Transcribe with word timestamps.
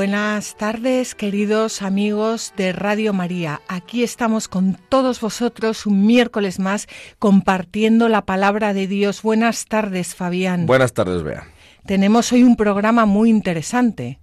Buenas 0.00 0.56
tardes, 0.56 1.14
queridos 1.14 1.82
amigos 1.82 2.54
de 2.56 2.72
Radio 2.72 3.12
María. 3.12 3.60
Aquí 3.68 4.02
estamos 4.02 4.48
con 4.48 4.78
todos 4.88 5.20
vosotros 5.20 5.84
un 5.84 6.06
miércoles 6.06 6.58
más 6.58 6.86
compartiendo 7.18 8.08
la 8.08 8.24
palabra 8.24 8.72
de 8.72 8.86
Dios. 8.86 9.20
Buenas 9.20 9.66
tardes, 9.66 10.14
Fabián. 10.14 10.64
Buenas 10.64 10.94
tardes, 10.94 11.22
Bea. 11.22 11.48
Tenemos 11.84 12.32
hoy 12.32 12.44
un 12.44 12.56
programa 12.56 13.04
muy 13.04 13.28
interesante. 13.28 14.20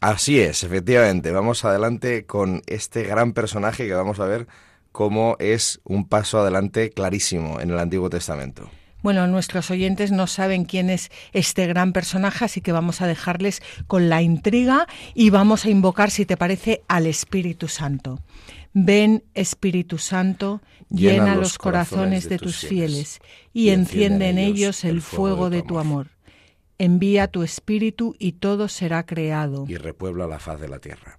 Así 0.00 0.40
es, 0.40 0.64
efectivamente. 0.64 1.32
Vamos 1.32 1.66
adelante 1.66 2.24
con 2.24 2.62
este 2.66 3.02
gran 3.02 3.34
personaje 3.34 3.86
que 3.86 3.92
vamos 3.92 4.20
a 4.20 4.24
ver 4.24 4.46
cómo 4.90 5.36
es 5.38 5.82
un 5.84 6.08
paso 6.08 6.40
adelante 6.40 6.88
clarísimo 6.88 7.60
en 7.60 7.72
el 7.72 7.78
Antiguo 7.78 8.08
Testamento. 8.08 8.70
Bueno, 9.02 9.26
nuestros 9.26 9.70
oyentes 9.70 10.12
no 10.12 10.26
saben 10.26 10.64
quién 10.64 10.88
es 10.88 11.10
este 11.32 11.66
gran 11.66 11.92
personaje, 11.92 12.44
así 12.44 12.60
que 12.60 12.72
vamos 12.72 13.00
a 13.00 13.06
dejarles 13.06 13.62
con 13.86 14.08
la 14.08 14.22
intriga 14.22 14.86
y 15.14 15.30
vamos 15.30 15.64
a 15.64 15.70
invocar, 15.70 16.10
si 16.10 16.24
te 16.24 16.36
parece, 16.36 16.82
al 16.88 17.06
Espíritu 17.06 17.68
Santo. 17.68 18.20
Ven, 18.74 19.24
Espíritu 19.34 19.98
Santo, 19.98 20.62
llena, 20.88 21.34
los 21.34 21.58
corazones 21.58 22.28
de 22.28 22.38
tus 22.38 22.56
fieles 22.58 23.20
y 23.52 23.70
enciende 23.70 24.28
en 24.30 24.38
ellos 24.38 24.84
el 24.84 25.02
fuego 25.02 25.50
de 25.50 25.62
tu 25.62 25.78
amor. 25.78 26.08
Envía 26.78 27.28
tu 27.28 27.42
Espíritu 27.42 28.16
y 28.18 28.32
todo 28.32 28.68
será 28.68 29.04
creado. 29.04 29.66
Y 29.68 29.76
repuebla 29.76 30.26
la 30.26 30.38
faz 30.38 30.60
de 30.60 30.68
la 30.68 30.78
tierra. 30.78 31.18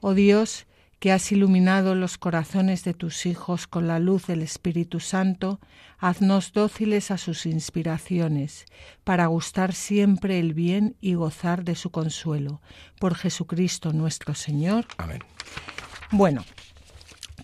Oh 0.00 0.14
Dios, 0.14 0.66
que 0.98 1.12
has 1.12 1.30
iluminado 1.32 1.94
los 1.94 2.18
corazones 2.18 2.84
de 2.84 2.94
tus 2.94 3.26
hijos 3.26 3.66
con 3.66 3.86
la 3.86 3.98
luz 3.98 4.26
del 4.26 4.42
Espíritu 4.42 5.00
Santo, 5.00 5.60
haznos 5.98 6.52
dóciles 6.52 7.10
a 7.10 7.18
sus 7.18 7.46
inspiraciones, 7.46 8.66
para 9.04 9.26
gustar 9.26 9.74
siempre 9.74 10.38
el 10.38 10.54
bien 10.54 10.96
y 11.00 11.14
gozar 11.14 11.64
de 11.64 11.74
su 11.74 11.90
consuelo. 11.90 12.60
Por 12.98 13.14
Jesucristo 13.14 13.92
nuestro 13.92 14.34
Señor. 14.34 14.86
Amén. 14.98 15.20
Bueno, 16.10 16.44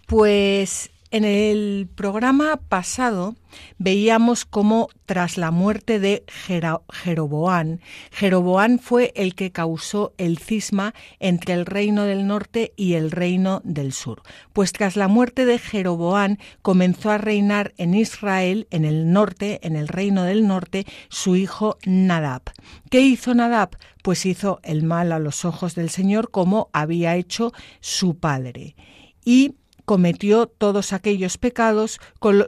pues 0.07 0.91
en 1.11 1.25
el 1.25 1.89
programa 1.95 2.57
pasado 2.69 3.35
veíamos 3.79 4.45
cómo 4.45 4.89
tras 5.07 5.37
la 5.37 5.51
muerte 5.51 5.99
de 5.99 6.25
Jeroboán, 6.29 7.81
Jeroboán 8.13 8.79
fue 8.79 9.13
el 9.17 9.35
que 9.35 9.51
causó 9.51 10.15
el 10.19 10.39
cisma 10.39 10.95
entre 11.19 11.55
el 11.55 11.67
reino 11.67 12.05
del 12.05 12.29
norte 12.29 12.73
y 12.77 12.95
el 12.95 13.11
reino 13.11 13.61
del 13.65 13.93
sur. 13.93 14.23
Pues 14.53 14.73
tras 14.73 14.97
la 14.97 15.09
muerte 15.09 15.47
de 15.47 15.59
Jeroboán 15.59 16.39
comenzó 16.63 17.11
a 17.11 17.19
reinar 17.19 17.75
en 17.77 17.95
Israel, 17.95 18.69
en 18.71 18.85
el 18.85 19.13
norte, 19.13 19.59
en 19.63 19.75
el 19.75 19.89
reino 19.89 20.23
del 20.23 20.47
norte, 20.47 20.87
su 21.09 21.35
hijo 21.35 21.77
Nadab. 21.85 22.43
¿Qué 22.89 23.01
hizo 23.01 23.35
Nadab? 23.35 23.71
Pues 24.03 24.25
hizo 24.27 24.61
el 24.63 24.85
mal 24.85 25.11
a 25.11 25.19
los 25.19 25.45
ojos 25.45 25.75
del 25.75 25.91
Señor 25.91 26.31
como 26.31 26.71
había 26.73 27.17
hecho 27.17 27.53
su 27.81 28.17
padre. 28.17 28.77
Y 29.25 29.57
cometió 29.91 30.47
todos 30.47 30.93
aquellos 30.93 31.37
pecados 31.37 31.99
con, 32.21 32.47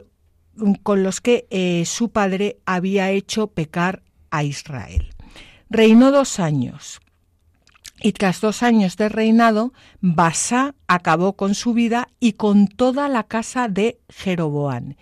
los 1.03 1.19
que 1.19 1.45
eh, 1.49 1.83
su 1.85 2.07
padre 2.07 2.59
había 2.65 3.11
hecho 3.11 3.47
pecar 3.47 4.01
a 4.31 4.45
Israel. 4.45 5.13
Reinó 5.69 6.11
dos 6.11 6.39
años. 6.39 7.01
Y 8.01 8.13
tras 8.13 8.39
dos 8.39 8.63
años 8.63 8.95
de 8.95 9.09
reinado, 9.09 9.73
Basá 9.99 10.73
acabó 10.87 11.33
con 11.33 11.53
su 11.53 11.73
vida 11.73 12.07
y 12.21 12.31
con 12.31 12.69
toda 12.69 13.09
la 13.09 13.23
casa 13.23 13.67
de 13.67 13.99
Jeroboán. 14.07 14.95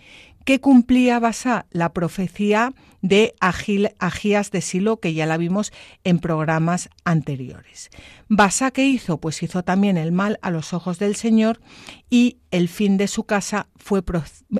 ¿Qué 0.44 0.60
cumplía 0.60 1.20
Basá? 1.20 1.66
La 1.70 1.92
profecía 1.92 2.72
de 3.00 3.34
Agías 3.40 4.50
de 4.50 4.60
Silo, 4.60 4.98
que 4.98 5.14
ya 5.14 5.26
la 5.26 5.36
vimos 5.36 5.72
en 6.04 6.18
programas 6.18 6.88
anteriores. 7.04 7.90
Basa, 8.28 8.70
¿qué 8.70 8.86
hizo? 8.86 9.18
Pues 9.18 9.42
hizo 9.42 9.62
también 9.62 9.96
el 9.96 10.12
mal 10.12 10.38
a 10.42 10.50
los 10.50 10.72
ojos 10.72 10.98
del 10.98 11.16
Señor 11.16 11.60
y 12.10 12.38
el 12.50 12.68
fin 12.68 12.96
de 12.96 13.08
su 13.08 13.24
casa 13.24 13.68
fue 13.76 14.02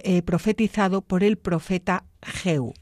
eh, 0.02 0.22
profetizado 0.22 1.02
por 1.02 1.24
el 1.24 1.38
profeta 1.38 2.04
Jehú. 2.22 2.74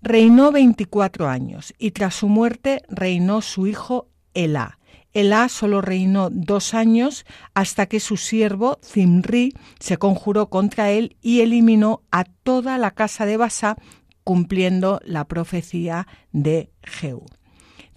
Reinó 0.00 0.50
24 0.50 1.28
años 1.28 1.74
y 1.78 1.92
tras 1.92 2.14
su 2.14 2.28
muerte 2.28 2.82
reinó 2.88 3.40
su 3.42 3.66
hijo 3.68 4.08
Elá. 4.34 4.78
Elá 5.12 5.48
solo 5.48 5.80
reinó 5.80 6.30
dos 6.30 6.74
años 6.74 7.24
hasta 7.54 7.86
que 7.86 8.00
su 8.00 8.16
siervo 8.16 8.78
Zimri 8.84 9.54
se 9.78 9.98
conjuró 9.98 10.48
contra 10.48 10.90
él 10.90 11.16
y 11.20 11.40
eliminó 11.40 12.02
a 12.10 12.24
toda 12.24 12.78
la 12.78 12.92
casa 12.92 13.26
de 13.26 13.36
Basa 13.36 13.76
cumpliendo 14.24 15.00
la 15.04 15.26
profecía 15.26 16.06
de 16.32 16.70
Jehú. 16.82 17.26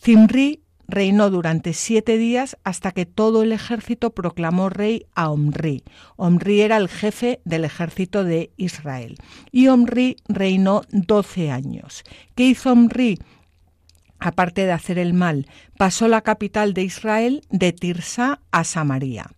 Zimri 0.02 0.66
reinó 0.88 1.30
durante 1.30 1.74
siete 1.74 2.18
días 2.18 2.58
hasta 2.64 2.92
que 2.92 3.06
todo 3.06 3.44
el 3.44 3.52
ejército 3.52 4.12
proclamó 4.12 4.70
rey 4.70 5.06
a 5.16 5.30
Omri. 5.30 5.84
Omri 6.16 6.62
era 6.62 6.78
el 6.78 6.90
jefe 6.90 7.42
del 7.44 7.66
ejército 7.66 8.24
de 8.24 8.52
Israel. 8.58 9.18
Y 9.52 9.68
Omri 9.68 10.18
reinó 10.28 10.82
doce 10.92 11.52
años. 11.52 12.04
¿Qué 12.36 12.44
hizo 12.48 12.72
Omri? 12.72 13.20
Aparte 14.20 14.66
de 14.66 14.72
hacer 14.72 14.98
el 14.98 15.14
mal, 15.14 15.48
pasó 15.78 16.08
la 16.08 16.22
capital 16.22 16.74
de 16.74 16.84
Israel 16.84 17.42
de 17.50 17.74
Tirsa 17.74 18.40
a 18.52 18.64
Samaria. 18.64 19.32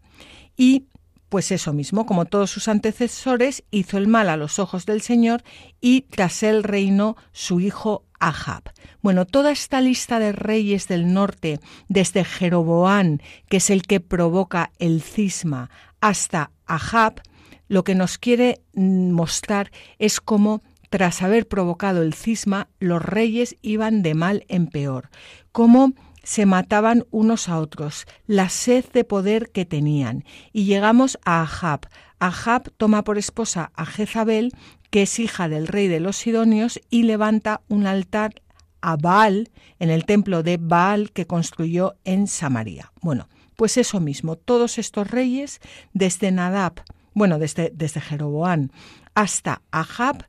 Y 0.56 0.86
pues 1.30 1.52
eso 1.52 1.74
mismo, 1.74 2.06
como 2.06 2.26
todos 2.26 2.50
sus 2.50 2.68
antecesores, 2.68 3.64
hizo 3.70 3.98
el 3.98 4.08
mal 4.08 4.30
a 4.30 4.38
los 4.38 4.60
ojos 4.60 4.86
del 4.86 5.02
Señor 5.02 5.44
y 5.82 6.02
tras 6.02 6.42
él 6.44 6.64
reinó 6.64 7.18
su 7.34 7.60
hijo 7.60 8.06
Ahab. 8.20 8.64
Bueno, 9.02 9.26
toda 9.26 9.52
esta 9.52 9.82
lista 9.82 10.20
de 10.20 10.32
reyes 10.32 10.88
del 10.88 11.14
norte, 11.14 11.60
desde 11.90 12.24
Jeroboán, 12.24 13.22
que 13.50 13.58
es 13.58 13.70
el 13.70 13.84
que 13.84 14.00
provoca 14.00 14.72
el 14.80 15.02
cisma, 15.02 15.70
hasta 16.00 16.52
Ahab, 16.66 17.22
lo 17.68 17.84
que 17.84 17.96
nos 17.96 18.18
quiere 18.18 18.62
mm, 18.74 19.12
mostrar 19.12 19.72
es 20.00 20.22
cómo 20.22 20.62
tras 20.90 21.22
haber 21.22 21.48
provocado 21.48 22.02
el 22.02 22.14
cisma, 22.14 22.70
los 22.80 23.02
reyes 23.02 23.58
iban 23.62 24.02
de 24.02 24.14
mal 24.14 24.46
en 24.48 24.68
peor, 24.68 25.10
cómo 25.52 25.94
se 26.24 26.46
mataban 26.46 27.06
unos 27.10 27.48
a 27.48 27.60
otros, 27.60 28.06
la 28.26 28.50
sed 28.50 28.84
de 28.92 29.06
poder 29.06 29.50
que 29.52 29.64
tenían. 29.64 30.26
Y 30.52 30.66
llegamos 30.66 31.20
a 31.24 31.42
Ahab. 31.42 31.88
Ahab 32.20 32.70
toma 32.76 33.06
por 33.06 33.18
esposa 33.18 33.72
a 33.76 33.86
Jezabel, 33.86 34.52
que 34.90 35.04
es 35.04 35.20
hija 35.20 35.48
del 35.48 35.68
rey 35.68 35.88
de 35.88 36.02
los 36.02 36.18
Sidonios, 36.18 36.82
y 36.90 37.04
levanta 37.04 37.62
un 37.70 37.88
altar 37.88 38.42
a 38.82 38.98
Baal 38.98 39.52
en 39.80 39.90
el 39.90 40.06
templo 40.06 40.44
de 40.44 40.58
Baal 40.58 41.12
que 41.12 41.28
construyó 41.28 41.96
en 42.04 42.28
Samaria. 42.28 42.92
Bueno, 43.02 43.30
pues 43.56 43.78
eso 43.78 44.02
mismo, 44.02 44.36
todos 44.36 44.78
estos 44.78 45.10
reyes, 45.10 45.62
desde 45.94 46.32
Nadab, 46.32 46.84
bueno, 47.14 47.40
desde, 47.40 47.72
desde 47.74 48.02
Jeroboán 48.02 48.72
hasta 49.16 49.62
Ahab, 49.72 50.28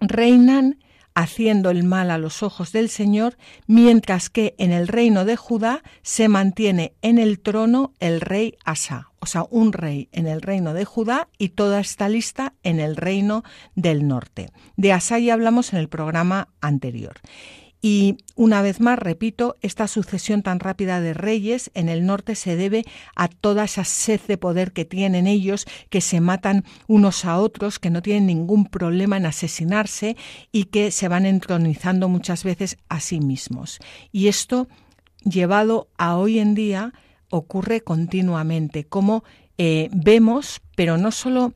reinan 0.00 0.78
haciendo 1.14 1.70
el 1.70 1.82
mal 1.82 2.10
a 2.10 2.18
los 2.18 2.42
ojos 2.42 2.72
del 2.72 2.88
Señor, 2.88 3.36
mientras 3.66 4.30
que 4.30 4.54
en 4.58 4.72
el 4.72 4.88
reino 4.88 5.24
de 5.24 5.36
Judá 5.36 5.82
se 6.02 6.28
mantiene 6.28 6.94
en 7.02 7.18
el 7.18 7.40
trono 7.40 7.92
el 7.98 8.20
rey 8.20 8.56
Asa, 8.64 9.10
o 9.18 9.26
sea, 9.26 9.44
un 9.50 9.72
rey 9.72 10.08
en 10.12 10.26
el 10.26 10.40
reino 10.40 10.72
de 10.72 10.84
Judá 10.84 11.28
y 11.36 11.50
toda 11.50 11.80
esta 11.80 12.08
lista 12.08 12.54
en 12.62 12.80
el 12.80 12.96
reino 12.96 13.42
del 13.74 14.06
norte. 14.06 14.50
De 14.76 14.92
Asa 14.92 15.18
ya 15.18 15.34
hablamos 15.34 15.72
en 15.72 15.80
el 15.80 15.88
programa 15.88 16.48
anterior. 16.60 17.20
Y 17.82 18.18
una 18.36 18.60
vez 18.60 18.80
más, 18.80 18.98
repito, 18.98 19.56
esta 19.62 19.88
sucesión 19.88 20.42
tan 20.42 20.60
rápida 20.60 21.00
de 21.00 21.14
reyes 21.14 21.70
en 21.74 21.88
el 21.88 22.04
norte 22.04 22.34
se 22.34 22.56
debe 22.56 22.84
a 23.16 23.28
toda 23.28 23.64
esa 23.64 23.84
sed 23.84 24.20
de 24.28 24.36
poder 24.36 24.72
que 24.72 24.84
tienen 24.84 25.26
ellos, 25.26 25.66
que 25.88 26.02
se 26.02 26.20
matan 26.20 26.64
unos 26.88 27.24
a 27.24 27.38
otros, 27.38 27.78
que 27.78 27.90
no 27.90 28.02
tienen 28.02 28.26
ningún 28.26 28.66
problema 28.66 29.16
en 29.16 29.26
asesinarse 29.26 30.16
y 30.52 30.64
que 30.64 30.90
se 30.90 31.08
van 31.08 31.24
entronizando 31.24 32.08
muchas 32.08 32.44
veces 32.44 32.76
a 32.88 33.00
sí 33.00 33.20
mismos. 33.20 33.78
Y 34.12 34.28
esto, 34.28 34.68
llevado 35.24 35.88
a 35.96 36.16
hoy 36.16 36.38
en 36.38 36.54
día, 36.54 36.92
ocurre 37.30 37.80
continuamente, 37.80 38.84
como 38.84 39.24
eh, 39.56 39.88
vemos, 39.92 40.60
pero 40.76 40.98
no 40.98 41.12
solo 41.12 41.54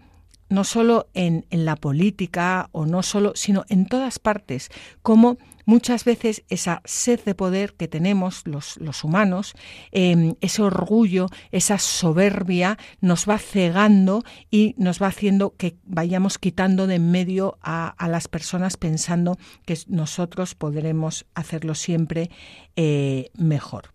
no 0.50 0.62
solo 0.62 1.08
en, 1.14 1.46
la 1.50 1.74
política 1.74 2.68
o 2.70 2.86
no 2.86 3.02
solo, 3.02 3.32
sino 3.34 3.64
en 3.68 3.86
todas 3.86 4.18
partes, 4.18 4.70
como 5.02 5.36
muchas 5.64 6.04
veces 6.04 6.44
esa 6.48 6.80
sed 6.84 7.20
de 7.24 7.34
poder 7.34 7.74
que 7.74 7.88
tenemos 7.88 8.42
los, 8.46 9.04
humanos, 9.04 9.54
em, 9.92 10.34
ese 10.40 10.62
orgullo, 10.62 11.28
esa 11.50 11.78
soberbia, 11.78 12.78
nos 13.00 13.28
va 13.28 13.38
cegando 13.38 14.24
y 14.50 14.74
nos 14.78 15.02
va 15.02 15.08
haciendo 15.08 15.54
que 15.56 15.76
vayamos 15.84 16.38
quitando 16.38 16.86
de 16.86 16.94
en 16.94 17.10
medio 17.10 17.58
a, 17.60 17.88
a 17.88 18.08
las 18.08 18.28
personas 18.28 18.76
pensando 18.76 19.36
que 19.66 19.76
nosotros 19.88 20.54
podremos 20.54 21.26
hacerlo 21.34 21.74
siempre 21.74 22.30
eh, 22.76 23.30
mejor. 23.34 23.92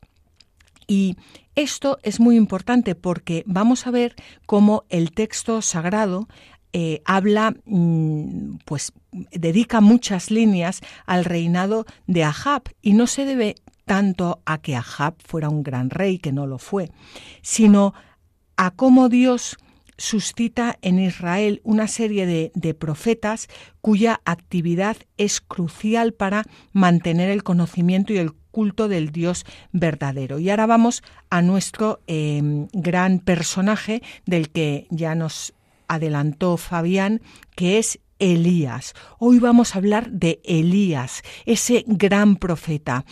Y 0.88 1.18
esto 1.56 2.00
es 2.04 2.20
muy 2.20 2.36
importante 2.36 2.96
porque 2.96 3.44
vamos 3.46 3.86
a 3.86 3.92
ver 3.92 4.16
cómo 4.46 4.86
el 4.90 5.12
texto 5.12 5.62
sagrado 5.62 6.28
eh, 6.74 7.02
habla, 7.06 7.56
mm, 7.66 8.58
pues 8.66 8.94
dedica 9.32 9.82
muchas 9.82 10.30
líneas 10.30 10.82
al 11.06 11.26
reinado 11.26 11.86
de 12.08 12.24
Ahab 12.24 12.64
y 12.82 12.94
no 12.94 13.08
se 13.08 13.26
debe 13.26 13.56
tanto 13.86 14.42
a 14.46 14.60
que 14.60 14.76
Ahab 14.76 15.16
fuera 15.26 15.50
un 15.50 15.64
gran 15.64 15.90
rey, 15.90 16.20
que 16.20 16.32
no 16.32 16.46
lo 16.46 16.60
fue, 16.60 16.92
sino 17.42 17.94
a 18.56 18.72
cómo 18.72 19.10
Dios 19.10 19.58
suscita 19.98 20.78
en 20.82 21.00
Israel 21.00 21.60
una 21.64 21.88
serie 21.88 22.26
de, 22.26 22.52
de, 22.56 22.74
profetas 22.74 23.48
cuya 23.82 24.22
actividad 24.24 24.96
es 25.18 25.42
crucial 25.42 26.14
para 26.14 26.44
mantener 26.72 27.30
el 27.30 27.44
conocimiento 27.44 28.14
y 28.14 28.18
el 28.18 28.34
culto 28.52 28.88
del 28.88 29.12
Dios 29.12 29.46
verdadero. 29.72 30.40
Y 30.40 30.50
ahora 30.50 30.66
vamos 30.66 31.04
a 31.30 31.42
nuestro 31.42 32.02
em, 32.08 32.68
gran 32.74 33.20
personaje 33.20 34.02
del 34.26 34.50
que 34.50 34.88
ya 34.90 35.16
nos 35.16 35.54
adelantó 35.90 36.56
Fabián, 36.56 37.22
que 37.56 37.80
es 37.80 38.00
Elías. 38.20 38.94
Hoy 39.18 39.40
vamos 39.40 39.76
a 39.76 39.80
hablar 39.80 40.10
de 40.12 40.40
Elías, 40.46 41.24
ese 41.46 41.84
gran 41.88 42.38
profeta. 42.38 43.04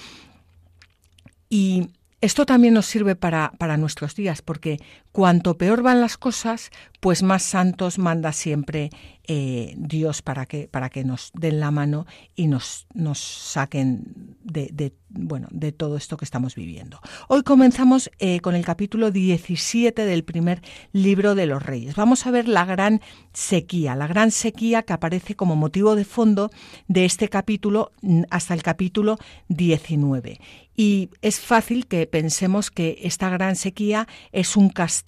Y 1.50 1.90
esto 2.22 2.46
también 2.46 2.74
nos 2.74 2.86
sirve 2.86 3.16
para, 3.16 3.52
para, 3.58 3.78
nuestros 3.78 4.16
días, 4.16 4.42
porque 4.42 4.80
cuanto 5.18 5.58
peor 5.58 5.82
van 5.82 6.00
las 6.00 6.16
cosas, 6.16 6.70
pues 7.00 7.24
más 7.24 7.42
santos 7.42 7.98
manda 7.98 8.32
siempre 8.34 8.92
eh, 9.24 9.74
Dios 9.76 10.22
para 10.22 10.46
que, 10.46 10.68
para 10.68 10.92
que 10.92 11.04
nos 11.04 11.32
den 11.34 11.60
la 11.60 11.72
mano 11.72 12.06
y 12.36 12.46
nos, 12.46 12.86
nos 12.94 13.18
saquen 13.18 14.38
de, 14.44 14.94
bueno, 15.10 15.48
de 15.50 15.72
todo 15.72 15.98
esto 15.98 16.18
que 16.18 16.26
estamos 16.26 16.54
viviendo. 16.54 17.00
Hoy 17.30 17.42
comenzamos 17.42 18.12
eh, 18.20 18.42
con 18.42 18.54
el 18.54 18.64
capítulo 18.64 19.10
17 19.10 20.06
del 20.06 20.24
primer 20.24 20.62
libro 20.92 21.34
de 21.34 21.48
los 21.48 21.64
reyes. 21.64 21.96
Vamos 21.96 22.28
a 22.28 22.32
ver 22.32 22.48
la 22.48 22.66
gran 22.66 23.02
sequía, 23.34 23.96
la 23.96 24.06
gran 24.06 24.30
sequía 24.30 24.84
que 24.84 24.94
aparece 24.94 25.36
como 25.36 25.56
motivo 25.56 25.96
de 25.96 26.06
fondo 26.06 26.52
de 26.88 27.06
este 27.06 27.28
capítulo 27.28 27.92
mm, 28.04 28.24
hasta 28.30 28.54
el 28.54 28.62
capítulo 28.62 29.18
19. 29.48 30.40
Y 30.80 31.10
es 31.24 31.40
fácil 31.40 31.88
que 31.88 32.06
pensemos 32.06 32.70
que 32.70 33.00
esta 33.02 33.30
gran 33.32 33.56
sequía 33.56 34.08
es 34.32 34.56
un 34.56 34.70
castigo 34.70 35.07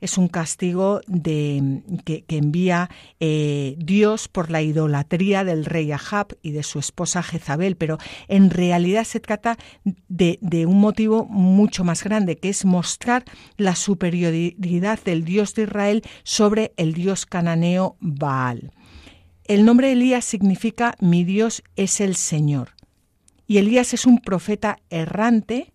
es 0.00 0.16
un 0.16 0.28
castigo 0.28 1.00
de, 1.06 1.82
que, 2.04 2.24
envía 2.28 2.88
eh, 3.20 3.74
Dios 3.78 4.28
por 4.28 4.50
la 4.50 4.62
idolatría 4.62 5.44
del 5.44 5.64
rey 5.64 5.90
Ahab 5.92 6.36
y 6.42 6.52
de 6.52 6.62
su 6.62 6.78
esposa 6.78 7.22
Jezabel, 7.22 7.76
pero 7.76 7.98
en 8.28 8.50
realidad 8.50 9.04
se 9.04 9.20
trata 9.20 9.58
de, 10.08 10.38
de 10.40 10.66
un 10.66 10.80
motivo 10.80 11.26
mucho 11.26 11.84
más 11.84 12.04
grande, 12.04 12.36
que 12.36 12.48
es 12.48 12.64
mostrar 12.64 13.24
la 13.56 13.74
superioridad 13.74 14.98
del 15.04 15.24
Dios 15.24 15.54
de 15.54 15.62
Israel 15.64 16.02
sobre 16.22 16.72
el 16.76 16.94
Dios 16.94 17.26
cananeo 17.26 17.96
Baal. 18.00 18.72
El 19.44 19.64
nombre 19.64 19.92
Elías 19.92 20.24
significa 20.24 20.94
mi 21.00 21.24
Dios 21.24 21.62
es 21.76 22.00
el 22.00 22.16
Señor. 22.16 22.70
Y 23.46 23.56
Elías 23.56 23.94
es 23.94 24.04
un 24.04 24.18
profeta 24.18 24.78
errante 24.90 25.72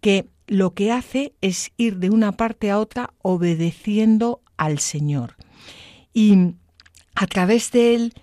que 0.00 0.28
lo 0.46 0.74
que 0.74 0.92
hace 0.92 1.34
es 1.40 1.72
ir 1.76 1.98
de 1.98 2.10
una 2.10 2.32
parte 2.32 2.70
a 2.70 2.78
otra 2.78 3.10
obedeciendo 3.22 4.42
al 4.56 4.78
Señor. 4.78 5.36
Y 6.12 6.54
a 7.14 7.26
través 7.26 7.70
de 7.70 7.94
él, 7.94 8.14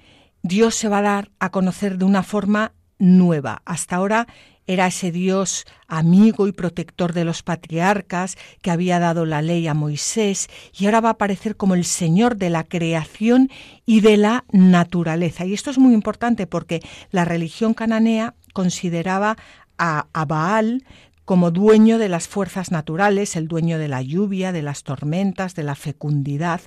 Dios 0.43 0.75
se 0.75 0.89
va 0.89 0.99
a 0.99 1.03
dar 1.03 1.31
a 1.39 1.51
conocer 1.51 1.97
de 1.97 2.05
una 2.05 2.23
forma 2.23 2.73
nueva. 2.99 3.61
Hasta 3.65 3.95
ahora 3.95 4.27
era 4.67 4.87
ese 4.87 5.11
Dios 5.11 5.65
amigo 5.87 6.47
y 6.47 6.51
protector 6.51 7.13
de 7.13 7.25
los 7.25 7.43
patriarcas 7.43 8.37
que 8.61 8.71
había 8.71 8.99
dado 8.99 9.25
la 9.25 9.41
ley 9.41 9.67
a 9.67 9.73
Moisés 9.73 10.47
y 10.77 10.85
ahora 10.85 11.01
va 11.01 11.09
a 11.09 11.13
aparecer 11.13 11.57
como 11.57 11.75
el 11.75 11.83
Señor 11.83 12.37
de 12.37 12.49
la 12.49 12.63
creación 12.63 13.49
y 13.85 14.01
de 14.01 14.17
la 14.17 14.45
naturaleza. 14.51 15.45
Y 15.45 15.53
esto 15.53 15.71
es 15.71 15.77
muy 15.77 15.93
importante 15.93 16.47
porque 16.47 16.81
la 17.09 17.25
religión 17.25 17.73
cananea 17.73 18.35
consideraba 18.53 19.35
a, 19.77 20.25
Baal 20.25 20.85
como 21.25 21.51
dueño 21.51 21.97
de 21.97 22.09
las 22.09 22.27
fuerzas 22.27 22.71
naturales, 22.71 23.35
el 23.35 23.47
dueño 23.47 23.77
de 23.77 23.87
la 23.87 24.01
lluvia, 24.01 24.51
de 24.51 24.61
las 24.61 24.83
tormentas, 24.83 25.55
de 25.55 25.63
la 25.63 25.75
fecundidad, 25.75 26.61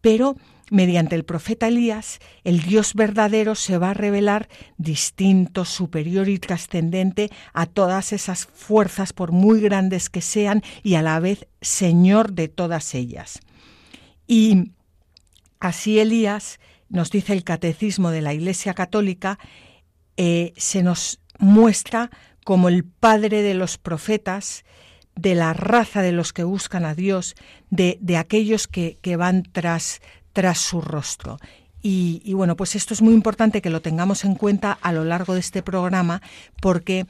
pero 0.00 0.36
mediante 0.70 1.14
el 1.14 1.24
profeta 1.24 1.68
Elías, 1.68 2.18
el 2.44 2.60
Dios 2.62 2.94
verdadero 2.94 3.54
se 3.54 3.78
va 3.78 3.90
a 3.90 3.94
revelar 3.94 4.48
distinto, 4.76 5.64
superior 5.64 6.28
y 6.28 6.38
trascendente 6.38 7.30
a 7.52 7.66
todas 7.66 8.12
esas 8.12 8.46
fuerzas, 8.46 9.12
por 9.12 9.32
muy 9.32 9.60
grandes 9.60 10.10
que 10.10 10.20
sean, 10.20 10.62
y 10.82 10.94
a 10.94 11.02
la 11.02 11.20
vez 11.20 11.46
Señor 11.60 12.32
de 12.32 12.48
todas 12.48 12.94
ellas. 12.94 13.40
Y 14.26 14.72
así 15.60 15.98
Elías, 15.98 16.60
nos 16.88 17.10
dice 17.10 17.32
el 17.32 17.44
catecismo 17.44 18.10
de 18.10 18.22
la 18.22 18.34
Iglesia 18.34 18.74
Católica, 18.74 19.38
eh, 20.16 20.52
se 20.56 20.82
nos 20.82 21.20
muestra 21.38 22.10
como 22.48 22.70
el 22.70 22.82
padre 22.82 23.42
de 23.42 23.52
los 23.52 23.76
profetas, 23.76 24.64
de 25.14 25.34
la 25.34 25.52
raza 25.52 26.00
de 26.00 26.12
los 26.12 26.32
que 26.32 26.44
buscan 26.44 26.86
a 26.86 26.94
Dios, 26.94 27.34
de, 27.68 27.98
de 28.00 28.16
aquellos 28.16 28.66
que, 28.66 28.96
que 29.02 29.16
van 29.16 29.42
tras, 29.42 30.00
tras 30.32 30.56
su 30.56 30.80
rostro. 30.80 31.36
Y, 31.82 32.22
y, 32.24 32.32
bueno, 32.32 32.56
pues 32.56 32.74
esto 32.74 32.94
es 32.94 33.02
muy 33.02 33.12
importante 33.12 33.60
que 33.60 33.68
lo 33.68 33.82
tengamos 33.82 34.24
en 34.24 34.34
cuenta 34.34 34.78
a 34.80 34.92
lo 34.92 35.04
largo 35.04 35.34
de 35.34 35.40
este 35.40 35.62
programa 35.62 36.22
porque 36.62 37.04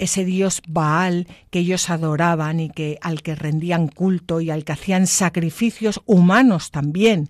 ese 0.00 0.24
dios 0.24 0.62
Baal 0.66 1.28
que 1.50 1.60
ellos 1.60 1.90
adoraban 1.90 2.58
y 2.58 2.70
que 2.70 2.98
al 3.02 3.22
que 3.22 3.34
rendían 3.34 3.88
culto 3.88 4.40
y 4.40 4.50
al 4.50 4.64
que 4.64 4.72
hacían 4.72 5.06
sacrificios 5.06 6.00
humanos 6.06 6.70
también, 6.70 7.28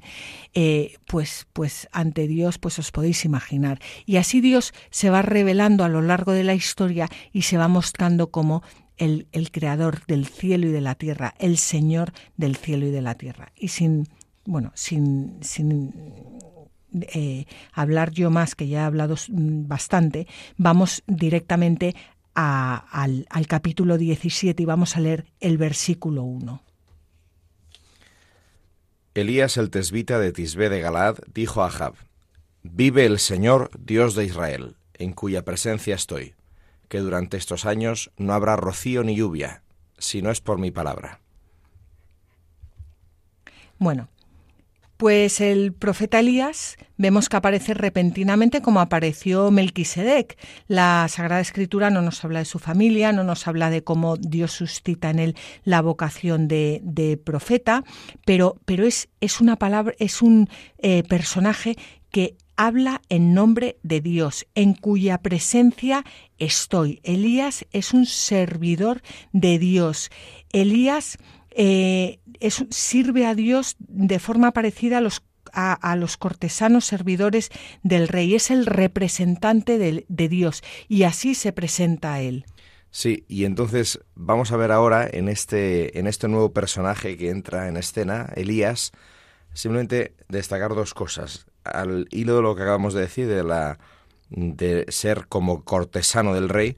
eh, 0.55 0.95
pues, 1.07 1.47
pues 1.53 1.89
ante 1.93 2.29
Dios, 2.29 2.59
pues 2.59 2.79
os 2.79 2.93
podéis 2.93 3.25
imaginar. 3.25 3.81
Y 4.07 4.17
así 4.17 4.41
Dios 4.41 4.73
se 4.91 5.11
va 5.11 5.23
revelando 5.23 5.85
a 5.85 5.89
lo 5.89 6.01
largo 6.01 6.33
de 6.33 6.45
la 6.45 6.55
historia 6.55 7.09
y 7.33 7.43
se 7.43 7.59
va 7.59 7.67
mostrando 7.67 8.31
como 8.31 8.63
el, 8.97 9.27
el 9.33 9.51
creador 9.51 10.07
del 10.07 10.27
cielo 10.27 10.69
y 10.69 10.71
de 10.71 10.81
la 10.81 10.95
tierra, 10.95 11.35
el 11.39 11.59
Señor 11.59 12.13
del 12.37 12.57
cielo 12.57 12.87
y 12.87 12.91
de 12.91 13.03
la 13.03 13.17
tierra. 13.17 13.53
Y 13.57 13.69
sin, 13.69 14.07
bueno, 14.45 14.71
sin, 14.75 15.39
sin 15.43 15.93
eh, 16.93 17.47
hablar 17.73 18.11
yo 18.11 18.31
más, 18.31 18.55
que 18.55 18.69
ya 18.69 18.81
he 18.81 18.85
hablado 18.85 19.17
bastante, 19.29 20.27
vamos 20.57 21.03
directamente 21.07 21.95
al, 22.35 23.47
capítulo 23.49 23.99
17 23.99 24.63
y 24.63 24.67
vamos 24.67 24.97
a 24.97 25.01
leer 25.01 25.27
el 25.41 25.59
versículo 25.59 26.23
1. 26.23 26.63
Elías 29.15 29.57
el 29.57 29.71
tesbita 29.71 30.19
de 30.19 30.33
Tisbé 30.33 30.69
de 30.69 30.81
Galad 30.81 31.19
dijo 31.33 31.63
a 31.63 31.67
Ahab, 31.67 31.95
Vive 32.63 33.07
el 33.07 33.19
Señor, 33.19 33.71
Dios 33.79 34.15
de 34.15 34.25
Israel, 34.25 34.77
en 34.95 35.13
cuya 35.13 35.45
presencia 35.45 35.95
estoy, 35.95 36.35
que 36.89 36.99
durante 36.99 37.37
estos 37.37 37.65
años 37.65 38.11
no 38.17 38.35
habrá 38.35 38.57
rocío 38.57 39.03
ni 39.03 39.17
lluvia, 39.17 39.63
si 39.99 40.23
no 40.23 40.31
es 40.31 40.41
por 40.41 40.59
mi 40.59 40.71
palabra. 40.71 41.21
Bueno, 43.79 44.09
pues 45.01 45.41
el 45.41 45.73
profeta 45.73 46.21
Elías 46.21 46.77
vemos 46.99 47.31
que 47.31 47.37
aparece 47.39 47.73
repentinamente 47.73 48.61
como 48.61 48.81
apareció 48.81 49.51
Melquisedec. 49.51 50.37
La 50.69 51.09
Sagrada 51.09 51.41
Escritura 51.41 51.89
no 51.89 52.03
nos 52.03 52.23
habla 52.23 52.41
de 52.41 52.45
su 52.45 52.59
familia, 52.59 53.11
no 53.11 53.25
nos 53.25 53.49
habla 53.49 53.71
de 53.71 53.83
cómo 53.83 54.19
Dios 54.19 54.53
suscita 54.53 55.09
en 55.09 55.19
él 55.19 55.37
la 55.65 55.81
vocación 55.81 56.49
de, 56.49 57.19
profeta, 57.25 57.83
pero, 58.27 58.57
pero 58.67 58.85
es, 58.85 59.09
es, 59.23 59.41
una 59.41 59.57
palabra, 59.57 59.95
es 59.99 60.21
un 60.21 60.51
eh, 60.77 61.03
personaje 61.05 61.79
que 62.11 62.37
habla 62.55 63.01
en 63.09 63.33
nombre 63.33 63.79
de 63.83 64.03
Dios, 64.03 64.47
en 64.55 64.75
cuya 64.75 65.17
presencia 65.17 66.05
estoy. 66.37 67.01
Elías 67.05 67.65
es 67.73 67.95
un 67.95 68.05
servidor 68.05 69.01
de 69.33 69.59
Dios. 69.59 70.11
Elías 70.53 71.17
eh, 71.51 72.21
sirve 72.71 73.27
a 73.27 73.35
Dios 73.35 73.77
de 73.79 74.19
forma 74.19 74.53
parecida 74.53 74.99
a 74.99 75.01
los, 75.01 75.23
a, 75.53 75.97
los 75.97 76.17
cortesanos 76.17 76.85
servidores 76.85 77.51
del 77.83 78.09
rey. 78.09 78.35
Es 78.35 78.51
el 78.51 78.67
representante 78.67 79.79
de, 79.79 80.05
de 80.09 80.29
Dios 80.29 80.63
y 80.89 81.05
así 81.05 81.35
se 81.35 81.53
presenta 81.53 82.15
a 82.15 82.21
él. 82.21 82.45
Sí, 82.91 83.25
y 83.29 83.45
entonces 83.45 84.01
vamos 84.17 84.51
a 84.51 84.57
ver 84.57 84.73
ahora 84.73 85.09
en 85.11 85.29
este, 85.29 85.99
en 85.99 86.09
este 86.09 86.27
nuevo 86.27 86.53
personaje 86.53 87.17
que 87.17 87.31
entra 87.31 87.69
en 87.69 87.77
escena, 87.77 88.33
Elías, 88.35 88.91
simplemente 89.53 90.15
destacar 90.29 90.75
dos 90.75 90.93
cosas. 90.93 91.47
Al 91.63 92.09
hilo 92.11 92.37
de 92.37 92.43
lo 92.43 92.57
que 92.57 92.63
acabamos 92.63 92.95
de 92.95 93.03
decir, 93.03 93.29
de, 93.29 93.45
la, 93.45 93.79
de 94.31 94.87
ser 94.89 95.27
como 95.29 95.65
cortesano 95.65 96.35
del 96.35 96.49
rey, 96.49 96.77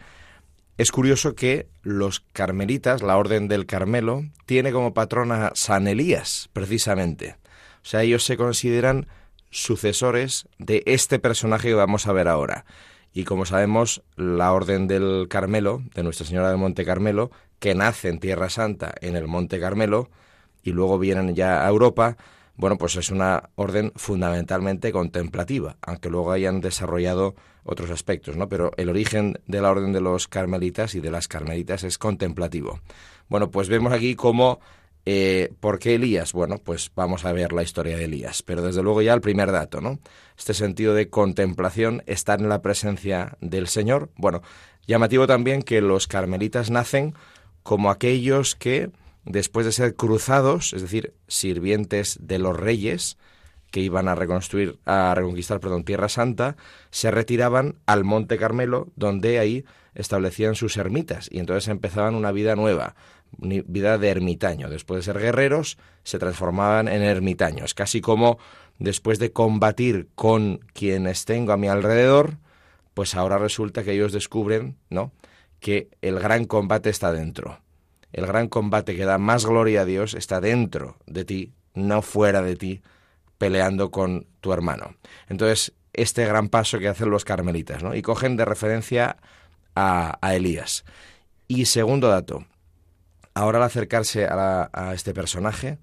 es 0.82 0.90
curioso 0.90 1.34
que 1.36 1.68
los 1.82 2.20
carmelitas, 2.32 3.02
la 3.02 3.16
orden 3.16 3.46
del 3.46 3.66
Carmelo, 3.66 4.24
tiene 4.46 4.72
como 4.72 4.94
patrona 4.94 5.52
San 5.54 5.86
Elías, 5.86 6.50
precisamente. 6.52 7.36
O 7.76 7.86
sea, 7.86 8.02
ellos 8.02 8.24
se 8.24 8.36
consideran 8.36 9.06
sucesores 9.50 10.48
de 10.58 10.82
este 10.86 11.20
personaje 11.20 11.68
que 11.68 11.74
vamos 11.74 12.08
a 12.08 12.12
ver 12.12 12.26
ahora. 12.26 12.64
Y 13.12 13.22
como 13.22 13.44
sabemos, 13.44 14.02
la 14.16 14.52
Orden 14.52 14.88
del 14.88 15.26
Carmelo, 15.28 15.82
de 15.94 16.02
Nuestra 16.02 16.26
Señora 16.26 16.48
del 16.48 16.58
Monte 16.58 16.84
Carmelo, 16.84 17.30
que 17.60 17.76
nace 17.76 18.08
en 18.08 18.18
Tierra 18.18 18.50
Santa, 18.50 18.92
en 19.00 19.14
el 19.14 19.28
Monte 19.28 19.60
Carmelo, 19.60 20.10
y 20.64 20.72
luego 20.72 20.98
vienen 20.98 21.36
ya 21.36 21.64
a 21.64 21.68
Europa, 21.68 22.16
bueno, 22.62 22.78
pues 22.78 22.94
es 22.94 23.10
una 23.10 23.50
orden 23.56 23.90
fundamentalmente 23.96 24.92
contemplativa, 24.92 25.78
aunque 25.82 26.08
luego 26.08 26.30
hayan 26.30 26.60
desarrollado 26.60 27.34
otros 27.64 27.90
aspectos, 27.90 28.36
¿no? 28.36 28.48
Pero 28.48 28.70
el 28.76 28.88
origen 28.88 29.40
de 29.48 29.60
la 29.60 29.68
orden 29.68 29.92
de 29.92 30.00
los 30.00 30.28
carmelitas 30.28 30.94
y 30.94 31.00
de 31.00 31.10
las 31.10 31.26
carmelitas 31.26 31.82
es 31.82 31.98
contemplativo. 31.98 32.78
Bueno, 33.28 33.50
pues 33.50 33.68
vemos 33.68 33.92
aquí 33.92 34.14
cómo 34.14 34.60
eh, 35.04 35.52
¿Por 35.58 35.80
qué 35.80 35.96
Elías? 35.96 36.32
Bueno, 36.32 36.58
pues 36.58 36.92
vamos 36.94 37.24
a 37.24 37.32
ver 37.32 37.52
la 37.52 37.64
historia 37.64 37.96
de 37.96 38.04
Elías. 38.04 38.44
Pero 38.44 38.62
desde 38.62 38.84
luego 38.84 39.02
ya 39.02 39.12
el 39.12 39.20
primer 39.20 39.50
dato, 39.50 39.80
¿no? 39.80 39.98
Este 40.38 40.54
sentido 40.54 40.94
de 40.94 41.10
contemplación, 41.10 42.04
estar 42.06 42.38
en 42.40 42.48
la 42.48 42.62
presencia 42.62 43.36
del 43.40 43.66
Señor. 43.66 44.10
Bueno, 44.14 44.40
llamativo 44.86 45.26
también 45.26 45.62
que 45.62 45.80
los 45.80 46.06
carmelitas 46.06 46.70
nacen 46.70 47.14
como 47.64 47.90
aquellos 47.90 48.54
que, 48.54 48.92
después 49.24 49.66
de 49.66 49.72
ser 49.72 49.94
cruzados, 49.94 50.72
es 50.72 50.82
decir, 50.82 51.14
sirvientes 51.28 52.18
de 52.20 52.38
los 52.38 52.56
reyes, 52.56 53.18
que 53.70 53.80
iban 53.80 54.06
a 54.06 54.14
reconstruir, 54.14 54.78
a 54.84 55.14
reconquistar, 55.14 55.58
perdón, 55.58 55.84
Tierra 55.84 56.08
Santa, 56.08 56.56
se 56.90 57.10
retiraban 57.10 57.76
al 57.86 58.04
Monte 58.04 58.36
Carmelo, 58.36 58.88
donde 58.96 59.38
ahí 59.38 59.64
establecían 59.94 60.54
sus 60.54 60.76
ermitas 60.76 61.28
y 61.30 61.38
entonces 61.38 61.68
empezaban 61.68 62.14
una 62.14 62.32
vida 62.32 62.54
nueva, 62.54 62.94
vida 63.38 63.96
de 63.96 64.08
ermitaño. 64.10 64.68
Después 64.68 64.98
de 64.98 65.12
ser 65.12 65.20
guerreros, 65.20 65.78
se 66.04 66.18
transformaban 66.18 66.86
en 66.88 67.02
ermitaños, 67.02 67.72
casi 67.72 68.00
como 68.00 68.38
después 68.78 69.18
de 69.18 69.32
combatir 69.32 70.08
con 70.14 70.58
quienes 70.74 71.24
tengo 71.24 71.52
a 71.52 71.56
mi 71.56 71.68
alrededor, 71.68 72.36
pues 72.94 73.14
ahora 73.14 73.38
resulta 73.38 73.84
que 73.84 73.92
ellos 73.92 74.12
descubren, 74.12 74.76
¿no? 74.90 75.12
que 75.60 75.88
el 76.02 76.18
gran 76.18 76.44
combate 76.44 76.90
está 76.90 77.12
dentro. 77.12 77.60
El 78.12 78.26
gran 78.26 78.48
combate 78.48 78.96
que 78.96 79.04
da 79.04 79.18
más 79.18 79.46
gloria 79.46 79.82
a 79.82 79.84
Dios 79.84 80.14
está 80.14 80.40
dentro 80.40 80.96
de 81.06 81.24
ti, 81.24 81.52
no 81.74 82.02
fuera 82.02 82.42
de 82.42 82.56
ti, 82.56 82.82
peleando 83.38 83.90
con 83.90 84.26
tu 84.40 84.52
hermano. 84.52 84.96
Entonces, 85.28 85.72
este 85.92 86.26
gran 86.26 86.48
paso 86.48 86.78
que 86.78 86.88
hacen 86.88 87.10
los 87.10 87.24
carmelitas, 87.24 87.82
¿no? 87.82 87.94
Y 87.94 88.02
cogen 88.02 88.36
de 88.36 88.44
referencia 88.44 89.16
a, 89.74 90.18
a 90.20 90.34
Elías. 90.34 90.84
Y 91.48 91.66
segundo 91.66 92.08
dato, 92.08 92.46
Ahora 93.34 93.58
al 93.58 93.64
acercarse 93.64 94.26
a, 94.26 94.92
este 94.94 95.14
personaje, 95.14 95.78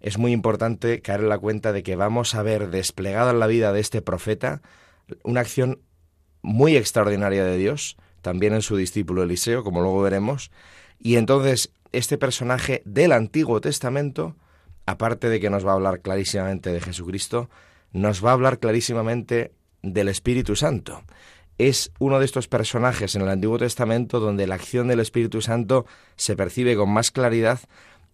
es 0.00 0.18
muy 0.18 0.32
importante 0.32 1.00
caer 1.02 1.20
en 1.20 1.28
la 1.28 1.38
cuenta 1.38 1.72
de 1.72 1.82
que 1.82 1.94
vamos 1.94 2.34
a 2.34 2.42
ver 2.42 2.68
desplegada 2.70 3.30
en 3.30 3.38
la 3.38 3.46
vida 3.46 3.72
de 3.72 3.80
este 3.80 4.02
profeta 4.02 4.60
una 5.22 5.40
acción 5.40 5.80
muy 6.42 6.76
extraordinaria 6.76 7.44
de 7.44 7.56
Dios, 7.56 7.96
también 8.22 8.54
en 8.54 8.62
su 8.62 8.76
discípulo 8.76 9.22
Eliseo, 9.22 9.62
como 9.62 9.82
luego 9.82 10.02
veremos, 10.02 10.50
y 11.00 11.16
entonces 11.16 11.72
este 11.92 12.18
personaje 12.18 12.82
del 12.84 13.12
Antiguo 13.12 13.60
Testamento, 13.60 14.36
aparte 14.86 15.28
de 15.28 15.40
que 15.40 15.50
nos 15.50 15.66
va 15.66 15.72
a 15.72 15.74
hablar 15.74 16.00
clarísimamente 16.00 16.72
de 16.72 16.80
Jesucristo, 16.80 17.50
nos 17.92 18.24
va 18.24 18.30
a 18.30 18.34
hablar 18.34 18.58
clarísimamente 18.58 19.52
del 19.82 20.08
Espíritu 20.08 20.54
Santo 20.54 21.02
es 21.60 21.92
uno 21.98 22.18
de 22.18 22.24
estos 22.24 22.48
personajes 22.48 23.14
en 23.14 23.20
el 23.20 23.28
Antiguo 23.28 23.58
Testamento 23.58 24.18
donde 24.18 24.46
la 24.46 24.54
acción 24.54 24.88
del 24.88 24.98
Espíritu 24.98 25.42
Santo 25.42 25.84
se 26.16 26.34
percibe 26.34 26.74
con 26.74 26.88
más 26.88 27.10
claridad 27.10 27.60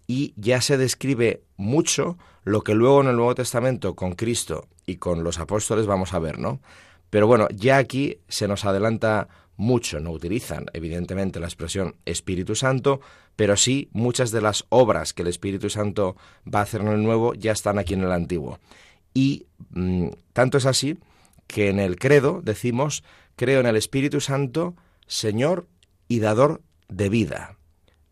y 0.08 0.34
ya 0.36 0.60
se 0.60 0.76
describe 0.76 1.44
mucho 1.56 2.18
lo 2.42 2.62
que 2.62 2.74
luego 2.74 3.02
en 3.02 3.06
el 3.06 3.14
Nuevo 3.14 3.36
Testamento 3.36 3.94
con 3.94 4.16
Cristo 4.16 4.66
y 4.84 4.96
con 4.96 5.22
los 5.22 5.38
apóstoles 5.38 5.86
vamos 5.86 6.12
a 6.12 6.18
ver, 6.18 6.40
¿no? 6.40 6.60
Pero 7.08 7.28
bueno, 7.28 7.46
ya 7.54 7.76
aquí 7.76 8.18
se 8.26 8.48
nos 8.48 8.64
adelanta 8.64 9.28
mucho, 9.56 10.00
no 10.00 10.10
utilizan 10.10 10.66
evidentemente 10.72 11.40
la 11.40 11.46
expresión 11.46 11.96
Espíritu 12.04 12.54
Santo, 12.54 13.00
pero 13.36 13.56
sí 13.56 13.88
muchas 13.92 14.30
de 14.30 14.40
las 14.40 14.64
obras 14.68 15.12
que 15.12 15.22
el 15.22 15.28
Espíritu 15.28 15.70
Santo 15.70 16.16
va 16.52 16.60
a 16.60 16.62
hacer 16.62 16.80
en 16.82 16.88
el 16.88 17.02
Nuevo 17.02 17.34
ya 17.34 17.52
están 17.52 17.78
aquí 17.78 17.94
en 17.94 18.02
el 18.02 18.12
Antiguo. 18.12 18.58
Y 19.14 19.46
mm, 19.70 20.08
tanto 20.32 20.58
es 20.58 20.66
así 20.66 20.98
que 21.46 21.70
en 21.70 21.78
el 21.78 21.96
credo 21.96 22.40
decimos 22.42 23.02
Creo 23.36 23.60
en 23.60 23.66
el 23.66 23.76
Espíritu 23.76 24.22
Santo, 24.22 24.74
Señor 25.06 25.68
y 26.08 26.20
dador 26.20 26.62
de 26.88 27.10
vida. 27.10 27.58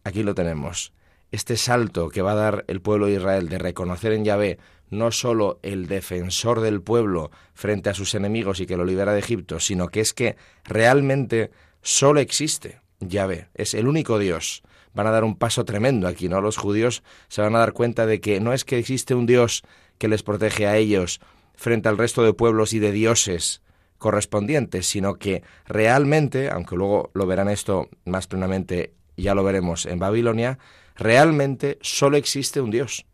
Aquí 0.04 0.22
lo 0.22 0.34
tenemos. 0.34 0.92
Este 1.32 1.56
salto 1.56 2.10
que 2.10 2.20
va 2.20 2.32
a 2.32 2.36
dar 2.36 2.64
el 2.68 2.82
pueblo 2.82 3.06
de 3.06 3.14
Israel 3.14 3.48
de 3.48 3.58
reconocer 3.58 4.12
en 4.12 4.26
Yahvé 4.26 4.58
no 4.94 5.10
sólo 5.12 5.58
el 5.62 5.86
defensor 5.86 6.60
del 6.60 6.80
pueblo 6.80 7.30
frente 7.52 7.90
a 7.90 7.94
sus 7.94 8.14
enemigos 8.14 8.60
y 8.60 8.66
que 8.66 8.76
lo 8.76 8.84
libera 8.84 9.12
de 9.12 9.20
Egipto, 9.20 9.60
sino 9.60 9.88
que 9.88 10.00
es 10.00 10.14
que 10.14 10.36
realmente 10.64 11.50
solo 11.82 12.20
existe 12.20 12.80
Yahvé, 13.00 13.48
es 13.54 13.74
el 13.74 13.88
único 13.88 14.18
Dios. 14.18 14.62
Van 14.94 15.06
a 15.06 15.10
dar 15.10 15.24
un 15.24 15.36
paso 15.36 15.64
tremendo 15.64 16.06
aquí, 16.06 16.28
¿no? 16.28 16.40
Los 16.40 16.56
judíos 16.56 17.02
se 17.28 17.42
van 17.42 17.56
a 17.56 17.58
dar 17.58 17.72
cuenta 17.72 18.06
de 18.06 18.20
que 18.20 18.40
no 18.40 18.52
es 18.52 18.64
que 18.64 18.78
existe 18.78 19.14
un 19.14 19.26
Dios 19.26 19.62
que 19.98 20.08
les 20.08 20.22
protege 20.22 20.66
a 20.66 20.76
ellos 20.76 21.20
frente 21.54 21.88
al 21.88 21.98
resto 21.98 22.22
de 22.22 22.32
pueblos 22.32 22.72
y 22.72 22.78
de 22.78 22.92
dioses 22.92 23.62
correspondientes, 23.98 24.86
sino 24.86 25.14
que 25.14 25.42
realmente, 25.66 26.50
aunque 26.50 26.76
luego 26.76 27.10
lo 27.14 27.26
verán 27.26 27.48
esto 27.48 27.88
más 28.04 28.26
plenamente, 28.26 28.94
ya 29.16 29.34
lo 29.34 29.44
veremos 29.44 29.86
en 29.86 29.98
Babilonia, 29.98 30.58
realmente 30.96 31.78
solo 31.80 32.16
existe 32.16 32.60
un 32.60 32.70
Dios, 32.70 33.06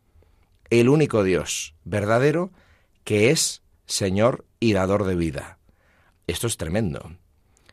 el 0.70 0.88
único 0.88 1.22
Dios 1.22 1.74
verdadero 1.84 2.52
que 3.04 3.30
es 3.30 3.62
Señor 3.86 4.44
y 4.60 4.72
dador 4.72 5.04
de 5.04 5.16
vida. 5.16 5.58
Esto 6.26 6.46
es 6.46 6.56
tremendo. 6.56 7.12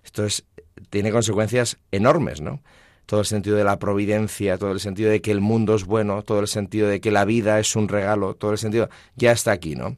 Esto 0.04 0.26
es, 0.26 0.46
tiene 0.90 1.12
consecuencias 1.12 1.78
enormes, 1.92 2.42
¿no? 2.42 2.62
Todo 3.06 3.22
el 3.22 3.26
sentido 3.26 3.56
de 3.56 3.64
la 3.64 3.80
providencia, 3.80 4.58
todo 4.58 4.72
el 4.72 4.80
sentido 4.80 5.12
de 5.12 5.22
que 5.22 5.32
el 5.32 5.42
mundo 5.42 5.76
es 5.76 5.86
bueno, 5.86 6.24
todo 6.24 6.40
el 6.40 6.48
sentido 6.48 6.88
de 6.88 7.00
que 7.00 7.12
la 7.12 7.24
vida 7.24 7.60
es 7.60 7.76
un 7.76 7.88
regalo, 7.88 8.34
todo 8.34 8.52
el 8.52 8.58
sentido, 8.58 8.90
ya 9.16 9.32
está 9.32 9.52
aquí, 9.52 9.76
¿no? 9.76 9.98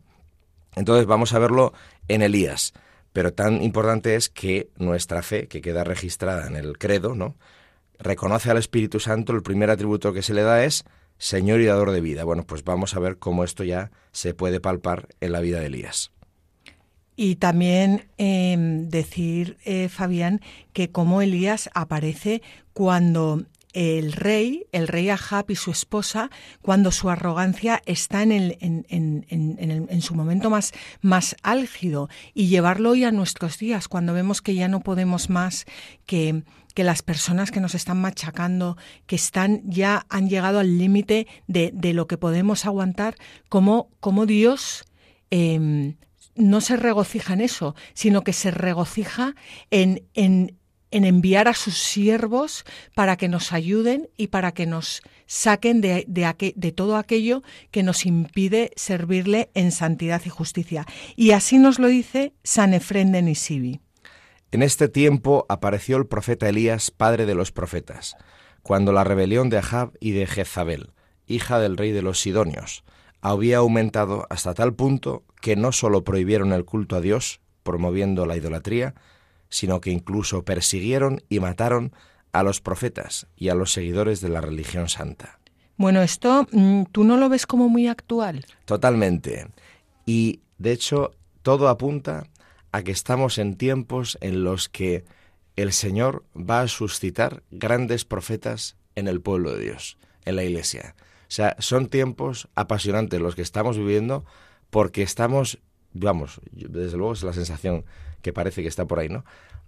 Entonces 0.76 1.06
vamos 1.08 1.34
a 1.34 1.40
verlo 1.40 1.74
en 2.08 2.22
Elías. 2.22 2.74
Pero 3.14 3.34
tan 3.34 3.64
importante 3.64 4.16
es 4.16 4.30
que 4.30 4.70
nuestra 4.78 5.24
fe, 5.24 5.48
que 5.48 5.62
queda 5.62 5.84
registrada 5.84 6.46
en 6.48 6.56
el 6.56 6.78
credo, 6.78 7.16
¿no? 7.16 7.36
reconoce 8.00 8.50
al 8.50 8.58
Espíritu 8.58 9.00
Santo, 9.00 9.34
el 9.34 9.44
primer 9.44 9.70
atributo 9.70 10.14
que 10.14 10.22
se 10.22 10.34
le 10.34 10.42
da 10.42 10.64
es 10.64 10.86
Señor 11.20 11.60
y 11.60 11.66
dador 11.66 11.92
de 11.92 12.02
vida. 12.02 12.24
Bueno, 12.24 12.44
pues 12.46 12.64
vamos 12.64 12.96
a 12.96 13.00
ver 13.00 13.20
cómo 13.20 13.44
esto 13.44 13.64
ya 13.64 13.92
se 14.12 14.34
puede 14.34 14.60
palpar 14.60 15.10
en 15.20 15.34
la 15.34 15.42
vida 15.42 15.60
de 15.60 15.68
Elías. 15.68 16.12
Y 17.16 17.36
también 17.36 18.08
em, 18.18 18.88
decir, 18.88 19.58
eh, 19.66 19.90
Fabián, 19.90 20.40
que 20.72 20.90
como 20.90 21.22
Elías 21.22 21.70
aparece 21.74 22.42
cuando 22.72 23.44
el 23.74 24.14
rey, 24.14 24.66
el 24.72 24.88
rey 24.88 25.10
Ahab 25.10 25.46
y 25.50 25.56
su 25.56 25.72
esposa, 25.72 26.32
cuando 26.62 26.92
su 26.92 27.10
arrogancia 27.10 27.82
está 27.86 28.24
en, 28.24 28.32
el, 28.32 28.58
en, 28.62 28.86
en, 28.90 30.02
su 30.02 30.16
momento 30.16 30.50
más, 30.50 30.72
más 31.02 31.36
álgido, 31.44 32.10
y 32.34 32.48
llevarlo 32.48 32.92
hoy 32.92 33.04
a 33.04 33.12
nuestros 33.12 33.60
días, 33.60 33.90
cuando 33.90 34.14
vemos 34.14 34.42
que 34.42 34.56
ya 34.56 34.70
no 34.70 34.80
podemos 34.80 35.30
más, 35.30 35.66
que, 36.06 36.44
que 36.74 36.84
las 36.84 37.02
personas 37.02 37.52
que 37.52 37.60
nos 37.60 37.76
están 37.76 38.00
machacando, 38.00 38.78
que 39.06 39.16
están 39.16 39.62
ya 39.66 40.06
han 40.10 40.30
llegado 40.30 40.60
al 40.60 40.78
límite 40.78 41.28
de, 41.48 41.72
de, 41.74 41.94
lo 41.94 42.08
que 42.08 42.18
podemos 42.18 42.66
aguantar, 42.66 43.16
como, 43.50 43.90
Dios 44.26 44.86
em, 45.30 45.96
no 46.36 46.62
se 46.62 46.78
regocija 46.78 47.34
en 47.34 47.42
eso, 47.42 47.76
sino 47.94 48.24
que 48.24 48.34
se 48.34 48.52
regocija 48.52 49.36
en, 49.72 50.04
en, 50.14 50.58
en 50.92 51.06
enviar 51.06 51.48
a 51.48 51.54
sus 51.54 51.78
siervos 51.78 52.66
para 52.96 53.18
que 53.18 53.28
nos 53.28 53.52
ayuden 53.52 54.10
y 54.18 54.28
para 54.28 54.54
que 54.54 54.66
nos 54.66 55.02
saquen 55.26 55.82
de, 55.82 56.06
de, 56.08 56.72
todo 56.72 56.98
aquello 56.98 57.44
que 57.72 57.84
nos 57.84 58.06
impide 58.06 58.72
servirle 58.76 59.50
en 59.54 59.72
santidad 59.72 60.22
y 60.26 60.30
justicia. 60.30 60.86
Y 61.16 61.32
así 61.32 61.58
nos 61.58 61.80
lo 61.80 61.88
dice 61.88 62.34
San 62.44 62.74
Efrén 62.74 63.12
de. 63.12 63.89
En 64.52 64.64
este 64.64 64.90
tiempo 64.90 65.46
apareció 65.48 65.98
el 65.98 66.08
profeta 66.08 66.50
Elías, 66.50 66.90
padre 66.90 67.28
de 67.28 67.36
los 67.36 67.52
profetas, 67.52 68.16
cuando 68.64 68.92
la 68.92 69.04
rebelión 69.04 69.50
de 69.50 69.60
Ahab 69.60 69.92
y 70.00 70.12
de 70.12 70.26
Jezabel, 70.26 70.92
hija 71.28 71.60
del 71.60 71.78
rey 71.78 71.92
de 71.92 72.02
los 72.02 72.20
Sidonios, 72.20 72.84
había 73.22 73.58
aumentado 73.58 74.26
hasta 74.30 74.56
tal 74.56 74.74
punto 74.74 75.24
que 75.40 75.56
no 75.56 75.72
sólo 75.72 76.04
prohibieron 76.04 76.52
el 76.52 76.66
culto 76.66 76.96
a 76.96 77.02
Dios, 77.02 77.42
promoviendo 77.62 78.26
la 78.26 78.38
idolatría, 78.38 78.96
sino 79.50 79.82
que 79.82 79.92
incluso 79.92 80.44
persiguieron 80.44 81.22
y 81.30 81.40
mataron 81.40 81.94
a 82.32 82.42
los 82.42 82.60
profetas 82.60 83.28
y 83.36 83.50
a 83.50 83.56
los 83.56 83.72
seguidores 83.72 84.20
de 84.22 84.30
la 84.30 84.42
religión 84.42 84.90
santa. 84.90 85.40
Bueno, 85.78 86.02
esto 86.02 86.48
mm, 86.52 86.84
tú 86.92 87.04
no 87.04 87.18
lo 87.18 87.30
ves 87.30 87.46
como 87.46 87.70
muy 87.70 87.88
actual. 87.88 88.46
Totalmente. 88.66 89.48
Y 90.06 90.42
de 90.58 90.72
hecho, 90.72 91.12
todo 91.44 91.70
apunta 91.70 92.28
a 92.72 92.84
que 92.84 92.92
estamos 92.92 93.38
en 93.38 93.56
tiempos 93.56 94.18
en 94.22 94.44
los 94.44 94.70
que 94.70 95.06
el 95.56 95.74
Señor 95.74 96.24
va 96.36 96.62
a 96.62 96.68
suscitar 96.68 97.44
grandes 97.52 98.06
profetas 98.06 98.78
en 98.96 99.08
el 99.08 99.22
pueblo 99.22 99.54
de 99.54 99.64
Dios, 99.64 99.98
en 100.26 100.36
la 100.36 100.44
iglesia. 100.44 100.96
O 101.24 101.32
sea, 101.32 101.56
son 101.60 101.88
tiempos 101.88 102.48
apasionantes 102.56 103.20
los 103.20 103.36
que 103.36 103.42
estamos 103.42 103.78
viviendo 103.78 104.26
porque 104.70 105.02
estamos, 105.02 105.60
vamos, 105.94 106.42
desde 106.52 106.98
luego 106.98 107.14
es 107.14 107.24
la 107.24 107.34
sensación 107.34 107.86
que 108.22 108.34
parece 108.34 108.62
que 108.62 108.68
está 108.68 108.86
por 108.86 109.00
ahí, 109.00 109.10
¿no? 109.10 109.26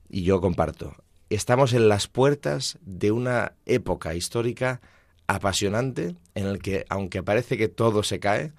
Y 0.10 0.24
yo 0.24 0.42
comparto. 0.42 0.96
Estamos 1.30 1.74
en 1.74 1.88
las 1.88 2.08
puertas 2.08 2.78
de 2.82 3.12
una 3.12 3.54
época 3.66 4.16
histórica 4.16 4.82
apasionante 5.28 6.16
en 6.36 6.46
el 6.48 6.60
que, 6.60 6.86
aunque 6.90 7.24
parece 7.24 7.58
que 7.58 7.70
todo 7.70 8.04
se 8.04 8.20
cae, 8.20 8.54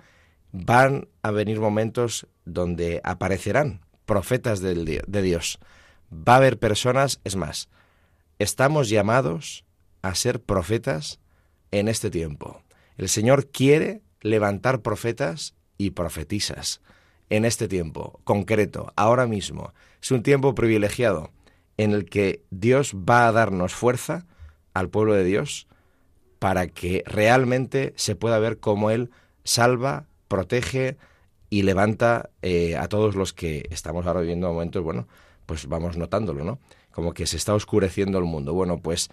van 0.53 1.09
a 1.23 1.31
venir 1.31 1.61
momentos 1.61 2.27
donde 2.45 3.01
aparecerán 3.05 3.81
profetas 4.13 4.61
de 4.61 5.23
Dios. 5.23 5.59
Va 6.13 6.35
a 6.35 6.37
haber 6.37 6.59
personas, 6.59 7.19
es 7.25 7.35
más, 7.35 7.71
estamos 8.39 8.91
llamados 8.91 9.65
a 10.03 10.15
ser 10.15 10.43
profetas 10.43 11.19
en 11.71 11.89
este 11.89 12.11
tiempo. 12.11 12.63
El 12.99 13.09
Señor 13.09 13.49
quiere 13.49 14.03
levantar 14.21 14.83
profetas 14.83 15.55
y 15.79 15.93
profetisas 15.93 16.83
en 17.31 17.47
este 17.47 17.69
tiempo 17.69 18.21
concreto, 18.25 18.93
ahora 18.97 19.27
mismo. 19.27 19.73
Es 20.03 20.11
un 20.11 20.23
tiempo 20.23 20.55
privilegiado 20.55 21.31
en 21.79 21.93
el 21.93 22.05
que 22.05 22.45
Dios 22.51 22.95
va 22.95 23.27
a 23.27 23.33
darnos 23.33 23.73
fuerza 23.73 24.27
al 24.75 24.91
pueblo 24.91 25.15
de 25.15 25.25
Dios 25.25 25.69
para 26.39 26.67
que 26.67 27.03
realmente 27.07 27.95
se 27.97 28.15
pueda 28.15 28.39
ver 28.39 28.59
cómo 28.59 28.91
Él 28.91 29.11
salva, 29.43 30.05
protege 30.29 30.99
y 31.53 31.65
levanta 31.65 32.31
eh, 32.41 32.77
a 32.79 32.89
todos 32.89 33.15
los 33.15 33.35
que 33.35 33.67
estamos 33.69 34.07
ahora 34.07 34.21
viviendo 34.23 34.51
momentos, 34.51 34.83
bueno, 34.83 35.07
pues 35.45 35.67
vamos 35.67 35.99
notándolo, 35.99 36.45
¿no? 36.45 36.59
Como 36.93 37.13
que 37.13 37.27
se 37.27 37.37
está 37.37 37.53
oscureciendo 37.53 38.17
el 38.17 38.25
mundo. 38.25 38.55
Bueno, 38.55 38.79
pues 38.79 39.11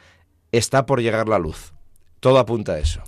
está 0.54 0.86
por 0.86 1.02
llegar 1.02 1.28
la 1.28 1.38
luz. 1.38 1.74
Todo 2.22 2.40
apunta 2.40 2.76
a 2.76 2.80
eso. 2.80 3.02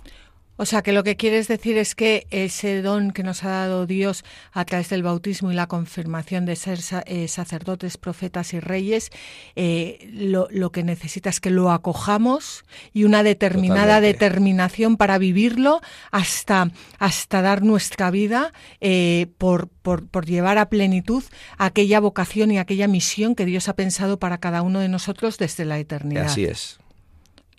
O 0.56 0.66
sea, 0.66 0.82
que 0.82 0.92
lo 0.92 1.02
que 1.02 1.16
quieres 1.16 1.48
decir 1.48 1.78
es 1.78 1.94
que 1.94 2.26
ese 2.30 2.82
don 2.82 3.12
que 3.12 3.22
nos 3.22 3.42
ha 3.42 3.48
dado 3.48 3.86
Dios 3.86 4.22
a 4.52 4.64
través 4.66 4.90
del 4.90 5.02
bautismo 5.02 5.50
y 5.50 5.54
la 5.54 5.66
confirmación 5.66 6.44
de 6.44 6.56
ser 6.56 6.78
eh, 7.06 7.26
sacerdotes, 7.28 7.96
profetas 7.96 8.52
y 8.52 8.60
reyes, 8.60 9.10
eh, 9.56 10.10
lo, 10.12 10.70
que 10.70 10.82
necesita 10.82 11.30
es 11.30 11.40
que 11.40 11.50
lo 11.50 11.70
acojamos 11.70 12.64
y 12.92 13.04
una 13.04 13.22
determinada 13.22 14.00
determinación 14.00 14.98
para 14.98 15.16
vivirlo 15.16 15.80
hasta, 16.10 16.70
hasta 16.98 17.40
dar 17.40 17.62
nuestra 17.62 18.10
vida 18.10 18.52
eh, 18.80 19.28
por, 19.38 19.68
por, 19.68 20.06
por 20.06 20.26
llevar 20.26 20.58
a 20.58 20.68
plenitud 20.68 21.24
aquella 21.56 21.98
vocación 21.98 22.50
y 22.50 22.58
aquella 22.58 22.88
misión 22.88 23.34
que 23.34 23.46
Dios 23.46 23.68
ha 23.68 23.74
pensado 23.74 24.18
para 24.18 24.38
cada 24.38 24.60
uno 24.60 24.80
de 24.80 24.88
nosotros 24.88 25.38
desde 25.38 25.64
la 25.64 25.78
eternidad. 25.78 26.26
Así 26.26 26.44
es. 26.44 26.78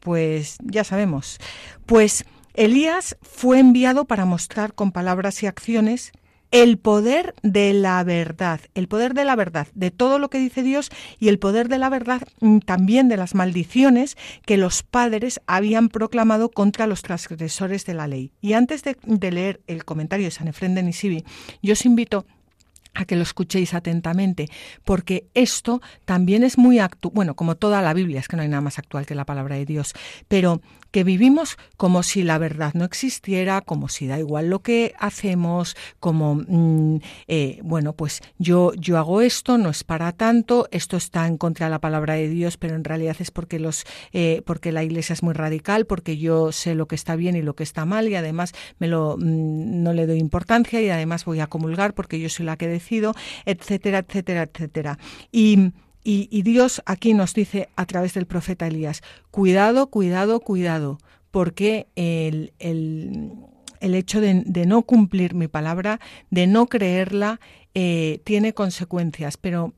Pues 0.02 0.58
ya 0.62 0.84
sabemos. 0.84 1.40
Pues 1.86 2.26
Elías 2.54 3.18
fue 3.22 3.60
enviado 3.60 4.06
para 4.06 4.26
mostrar 4.26 4.74
con 4.74 4.92
palabras 4.92 5.42
y 5.42 5.48
acciones 5.48 6.12
el 6.52 6.78
poder 6.78 7.34
de 7.42 7.74
la 7.74 8.04
verdad, 8.04 8.62
el 8.76 8.88
poder 8.88 9.16
de 9.16 9.26
la 9.26 9.36
verdad, 9.36 9.68
de 9.74 9.90
todo 9.90 10.20
lo 10.20 10.30
que 10.30 10.38
dice 10.38 10.62
Dios 10.62 10.92
y 11.20 11.30
el 11.30 11.40
poder 11.40 11.68
de 11.68 11.80
la 11.80 11.90
verdad 11.90 12.22
mm, 12.42 12.60
también 12.60 13.10
de 13.10 13.18
las 13.18 13.34
maldiciones 13.34 14.18
que 14.46 14.58
los 14.58 14.84
padres 14.84 15.42
habían 15.48 15.90
proclamado 15.90 16.52
contra 16.52 16.86
los 16.86 17.02
transgresores 17.02 17.88
de 17.88 17.96
la 17.96 18.06
ley. 18.06 18.34
Y 18.40 18.54
antes 18.54 18.84
de, 18.84 19.32
leer 19.32 19.62
el 19.66 19.84
comentario 19.84 20.26
de 20.26 20.32
San 20.32 20.48
Efrén 20.48 20.76
de 20.76 20.84
Nisibi, 20.84 21.26
yo 21.64 21.74
os 21.74 21.88
invito 21.88 22.28
a 22.94 23.06
que 23.06 23.16
lo 23.16 23.24
escuchéis 23.24 23.74
atentamente, 23.74 24.48
porque 24.84 25.26
esto 25.34 25.82
también 26.06 26.44
es 26.44 26.60
muy 26.60 26.78
actual, 26.78 27.14
bueno, 27.16 27.36
como 27.36 27.56
toda 27.56 27.82
la 27.82 27.96
Biblia, 27.96 28.20
es 28.20 28.28
que 28.28 28.36
no 28.36 28.44
hay 28.44 28.48
nada 28.50 28.62
más 28.62 28.78
actual 28.78 29.08
que 29.08 29.16
la 29.16 29.26
palabra 29.26 29.56
de 29.56 29.66
Dios, 29.66 29.96
pero 30.28 30.62
que 30.94 31.04
vivimos 31.04 31.58
como 31.76 32.04
si 32.04 32.22
la 32.22 32.38
verdad 32.38 32.76
no 32.76 32.86
existiera, 32.86 33.62
como 33.62 33.90
si 33.90 34.06
da 34.06 34.20
igual 34.20 34.52
lo 34.52 34.60
que 34.60 34.94
hacemos, 35.00 35.76
como, 36.00 36.36
mm, 36.36 37.00
eh, 37.28 37.60
bueno, 37.64 37.94
pues 37.94 38.22
yo, 38.38 38.74
yo 38.76 39.00
hago 39.00 39.22
esto, 39.22 39.58
no 39.58 39.72
es 39.72 39.84
para 39.84 40.12
tanto, 40.12 40.68
esto 40.70 40.96
está 40.96 41.26
en 41.26 41.40
contra 41.40 41.66
de 41.66 41.72
la 41.72 41.80
palabra 41.80 42.14
de 42.14 42.30
Dios, 42.30 42.58
pero 42.58 42.76
en 42.76 42.84
realidad 42.84 43.16
es 43.18 43.32
porque, 43.32 43.58
los, 43.58 43.86
eh, 44.12 44.44
porque 44.46 44.72
la 44.72 44.84
Iglesia 44.84 45.14
es 45.14 45.24
muy 45.24 45.34
radical, 45.34 45.88
porque 45.88 46.18
yo 46.18 46.52
sé 46.52 46.76
lo 46.76 46.88
que 46.88 46.96
está 46.96 47.16
bien 47.16 47.36
y 47.36 47.42
lo 47.42 47.56
que 47.56 47.64
está 47.64 47.86
mal 47.86 48.08
y 48.08 48.14
además 48.14 48.54
me 48.78 48.88
lo, 48.88 49.18
mm, 49.18 49.82
no 49.82 49.94
le 49.94 50.06
doy 50.06 50.20
importancia 50.20 50.80
y 50.80 50.92
además 50.92 51.26
voy 51.26 51.40
a 51.40 51.48
comulgar 51.48 51.96
porque 51.96 52.20
yo 52.20 52.30
soy 52.30 52.46
la 52.46 52.56
que 52.56 52.68
decido, 52.68 53.16
etcétera, 53.46 54.06
etcétera, 54.08 54.44
etcétera. 54.44 55.00
Y 55.32 55.72
y, 56.04 56.42
Dios 56.42 56.82
aquí 56.86 57.14
nos 57.14 57.34
dice 57.34 57.70
a 57.76 57.86
través 57.86 58.14
del 58.14 58.26
profeta 58.26 58.68
Elías, 58.68 59.02
cuidado, 59.32 59.88
cuidado, 59.88 60.42
cuidado, 60.42 60.98
porque 61.32 61.88
el, 61.96 62.52
hecho 63.80 64.20
de, 64.20 64.66
no 64.66 64.82
cumplir 64.82 65.34
mi 65.34 65.48
palabra, 65.48 66.00
de 66.30 66.48
no 66.48 66.68
creerla, 66.68 67.40
eh, 67.74 68.22
tiene 68.26 68.54
consecuencias, 68.54 69.38
pero 69.38 69.74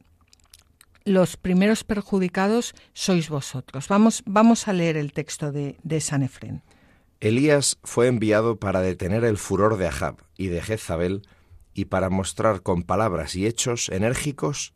los 1.03 1.37
primeros 1.37 1.83
perjudicados 1.83 2.73
sois 2.93 3.29
vosotros. 3.29 3.87
Vamos, 3.87 4.23
vamos 4.25 4.67
a 4.67 4.73
leer 4.73 4.97
el 4.97 5.13
texto 5.13 5.51
de, 5.51 5.77
de 5.83 6.01
San 6.01 6.23
Efren. 6.23 6.63
Elías 7.19 7.77
fue 7.83 8.07
enviado 8.07 8.57
para 8.57 8.81
detener 8.81 9.23
el 9.23 9.37
furor 9.37 9.77
de 9.77 9.87
Ahab 9.87 10.17
y 10.37 10.47
de 10.47 10.61
Jezabel 10.61 11.21
y 11.75 11.85
para 11.85 12.09
mostrar 12.09 12.63
con 12.63 12.83
palabras 12.83 13.35
y 13.35 13.45
hechos 13.45 13.89
enérgicos 13.89 14.73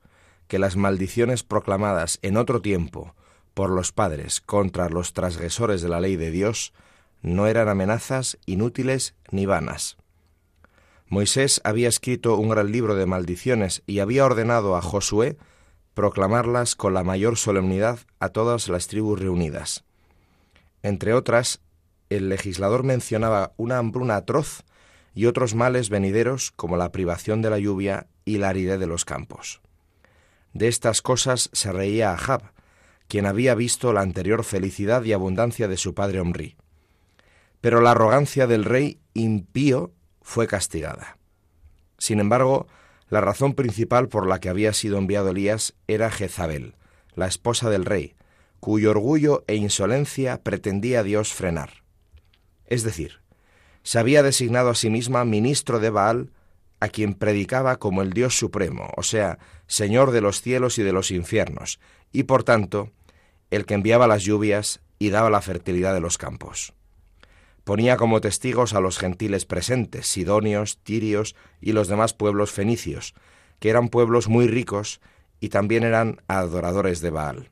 que 0.49 0.59
las 0.59 0.75
maldiciones 0.75 1.43
proclamadas 1.43 2.19
en 2.23 2.35
otro 2.35 2.61
tiempo 2.61 3.15
por 3.53 3.69
los 3.69 3.93
padres 3.93 4.41
contra 4.41 4.89
los 4.89 5.13
transgresores 5.13 5.81
de 5.81 5.89
la 5.89 6.01
ley 6.01 6.17
de 6.17 6.31
Dios 6.31 6.73
no 7.21 7.47
eran 7.47 7.69
amenazas 7.69 8.37
inútiles 8.45 9.15
ni 9.31 9.45
vanas. 9.45 9.95
Moisés 11.07 11.61
había 11.63 11.87
escrito 11.87 12.35
un 12.35 12.49
gran 12.49 12.71
libro 12.71 12.95
de 12.95 13.05
maldiciones 13.05 13.83
y 13.85 13.99
había 13.99 14.25
ordenado 14.25 14.75
a 14.75 14.81
Josué 14.81 15.37
proclamarlas 15.93 16.75
con 16.75 16.93
la 16.93 17.03
mayor 17.03 17.37
solemnidad 17.37 17.99
a 18.19 18.29
todas 18.29 18.69
las 18.69 18.87
tribus 18.87 19.19
reunidas. 19.19 19.83
Entre 20.81 21.13
otras, 21.13 21.61
el 22.09 22.27
legislador 22.29 22.83
mencionaba 22.83 23.53
una 23.57 23.77
hambruna 23.77 24.15
atroz 24.15 24.63
y 25.13 25.27
otros 25.27 25.53
males 25.53 25.89
venideros 25.89 26.51
como 26.51 26.75
la 26.75 26.91
privación 26.91 27.41
de 27.43 27.51
la 27.51 27.59
lluvia 27.59 28.07
y 28.25 28.39
la 28.39 28.49
aridez 28.49 28.79
de 28.79 28.87
los 28.87 29.05
campos. 29.05 29.61
De 30.59 30.67
estas 30.67 31.01
cosas 31.01 31.49
se 31.53 31.71
reía 31.71 32.11
Ahab, 32.11 32.51
quien 33.07 33.25
había 33.25 33.55
visto 33.55 33.93
la 33.93 34.01
anterior 34.01 34.43
felicidad 34.43 35.05
y 35.05 35.13
abundancia 35.13 35.69
de 35.69 35.77
su 35.77 35.93
padre 35.93 36.19
Omri. 36.19 36.57
Pero 37.61 37.79
la 37.79 37.91
arrogancia 37.91 38.45
del 38.45 38.65
rey 38.65 38.99
impío 39.13 39.93
fue 40.21 40.47
castigada. 40.47 41.17
Sin 41.97 42.19
embargo, 42.19 42.67
la 43.07 43.21
razón 43.21 43.53
principal 43.53 44.09
por 44.09 44.27
la 44.27 44.41
que 44.41 44.49
había 44.49 44.73
sido 44.73 44.97
enviado 44.97 45.29
Elías 45.29 45.75
era 45.87 46.11
Jezabel, 46.11 46.75
la 47.15 47.27
esposa 47.27 47.69
del 47.69 47.85
rey, 47.85 48.17
cuyo 48.59 48.91
orgullo 48.91 49.45
e 49.47 49.55
insolencia 49.55 50.43
pretendía 50.43 51.03
Dios 51.03 51.31
frenar. 51.31 51.85
Es 52.65 52.83
decir, 52.83 53.21
se 53.83 53.97
había 53.97 54.23
designado 54.23 54.71
a 54.71 54.75
sí 54.75 54.89
misma 54.89 55.23
ministro 55.23 55.79
de 55.79 55.89
Baal 55.89 56.33
a 56.79 56.89
quien 56.89 57.13
predicaba 57.13 57.77
como 57.77 58.01
el 58.01 58.13
Dios 58.13 58.37
supremo, 58.37 58.91
o 58.95 59.03
sea, 59.03 59.39
Señor 59.67 60.11
de 60.11 60.21
los 60.21 60.41
cielos 60.41 60.77
y 60.77 60.83
de 60.83 60.93
los 60.93 61.11
infiernos, 61.11 61.79
y 62.11 62.23
por 62.23 62.43
tanto, 62.43 62.91
el 63.51 63.65
que 63.65 63.73
enviaba 63.73 64.07
las 64.07 64.23
lluvias 64.23 64.81
y 64.97 65.09
daba 65.09 65.29
la 65.29 65.41
fertilidad 65.41 65.93
de 65.93 66.01
los 66.01 66.17
campos. 66.17 66.73
Ponía 67.63 67.97
como 67.97 68.21
testigos 68.21 68.73
a 68.73 68.79
los 68.79 68.97
gentiles 68.97 69.45
presentes, 69.45 70.07
sidonios, 70.07 70.79
tirios 70.83 71.35
y 71.61 71.73
los 71.73 71.87
demás 71.87 72.13
pueblos 72.13 72.51
fenicios, 72.51 73.13
que 73.59 73.69
eran 73.69 73.89
pueblos 73.89 74.27
muy 74.27 74.47
ricos 74.47 75.01
y 75.39 75.49
también 75.49 75.83
eran 75.83 76.21
adoradores 76.27 77.01
de 77.01 77.09
Baal. 77.11 77.51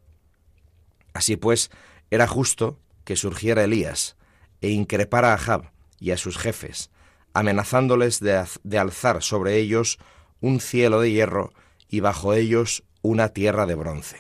Así 1.14 1.36
pues, 1.36 1.70
era 2.10 2.28
justo 2.28 2.80
que 3.04 3.16
surgiera 3.16 3.64
Elías 3.64 4.18
e 4.62 4.70
increpara 4.70 5.34
a 5.34 5.38
Jab 5.38 5.72
y 6.00 6.12
a 6.12 6.18
sus 6.18 6.38
jefes, 6.38 6.90
amenazándoles 7.38 8.20
de, 8.20 8.80
alzar 8.80 9.22
sobre 9.22 9.58
ellos 9.58 10.00
un 10.42 10.60
cielo 10.60 11.02
de 11.02 11.12
hierro 11.12 11.54
y 11.88 12.00
bajo 12.00 12.34
ellos 12.34 12.84
una 13.04 13.30
tierra 13.30 13.68
de 13.68 13.76
bronce. 13.76 14.18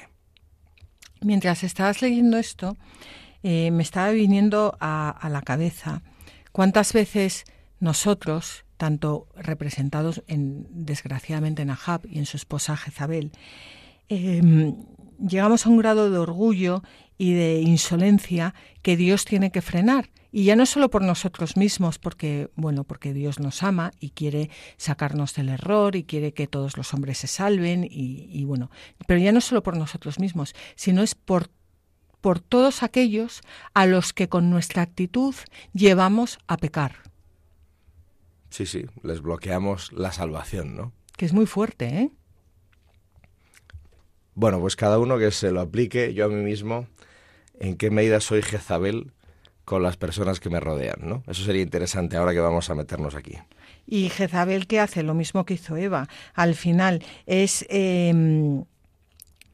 Mientras 1.21 1.63
estabas 1.63 2.03
leyendo 2.03 2.37
esto, 2.37 2.77
eh, 3.41 3.71
me 3.71 3.81
estaba 3.81 4.11
viniendo 4.11 4.77
a, 4.79 5.27
la 5.31 5.41
cabeza 5.41 6.03
cuántas 6.51 6.93
veces 6.93 7.45
nosotros, 7.79 8.65
tanto 8.77 9.27
representados 9.35 10.23
en, 10.27 10.67
desgraciadamente 10.69 11.63
en 11.63 11.71
Ahab 11.71 12.01
y 12.05 12.19
en 12.19 12.27
su 12.27 12.37
esposa 12.37 12.77
Jezabel, 12.77 13.31
em, 14.09 14.75
llegamos 15.17 15.65
a 15.65 15.69
un 15.69 15.77
grado 15.77 16.11
de 16.11 16.19
orgullo 16.19 16.83
y 17.17 17.33
de 17.33 17.61
insolencia 17.61 18.53
que 18.83 18.95
Dios 18.95 19.25
tiene 19.25 19.49
que 19.49 19.63
frenar 19.63 20.11
Y 20.37 20.43
ya 20.43 20.55
no 20.55 20.67
solo 20.67 20.91
por 20.91 21.01
nosotros 21.01 21.57
mismos, 21.57 21.97
porque, 21.97 22.51
bueno, 22.55 22.83
porque 22.83 23.11
Dios 23.11 23.39
nos 23.39 23.63
ama 23.63 23.89
y 23.99 24.11
quiere 24.11 24.51
sacarnos 24.77 25.33
del 25.33 25.49
error 25.49 25.95
y 25.95 26.03
quiere 26.03 26.31
que 26.31 26.45
todos 26.45 26.77
los 26.77 26.93
hombres 26.93 27.17
se 27.17 27.25
salven 27.25 27.83
y, 27.83 28.29
y 28.31 28.45
bueno, 28.45 28.69
pero 29.07 29.19
ya 29.19 29.31
no 29.31 29.41
solo 29.41 29.63
por 29.63 29.75
nosotros 29.75 30.19
mismos, 30.19 30.53
sino 30.75 31.01
es 31.01 31.15
por 31.15 31.49
por 32.21 32.39
todos 32.39 32.83
aquellos 32.83 33.41
a 33.73 33.87
los 33.87 34.13
que 34.13 34.29
con 34.29 34.51
nuestra 34.51 34.83
actitud 34.83 35.33
llevamos 35.73 36.37
a 36.45 36.57
pecar. 36.57 36.97
Sí, 38.51 38.67
sí, 38.67 38.85
les 39.01 39.21
bloqueamos 39.21 39.91
la 39.91 40.11
salvación, 40.11 40.75
¿no? 40.75 40.93
Que 41.17 41.25
es 41.25 41.33
muy 41.33 41.47
fuerte, 41.47 41.87
¿eh? 41.87 42.11
Bueno, 44.35 44.59
pues 44.59 44.75
cada 44.75 44.99
uno 44.99 45.17
que 45.17 45.31
se 45.31 45.49
lo 45.49 45.61
aplique, 45.61 46.13
yo 46.13 46.25
a 46.25 46.29
mí 46.29 46.43
mismo, 46.43 46.85
en 47.59 47.75
qué 47.75 47.89
medida 47.89 48.19
soy 48.19 48.43
Jezabel 48.43 49.13
con 49.67 49.83
las 49.83 49.97
personas 49.97 50.39
que 50.39 50.49
me 50.49 50.61
rodean, 50.61 51.01
¿no? 51.01 51.23
Eso 51.27 51.43
sería 51.43 51.61
interesante 51.61 52.15
ahora 52.15 52.31
que 52.31 52.39
vamos 52.39 52.69
a 52.69 52.73
meternos 52.73 53.15
aquí. 53.15 53.33
Y 53.85 54.07
Jezabel, 54.07 54.65
¿qué 54.65 54.79
hace? 54.79 55.03
Lo 55.03 55.13
mismo 55.13 55.43
que 55.43 55.55
hizo 55.55 55.75
Eva. 55.75 56.07
Al 56.33 56.55
final 56.55 57.03
es... 57.25 57.65
Em, 57.67 58.63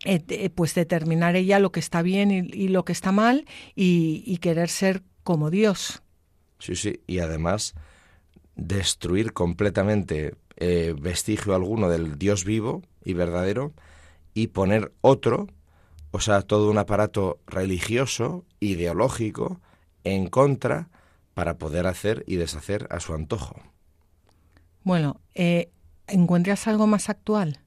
eh, 0.05 0.51
pues 0.53 0.75
determinar 0.75 1.35
ella 1.35 1.57
lo 1.57 1.71
que 1.71 1.79
está 1.79 2.03
bien 2.03 2.29
y, 2.29 2.67
lo 2.67 2.85
que 2.85 2.91
está 2.91 3.11
mal 3.11 3.45
y, 3.73 4.37
querer 4.37 4.69
ser 4.69 5.01
como 5.23 5.49
Dios. 5.49 6.03
Sí, 6.59 6.75
sí, 6.75 7.01
y 7.07 7.17
además 7.17 7.73
destruir 8.55 9.33
completamente 9.33 10.35
eh, 10.57 10.93
vestigio 10.95 11.55
alguno 11.55 11.89
del 11.89 12.19
Dios 12.19 12.45
vivo 12.45 12.83
y 13.03 13.13
verdadero 13.13 13.73
y 14.35 14.47
poner 14.47 14.91
otro, 15.01 15.47
o 16.11 16.19
sea, 16.19 16.43
todo 16.43 16.69
un 16.69 16.77
aparato 16.77 17.39
religioso, 17.47 18.45
ideológico, 18.59 19.59
en 20.03 20.27
contra 20.27 20.89
para 21.33 21.57
poder 21.57 21.87
hacer 21.87 22.23
y 22.27 22.35
deshacer 22.35 22.87
a 22.91 22.99
su 22.99 23.13
antojo. 23.13 23.61
Bueno, 24.83 25.19
eh, 25.33 25.69
¿encuentras 26.07 26.67
algo 26.67 26.87
más 26.87 27.09
actual? 27.09 27.59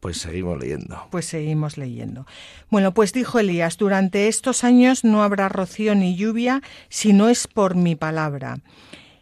Pues 0.00 0.18
seguimos 0.18 0.58
leyendo. 0.58 1.06
Pues 1.10 1.26
seguimos 1.26 1.78
leyendo. 1.78 2.26
Bueno, 2.70 2.92
pues 2.92 3.12
dijo 3.12 3.38
Elías, 3.38 3.76
durante 3.76 4.26
estos 4.26 4.64
años 4.64 5.04
no 5.04 5.22
habrá 5.22 5.48
rocío 5.48 5.94
ni 5.94 6.16
lluvia 6.16 6.60
si 6.88 7.12
no 7.12 7.28
es 7.28 7.46
por 7.46 7.76
mi 7.76 7.94
palabra. 7.94 8.58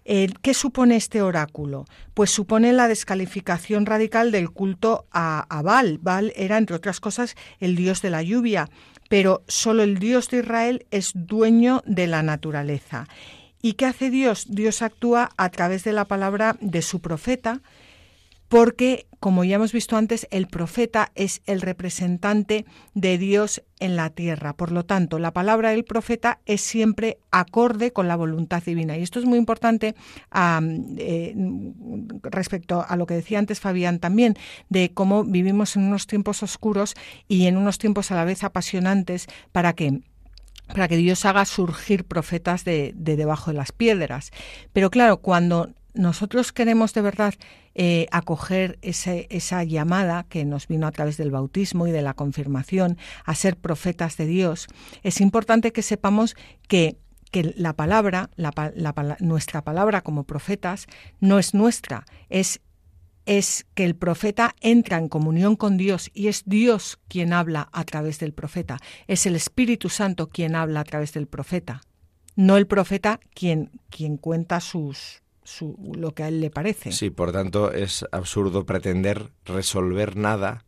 Eh, 0.06 0.28
¿Qué 0.40 0.54
supone 0.54 0.96
este 0.96 1.20
oráculo? 1.20 1.84
Pues 2.14 2.30
supone 2.30 2.72
la 2.72 2.88
descalificación 2.88 3.84
radical 3.84 4.32
del 4.32 4.50
culto 4.50 5.06
a, 5.12 5.44
a 5.50 5.60
Baal. 5.60 5.98
Baal 5.98 6.32
era, 6.34 6.56
entre 6.56 6.76
otras 6.76 6.98
cosas, 6.98 7.36
el 7.58 7.76
dios 7.76 8.00
de 8.00 8.08
la 8.08 8.22
lluvia, 8.22 8.70
pero 9.10 9.42
solo 9.48 9.82
el 9.82 9.98
Dios 9.98 10.30
de 10.30 10.38
Israel 10.38 10.86
es 10.92 11.10
dueño 11.14 11.82
de 11.84 12.06
la 12.06 12.22
naturaleza. 12.22 13.08
¿Y 13.60 13.72
qué 13.72 13.86
hace 13.86 14.08
Dios? 14.08 14.46
Dios 14.48 14.82
actúa 14.82 15.32
a 15.36 15.50
través 15.50 15.82
de 15.82 15.90
la 15.92 16.04
palabra 16.04 16.56
de 16.60 16.80
su 16.80 17.00
profeta, 17.00 17.60
porque, 18.50 19.06
como 19.20 19.44
ya 19.44 19.54
hemos 19.54 19.72
visto 19.72 19.96
antes, 19.96 20.26
el 20.32 20.48
profeta 20.48 21.12
es 21.14 21.40
el 21.46 21.60
representante 21.60 22.66
de 22.94 23.16
Dios 23.16 23.62
en 23.78 23.94
la 23.94 24.10
tierra. 24.10 24.54
Por 24.54 24.72
lo 24.72 24.84
tanto, 24.84 25.20
la 25.20 25.32
palabra 25.32 25.70
del 25.70 25.84
profeta 25.84 26.40
es 26.46 26.60
siempre 26.60 27.18
acorde 27.30 27.92
con 27.92 28.08
la 28.08 28.16
voluntad 28.16 28.60
divina. 28.64 28.98
Y 28.98 29.02
esto 29.02 29.20
es 29.20 29.24
muy 29.24 29.38
importante 29.38 29.94
eh, 30.98 31.34
respecto 32.24 32.84
a 32.86 32.96
lo 32.96 33.06
que 33.06 33.14
decía 33.14 33.38
antes 33.38 33.60
Fabián 33.60 34.00
también, 34.00 34.34
de 34.68 34.90
cómo 34.92 35.22
vivimos 35.22 35.76
en 35.76 35.84
unos 35.84 36.08
tiempos 36.08 36.42
oscuros 36.42 36.96
y 37.28 37.46
en 37.46 37.56
unos 37.56 37.78
tiempos 37.78 38.10
a 38.10 38.16
la 38.16 38.24
vez 38.24 38.42
apasionantes 38.42 39.28
para 39.52 39.74
que 39.74 40.00
para 40.66 40.86
que 40.86 40.96
Dios 40.96 41.24
haga 41.24 41.44
surgir 41.46 42.04
profetas 42.04 42.64
de, 42.64 42.92
de, 42.94 43.16
debajo 43.16 43.50
de 43.50 43.56
las 43.56 43.72
piedras. 43.72 44.30
Pero 44.72 44.88
claro, 44.88 45.16
cuando 45.16 45.70
nosotros 45.94 46.52
queremos 46.52 46.94
de 46.94 47.02
verdad 47.02 47.34
eh, 47.74 48.06
acoger 48.10 48.78
esa 48.82 49.64
llamada 49.64 50.24
que 50.28 50.44
nos 50.44 50.66
vino 50.68 50.86
a 50.86 50.92
través 50.92 51.16
del 51.16 51.30
bautismo 51.30 51.86
y 51.86 51.90
de 51.90 52.02
la 52.02 52.14
confirmación 52.14 52.98
a 53.24 53.34
ser 53.34 53.56
profetas 53.56 54.16
de 54.16 54.26
Dios, 54.26 54.66
es 55.02 55.20
importante 55.20 55.72
que 55.72 55.82
sepamos 55.82 56.36
que 56.68 56.98
que 57.30 57.54
la 57.56 57.74
palabra, 57.74 58.30
nuestra 59.20 59.62
palabra 59.62 60.02
como 60.02 60.24
profetas, 60.24 60.86
no 61.20 61.38
es 61.38 61.54
nuestra, 61.54 62.04
es, 62.28 62.60
es 63.24 63.66
que 63.74 63.84
el 63.84 63.94
profeta 63.94 64.54
entra 64.60 64.98
en 64.98 65.08
comunión 65.08 65.56
con 65.56 65.76
Dios 65.76 66.10
y 66.12 66.28
es 66.28 66.42
Dios 66.46 66.98
quien 67.08 67.32
habla 67.32 67.68
a 67.72 67.84
través 67.84 68.18
del 68.18 68.32
profeta, 68.32 68.78
es 69.06 69.26
el 69.26 69.36
Espíritu 69.36 69.88
Santo 69.88 70.28
quien 70.28 70.56
habla 70.56 70.80
a 70.80 70.84
través 70.84 71.12
del 71.12 71.28
profeta, 71.28 71.82
no 72.34 72.56
el 72.56 72.66
profeta 72.66 73.20
quien, 73.32 73.70
quien 73.90 74.16
cuenta 74.16 74.60
sus, 74.60 75.22
lo 75.94 76.14
que 76.14 76.22
a 76.22 76.28
él 76.28 76.40
le 76.40 76.50
parece. 76.50 76.92
Sí, 76.92 77.10
por 77.10 77.32
tanto 77.32 77.72
es 77.72 78.04
absurdo 78.12 78.66
pretender 78.66 79.30
resolver 79.44 80.16
nada, 80.16 80.64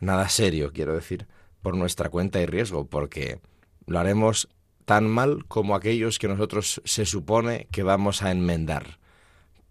nada 0.00 0.28
serio, 0.28 0.72
quiero 0.72 0.94
decir, 0.94 1.26
por 1.62 1.76
nuestra 1.76 2.08
cuenta 2.10 2.40
y 2.40 2.46
riesgo, 2.46 2.86
porque 2.86 3.40
lo 3.86 3.98
haremos 3.98 4.48
tan 4.84 5.08
mal 5.08 5.44
como 5.46 5.74
aquellos 5.74 6.18
que 6.18 6.28
nosotros 6.28 6.82
se 6.84 7.06
supone 7.06 7.68
que 7.70 7.82
vamos 7.82 8.22
a 8.22 8.30
enmendar, 8.30 8.98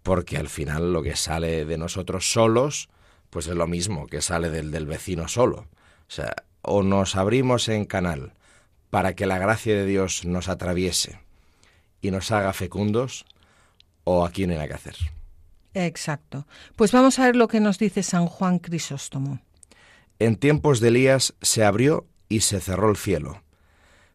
porque 0.02 0.36
al 0.36 0.48
final 0.48 0.92
lo 0.92 1.02
que 1.02 1.16
sale 1.16 1.64
de 1.64 1.78
nosotros 1.78 2.30
solos, 2.30 2.88
pues 3.30 3.46
es 3.46 3.54
lo 3.54 3.66
mismo 3.66 4.06
que 4.06 4.22
sale 4.22 4.50
del 4.50 4.70
del 4.70 4.86
vecino 4.86 5.28
solo. 5.28 5.66
O 6.06 6.10
sea, 6.10 6.34
o 6.62 6.82
nos 6.82 7.16
abrimos 7.16 7.68
en 7.68 7.84
canal 7.84 8.32
para 8.90 9.14
que 9.14 9.26
la 9.26 9.38
gracia 9.38 9.74
de 9.74 9.86
Dios 9.86 10.24
nos 10.24 10.48
atraviese 10.48 11.20
y 12.00 12.10
nos 12.10 12.30
haga 12.30 12.52
fecundos, 12.52 13.24
o 14.04 14.24
a 14.24 14.30
quién 14.30 14.50
era 14.50 14.68
que 14.68 14.74
hacer. 14.74 14.96
Exacto. 15.74 16.46
Pues 16.76 16.92
vamos 16.92 17.18
a 17.18 17.26
ver 17.26 17.36
lo 17.36 17.48
que 17.48 17.60
nos 17.60 17.78
dice 17.78 18.02
San 18.02 18.26
Juan 18.26 18.58
Crisóstomo. 18.58 19.40
En 20.18 20.36
tiempos 20.36 20.80
de 20.80 20.88
Elías 20.88 21.34
se 21.42 21.64
abrió 21.64 22.06
y 22.28 22.40
se 22.40 22.60
cerró 22.60 22.90
el 22.90 22.96
cielo, 22.96 23.42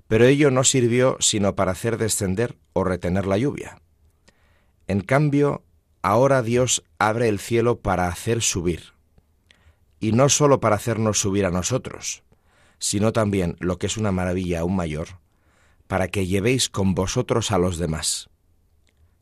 pero 0.08 0.26
ello 0.26 0.50
no 0.50 0.64
sirvió 0.64 1.18
sino 1.20 1.56
para 1.56 1.74
hacer 1.74 1.98
descender 1.98 2.58
o 2.74 2.84
retener 2.84 3.28
la 3.28 3.38
lluvia. 3.38 3.82
En 4.88 5.02
cambio, 5.02 5.64
ahora 6.02 6.42
Dios 6.42 6.84
abre 6.98 7.28
el 7.28 7.40
cielo 7.40 7.80
para 7.80 8.08
hacer 8.08 8.42
subir, 8.42 8.94
y 10.00 10.14
no 10.14 10.30
sólo 10.30 10.60
para 10.60 10.78
hacernos 10.78 11.20
subir 11.20 11.46
a 11.46 11.52
nosotros, 11.52 12.24
sino 12.80 13.12
también, 13.12 13.58
lo 13.60 13.78
que 13.78 13.88
es 13.88 13.98
una 13.98 14.12
maravilla 14.12 14.62
aún 14.62 14.76
mayor, 14.76 15.20
para 15.88 16.08
que 16.08 16.26
llevéis 16.26 16.70
con 16.70 16.96
vosotros 16.96 17.52
a 17.52 17.58
los 17.58 17.78
demás. 17.78 18.30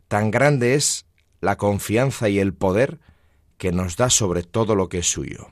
Tan 0.07 0.31
grande 0.31 0.75
es 0.75 1.05
la 1.41 1.57
confianza 1.57 2.29
y 2.29 2.39
el 2.39 2.53
poder 2.53 2.99
que 3.57 3.71
nos 3.71 3.97
da 3.97 4.09
sobre 4.09 4.43
todo 4.43 4.75
lo 4.75 4.89
que 4.89 4.99
es 4.99 5.07
suyo. 5.07 5.49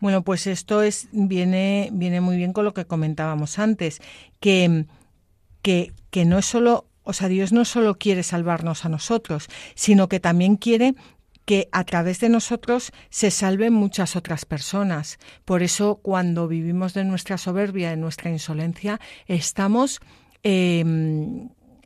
Bueno, 0.00 0.22
pues 0.22 0.46
esto 0.46 0.82
es, 0.82 1.08
viene, 1.12 1.88
viene 1.92 2.20
muy 2.20 2.36
bien 2.36 2.52
con 2.52 2.64
lo 2.64 2.74
que 2.74 2.84
comentábamos 2.84 3.58
antes, 3.58 4.00
que, 4.40 4.86
que, 5.62 5.92
que 6.10 6.24
no 6.24 6.38
es 6.38 6.46
solo, 6.46 6.86
o 7.04 7.12
sea, 7.12 7.28
Dios 7.28 7.52
no 7.52 7.64
solo 7.64 7.96
quiere 7.96 8.22
salvarnos 8.22 8.84
a 8.84 8.88
nosotros, 8.88 9.48
sino 9.74 10.08
que 10.08 10.20
también 10.20 10.56
quiere 10.56 10.94
que 11.44 11.68
a 11.72 11.84
través 11.84 12.20
de 12.20 12.28
nosotros 12.28 12.92
se 13.10 13.30
salven 13.30 13.72
muchas 13.72 14.16
otras 14.16 14.44
personas. 14.44 15.18
Por 15.44 15.62
eso, 15.62 15.96
cuando 15.96 16.48
vivimos 16.48 16.94
de 16.94 17.04
nuestra 17.04 17.38
soberbia, 17.38 17.90
de 17.90 17.96
nuestra 17.96 18.30
insolencia, 18.30 19.00
estamos 19.26 20.00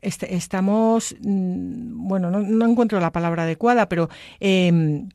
estamos, 0.01 1.15
mm, 1.21 2.07
bueno, 2.07 2.31
no, 2.31 2.65
encuentro 2.65 2.99
la 2.99 3.11
palabra 3.11 3.43
adecuada, 3.43 3.89
pero 3.89 4.09
em, 4.39 5.09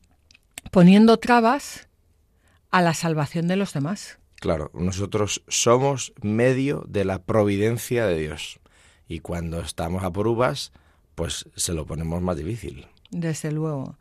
poniendo 0.71 1.17
trabas 1.17 1.87
a 2.71 2.81
la 2.81 2.93
salvación 2.93 3.47
de 3.47 3.55
los 3.55 3.73
demás. 3.73 4.19
Claro, 4.35 4.69
nosotros 4.73 5.43
somos 5.47 6.13
medio 6.21 6.83
de 6.87 7.05
la 7.05 7.23
providencia 7.23 8.05
de 8.05 8.17
Dios. 8.19 8.59
Y 9.07 9.19
cuando 9.19 9.59
estamos 9.61 10.03
a 10.03 10.11
por 10.11 10.27
uvas, 10.27 10.71
pues 11.15 11.49
se 11.55 11.73
lo 11.73 11.85
ponemos 11.85 12.21
más 12.21 12.37
difícil. 12.37 12.87
Desde 13.11 13.51
luego. 13.51 13.97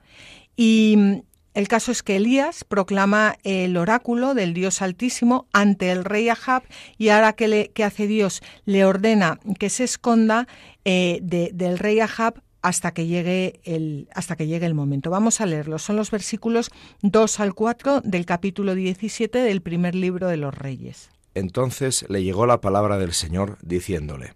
Y 0.57 1.23
el 1.55 1.69
caso 1.69 1.93
es 1.93 2.03
que 2.03 2.17
Elías 2.17 2.65
proclama 2.65 3.37
el 3.45 3.77
oráculo 3.77 4.35
del 4.35 4.55
Dios 4.55 4.83
Altísimo 4.83 5.47
ante 5.53 5.93
el 5.93 6.05
rey 6.05 6.29
Ahab 6.29 6.65
y 6.99 7.11
ahora 7.11 7.33
que, 7.33 7.47
le, 7.47 7.73
hace 7.85 8.09
Dios 8.09 8.43
le 8.65 8.85
ordena 8.85 9.39
que 9.61 9.71
se 9.71 9.85
esconda 9.85 10.49
eh, 10.85 11.21
del 11.23 11.79
rey 11.79 12.01
Ahab 12.01 12.43
hasta 12.61 12.93
que 12.93 13.07
llegue 13.07 13.61
el 13.65 14.09
hasta 14.15 14.35
que 14.37 14.49
llegue 14.49 14.67
el 14.67 14.75
momento. 14.75 15.11
Vamos 15.11 15.41
a 15.41 15.47
leerlo. 15.47 15.79
Son 15.79 15.97
los 15.97 16.11
versículos 16.11 16.71
2 17.03 17.41
al 17.41 17.55
4 17.55 18.01
del 18.01 18.27
capítulo 18.27 18.75
17 18.75 19.39
del 19.39 19.63
primer 19.63 19.95
libro 19.95 20.29
de 20.29 20.39
los 20.39 20.55
Reyes. 20.55 21.11
Entonces 21.35 22.05
le 22.09 22.25
llegó 22.25 22.47
la 22.47 22.61
palabra 22.61 22.99
del 22.99 23.13
Señor 23.13 23.59
diciéndole: 23.63 24.35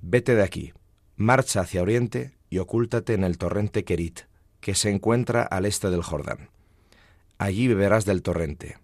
Vete 0.00 0.34
de 0.34 0.42
aquí, 0.42 0.72
marcha 1.14 1.60
hacia 1.60 1.82
oriente 1.82 2.32
y 2.50 2.58
ocúltate 2.58 3.14
en 3.14 3.22
el 3.22 3.38
torrente 3.38 3.84
Kerit 3.84 4.22
que 4.62 4.74
se 4.74 4.88
encuentra 4.88 5.42
al 5.42 5.66
este 5.66 5.90
del 5.90 6.02
Jordán. 6.02 6.48
Allí 7.36 7.68
beberás 7.68 8.06
del 8.06 8.22
torrente. 8.22 8.78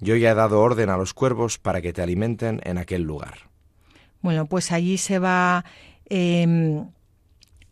Yo 0.00 0.16
ya 0.16 0.30
he 0.30 0.34
dado 0.34 0.60
orden 0.60 0.88
a 0.88 0.96
los 0.96 1.12
cuervos 1.12 1.58
para 1.58 1.82
que 1.82 1.92
te 1.92 2.00
alimenten 2.00 2.60
en 2.64 2.78
aquel 2.78 3.02
lugar. 3.02 3.50
Bueno, 4.22 4.46
pues 4.46 4.70
allí 4.70 4.96
se 4.96 5.18
va 5.18 5.64
em, 6.08 6.86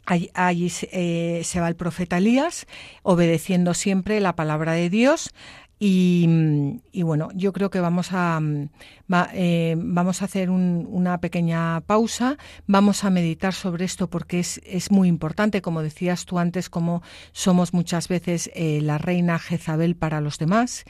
allí, 0.05 0.73
eh, 0.91 1.43
se 1.45 1.61
va 1.61 1.69
el 1.69 1.77
profeta 1.77 2.19
Elías, 2.19 2.67
obedeciendo 3.03 3.73
siempre 3.73 4.21
la 4.21 4.35
palabra 4.35 4.73
de 4.73 4.91
Dios. 4.91 5.33
Y, 5.85 7.03
bueno, 7.03 7.31
yo 7.35 7.53
creo 7.53 7.69
que 7.69 7.81
vamos 7.81 8.11
a, 8.13 8.41
eh, 9.35 9.75
vamos 9.77 10.23
a 10.23 10.27
hacer 10.27 10.49
una 10.49 11.19
pequeña 11.19 11.81
pausa, 11.81 12.39
vamos 12.69 13.03
a 13.03 13.11
meditar 13.11 13.53
sobre 13.53 13.85
esto 13.85 14.09
porque 14.09 14.39
es, 14.39 14.61
es, 14.65 14.93
muy 14.93 15.09
importante, 15.09 15.61
como 15.61 15.83
decías 15.83 16.25
tú 16.25 16.39
antes, 16.39 16.71
como 16.71 17.03
somos 17.33 17.75
muchas 17.75 18.07
veces 18.07 18.49
eh, 18.55 18.79
la 18.81 18.99
reina 18.99 19.41
Jezabel 19.41 19.97
para 19.97 20.21
los 20.21 20.39
demás. 20.39 20.85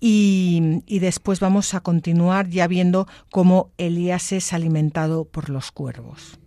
Y, 0.00 0.82
y, 0.84 0.98
después 0.98 1.40
vamos 1.40 1.72
a 1.72 1.80
continuar 1.80 2.50
ya 2.50 2.66
viendo 2.66 3.08
cómo 3.30 3.72
Elías 3.78 4.32
es 4.32 4.52
alimentado 4.52 5.24
por 5.24 5.48
los 5.48 5.72
cuervos. 5.72 6.38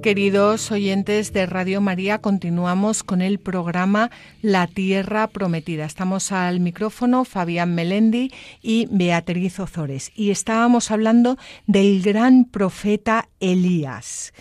Queridos 0.00 0.70
oyentes 0.72 1.32
de 1.34 1.44
Radio 1.44 1.82
María, 1.82 2.20
continuamos 2.20 3.02
con 3.02 3.20
el 3.20 3.38
programa 3.38 4.10
La 4.40 4.66
Tierra 4.66 5.26
Prometida. 5.26 5.84
Estamos 5.84 6.32
al 6.32 6.60
micrófono 6.60 7.26
Fabián 7.26 7.74
Melendi 7.74 8.32
y 8.62 8.88
Beatriz 8.90 9.60
Ozores 9.60 10.10
y 10.14 10.30
estábamos 10.30 10.90
hablando 10.90 11.36
del 11.66 12.02
gran 12.02 12.46
profeta 12.46 13.28
Elías. 13.40 14.32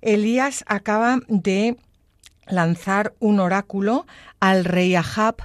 Elías 0.00 0.64
acaba 0.66 1.20
de 1.28 1.76
lanzar 2.46 3.14
un 3.18 3.38
oráculo 3.38 4.06
al 4.40 4.64
rey 4.64 4.94
Ahab, 4.94 5.36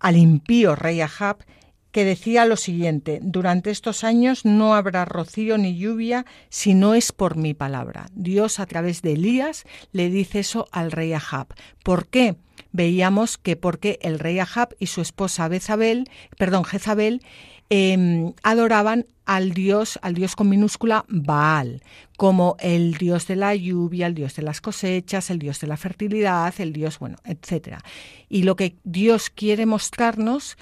al 0.00 0.16
impío 0.16 0.74
rey 0.74 1.02
Ahab, 1.02 1.44
que 1.92 2.04
decía 2.04 2.46
lo 2.46 2.56
siguiente, 2.56 3.20
durante 3.22 3.70
estos 3.70 4.02
años 4.02 4.44
no 4.44 4.74
habrá 4.74 5.04
rocío 5.04 5.58
ni 5.58 5.76
lluvia 5.76 6.24
si 6.48 6.74
no 6.74 6.94
es 6.94 7.12
por 7.12 7.36
mi 7.36 7.54
palabra. 7.54 8.06
Dios 8.14 8.58
a 8.58 8.66
través 8.66 9.02
de 9.02 9.12
Elías 9.12 9.64
le 9.92 10.08
dice 10.10 10.40
eso 10.40 10.66
al 10.72 10.90
rey 10.90 11.12
Ahab. 11.12 11.48
¿Por 11.84 12.08
qué? 12.08 12.36
Veíamos 12.72 13.36
que 13.36 13.56
porque 13.56 13.98
el 14.02 14.18
rey 14.18 14.38
Ahab 14.38 14.74
y 14.78 14.86
su 14.86 15.02
esposa 15.02 15.48
Bezabel, 15.48 16.08
perdón, 16.38 16.64
Jezabel, 16.64 17.22
em, 17.68 18.32
adoraban 18.42 19.06
al 19.26 19.52
dios, 19.52 19.98
al 20.02 20.14
dios 20.14 20.34
con 20.34 20.48
minúscula 20.48 21.04
Baal, 21.08 21.82
como 22.16 22.56
el 22.58 22.94
dios 22.94 23.26
de 23.26 23.36
la 23.36 23.54
lluvia, 23.54 24.06
el 24.06 24.14
dios 24.14 24.34
de 24.34 24.42
las 24.42 24.60
cosechas, 24.60 25.30
el 25.30 25.38
dios 25.38 25.60
de 25.60 25.66
la 25.66 25.76
fertilidad, 25.76 26.52
el 26.58 26.72
dios, 26.72 26.98
bueno, 26.98 27.16
etcétera. 27.24 27.82
Y 28.28 28.42
lo 28.42 28.56
que 28.56 28.76
Dios 28.84 29.30
quiere 29.30 29.66
mostrarnos 29.66 30.56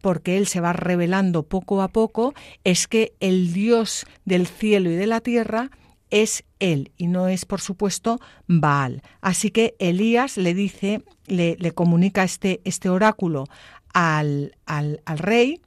porque 0.00 0.36
Él 0.36 0.46
se 0.46 0.60
va 0.60 0.72
revelando 0.72 1.42
poco 1.42 1.82
a 1.82 1.88
poco, 1.88 2.34
es 2.64 2.86
que 2.86 3.12
el 3.20 3.52
Dios 3.52 4.06
del 4.24 4.46
cielo 4.46 4.90
y 4.90 4.96
de 4.96 5.06
la 5.06 5.20
tierra 5.20 5.70
es 6.10 6.44
Él 6.58 6.92
y 6.96 7.06
no 7.06 7.28
es, 7.28 7.44
por 7.44 7.60
supuesto, 7.60 8.20
Baal. 8.46 9.02
Así 9.20 9.50
que 9.50 9.74
Elías 9.78 10.36
le 10.36 10.54
dice, 10.54 11.02
le, 11.26 11.56
comunica 11.72 12.24
este, 12.24 12.60
este 12.64 12.88
oráculo 12.88 13.44
al, 13.92 14.56
al, 14.66 15.00
rey, 15.06 15.60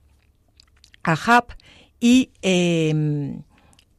a 1.04 1.16
Jab, 1.16 1.46
y, 2.00 2.32
em, 2.42 3.44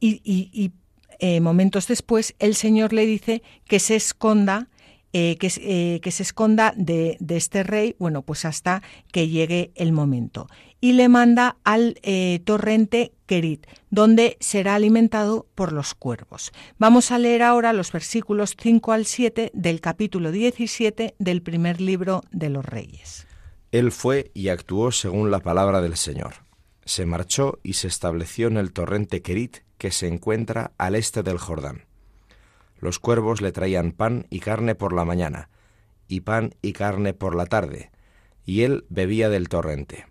y, 0.01 0.71
eh, 1.19 1.39
momentos 1.39 1.87
después 1.87 2.35
el 2.39 2.55
Señor 2.55 2.91
le 2.91 3.05
dice 3.05 3.43
que 3.65 3.79
se 3.79 3.95
esconda 3.95 4.67
eh, 5.15 5.37
que, 5.37 5.51
eh, 5.57 5.99
que, 6.01 6.09
se 6.09 6.23
esconda 6.23 6.73
de, 6.75 7.17
este 7.29 7.61
rey, 7.61 7.95
bueno, 7.99 8.23
pues 8.23 8.45
hasta 8.45 8.81
que 9.11 9.27
llegue 9.27 9.71
el 9.75 9.91
momento. 9.91 10.47
Y 10.81 10.93
le 10.93 11.07
manda 11.07 11.57
al 11.63 11.99
eh, 12.01 12.41
torrente 12.45 13.13
Kerit, 13.27 13.67
donde 13.91 14.37
será 14.39 14.73
alimentado 14.73 15.45
por 15.53 15.71
los 15.71 15.93
cuervos. 15.93 16.51
Vamos 16.79 17.11
a 17.11 17.19
leer 17.19 17.43
ahora 17.43 17.73
los 17.73 17.91
versículos 17.91 18.55
5 18.59 18.91
al 18.91 19.05
7 19.05 19.51
del 19.53 19.81
capítulo 19.81 20.31
17 20.31 21.13
del 21.19 21.43
primer 21.43 21.79
libro 21.79 22.23
de 22.31 22.49
los 22.49 22.65
Reyes. 22.65 23.27
Él 23.71 23.91
fue 23.91 24.31
y 24.33 24.47
actuó 24.47 24.91
según 24.91 25.29
la 25.29 25.41
palabra 25.41 25.81
del 25.81 25.95
Señor. 25.95 26.33
Se 26.85 27.05
marchó 27.05 27.59
y 27.61 27.73
se 27.73 27.87
estableció 27.87 28.47
en 28.47 28.57
el 28.57 28.73
torrente 28.73 29.21
Kerit, 29.21 29.57
que 29.77 29.91
se 29.91 30.07
encuentra 30.07 30.71
al 30.79 30.95
este 30.95 31.21
del 31.21 31.37
Jordán 31.37 31.85
los 32.83 32.99
cuervos 32.99 33.41
le 33.41 33.51
traían 33.51 33.93
pan 33.93 34.27
y 34.29 34.41
carne 34.41 34.75
por 34.75 34.93
la 34.93 35.05
mañana, 35.05 35.49
y 36.07 36.19
pan 36.19 36.53
y 36.61 36.73
carne 36.73 37.13
por 37.13 37.33
la 37.33 37.45
tarde, 37.45 37.91
y 38.45 38.63
él 38.63 38.85
bebía 38.89 39.29
del 39.29 39.47
torrente. 39.47 40.05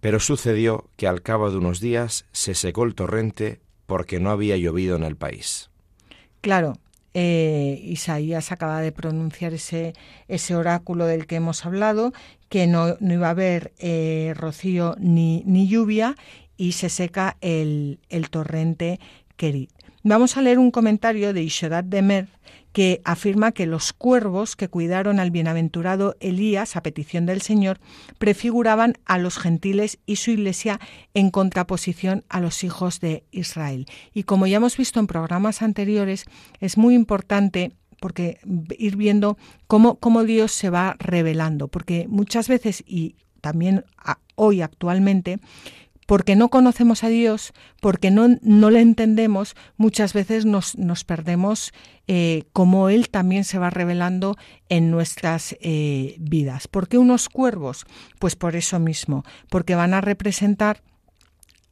Pero 0.00 0.20
sucedió 0.20 0.90
que 0.96 1.08
al 1.08 1.22
cabo 1.22 1.50
de 1.50 1.56
unos 1.56 1.80
días 1.80 2.26
se 2.30 2.54
secó 2.54 2.84
el 2.84 2.94
torrente 2.94 3.60
porque 3.86 4.20
no 4.20 4.30
había 4.30 4.56
llovido 4.58 4.96
en 4.96 5.02
el 5.02 5.16
país. 5.16 5.70
Claro, 6.42 6.74
eh, 7.14 7.80
Isaías 7.82 8.52
acaba 8.52 8.82
de 8.82 8.92
pronunciar 8.92 9.54
ese, 9.54 9.94
ese 10.28 10.54
oráculo 10.54 11.06
del 11.06 11.26
que 11.26 11.36
hemos 11.36 11.64
hablado, 11.64 12.12
que 12.50 12.66
no, 12.66 12.96
iba 13.00 13.28
a 13.28 13.30
haber 13.30 13.72
eh, 13.78 14.34
rocío 14.36 14.94
ni, 15.00 15.42
ni, 15.46 15.68
lluvia 15.68 16.16
y 16.58 16.72
se 16.72 16.90
seca 16.90 17.38
el, 17.40 17.98
el 18.10 18.28
torrente 18.28 19.00
Kerit. 19.36 19.70
Vamos 20.04 20.36
a 20.36 20.42
leer 20.42 20.58
un 20.58 20.70
comentario 20.70 21.32
de 21.32 21.42
Ishodat 21.42 21.84
Demer 21.86 22.28
que 22.72 23.00
afirma 23.04 23.52
que 23.52 23.66
los 23.66 23.92
cuervos 23.92 24.54
que 24.54 24.68
cuidaron 24.68 25.18
al 25.18 25.30
bienaventurado 25.30 26.16
Elías 26.20 26.76
a 26.76 26.82
petición 26.82 27.26
del 27.26 27.42
Señor 27.42 27.80
prefiguraban 28.18 28.94
a 29.06 29.18
los 29.18 29.38
gentiles 29.38 29.98
y 30.06 30.16
su 30.16 30.30
iglesia 30.30 30.78
en 31.14 31.30
contraposición 31.30 32.24
a 32.28 32.40
los 32.40 32.62
hijos 32.62 33.00
de 33.00 33.24
Israel. 33.32 33.86
Y 34.14 34.22
como 34.22 34.46
ya 34.46 34.58
hemos 34.58 34.76
visto 34.76 35.00
en 35.00 35.08
programas 35.08 35.62
anteriores, 35.62 36.26
es 36.60 36.78
muy 36.78 36.94
importante 36.94 37.72
porque 38.00 38.38
ir 38.78 38.96
viendo 38.96 39.38
cómo, 39.66 39.96
cómo 39.96 40.22
Dios 40.22 40.52
se 40.52 40.70
va 40.70 40.94
revelando, 41.00 41.66
porque 41.66 42.06
muchas 42.08 42.46
veces 42.46 42.84
y 42.86 43.16
también 43.40 43.84
hoy 44.36 44.62
actualmente 44.62 45.40
porque 46.08 46.36
no 46.36 46.48
conocemos 46.48 47.04
a 47.04 47.08
Dios, 47.08 47.52
porque 47.82 48.10
no, 48.10 48.38
no 48.40 48.70
le 48.70 48.80
entendemos, 48.80 49.54
muchas 49.76 50.14
veces 50.14 50.46
nos, 50.46 50.78
nos 50.78 51.04
perdemos 51.04 51.74
eh, 52.06 52.44
como 52.54 52.88
Él 52.88 53.10
también 53.10 53.44
se 53.44 53.58
va 53.58 53.68
revelando 53.68 54.38
en 54.70 54.90
nuestras 54.90 55.54
eh, 55.60 56.16
vidas. 56.18 56.66
¿Por 56.66 56.88
qué 56.88 56.96
unos 56.96 57.28
cuervos? 57.28 57.84
Pues 58.18 58.36
por 58.36 58.56
eso 58.56 58.78
mismo, 58.78 59.22
porque 59.50 59.74
van 59.74 59.92
a 59.92 60.00
representar 60.00 60.82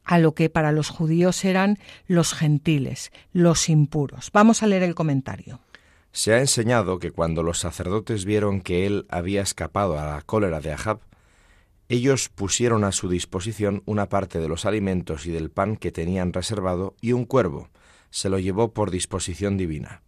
a 0.03 0.19
lo 0.19 0.35
que 0.35 0.51
para 0.51 0.71
los 0.71 0.89
judíos 0.89 1.43
eran 1.43 1.79
los 2.05 2.35
gentiles, 2.35 3.11
los 3.33 3.69
impuros. 3.69 4.29
Vamos 4.33 4.61
a 4.61 4.67
leer 4.67 4.83
el 4.83 4.93
comentario. 4.93 5.61
Se 6.11 6.35
ha 6.35 6.39
enseñado 6.39 6.99
que 6.99 7.09
cuando 7.09 7.41
los 7.41 7.57
sacerdotes 7.57 8.23
vieron 8.23 8.61
que 8.61 8.85
él 8.85 9.07
había 9.09 9.41
escapado 9.41 9.97
a 9.97 10.05
la 10.05 10.21
cólera 10.21 10.61
de 10.61 10.73
Ahab, 10.73 10.99
ellos 11.89 12.29
pusieron 12.29 12.83
a 12.83 12.91
su 12.91 13.09
disposición 13.09 13.81
una 13.85 14.09
parte 14.09 14.39
de 14.39 14.49
los 14.49 14.65
alimentos 14.65 15.25
y 15.25 15.31
del 15.31 15.49
pan 15.49 15.77
que 15.77 15.91
tenían 15.91 16.33
reservado 16.33 16.95
y 17.01 17.13
un 17.13 17.25
cuervo 17.25 17.69
se 18.09 18.29
lo 18.29 18.39
llevó 18.39 18.73
por 18.73 18.91
disposición 18.91 19.57
divina. 19.57 20.01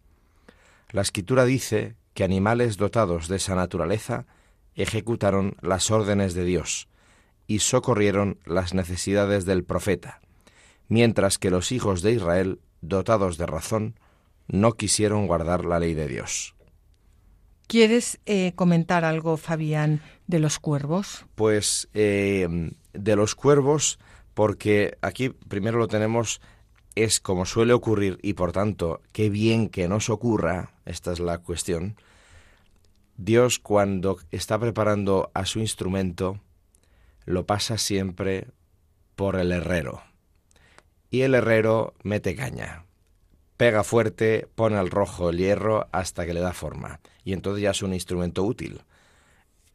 La 0.90 1.02
escritura 1.02 1.44
dice 1.44 1.96
que 2.14 2.24
animales 2.24 2.76
dotados 2.76 3.28
de 3.28 3.36
esa 3.36 3.54
naturaleza 3.54 4.26
ejecutaron 4.74 5.56
las 5.60 5.90
órdenes 5.90 6.34
de 6.34 6.44
Dios 6.44 6.88
y 7.46 7.60
socorrieron 7.60 8.38
las 8.44 8.74
necesidades 8.74 9.44
del 9.44 9.64
profeta, 9.64 10.20
mientras 10.88 11.38
que 11.38 11.50
los 11.50 11.72
hijos 11.72 12.02
de 12.02 12.12
Israel, 12.12 12.60
dotados 12.80 13.38
de 13.38 13.46
razón, 13.46 13.98
no 14.48 14.72
quisieron 14.72 15.26
guardar 15.26 15.64
la 15.64 15.78
ley 15.78 15.94
de 15.94 16.08
Dios. 16.08 16.54
¿Quieres 17.70 18.18
eh, 18.26 18.50
comentar 18.56 19.04
algo, 19.04 19.36
Fabián, 19.36 20.02
de 20.26 20.40
los 20.40 20.58
cuervos? 20.58 21.24
Pues 21.36 21.88
eh, 21.94 22.72
de 22.92 23.14
los 23.14 23.36
cuervos, 23.36 24.00
porque 24.34 24.98
aquí 25.02 25.28
primero 25.28 25.78
lo 25.78 25.86
tenemos, 25.86 26.40
es 26.96 27.20
como 27.20 27.46
suele 27.46 27.72
ocurrir 27.72 28.18
y 28.22 28.32
por 28.32 28.50
tanto, 28.50 29.02
qué 29.12 29.30
bien 29.30 29.68
que 29.68 29.86
nos 29.86 30.10
ocurra, 30.10 30.72
esta 30.84 31.12
es 31.12 31.20
la 31.20 31.38
cuestión. 31.38 31.94
Dios 33.16 33.60
cuando 33.60 34.18
está 34.32 34.58
preparando 34.58 35.30
a 35.32 35.46
su 35.46 35.60
instrumento, 35.60 36.40
lo 37.24 37.46
pasa 37.46 37.78
siempre 37.78 38.48
por 39.14 39.36
el 39.36 39.52
herrero. 39.52 40.02
Y 41.08 41.20
el 41.20 41.36
herrero 41.36 41.94
mete 42.02 42.34
caña 42.34 42.84
pega 43.60 43.84
fuerte, 43.84 44.48
pone 44.54 44.78
al 44.78 44.88
rojo 44.88 45.28
el 45.28 45.36
hierro 45.36 45.86
hasta 45.92 46.24
que 46.24 46.32
le 46.32 46.40
da 46.40 46.54
forma, 46.54 46.98
y 47.24 47.32
entonces 47.32 47.62
ya 47.62 47.70
es 47.70 47.82
un 47.82 47.94
instrumento 47.94 48.42
útil. 48.42 48.82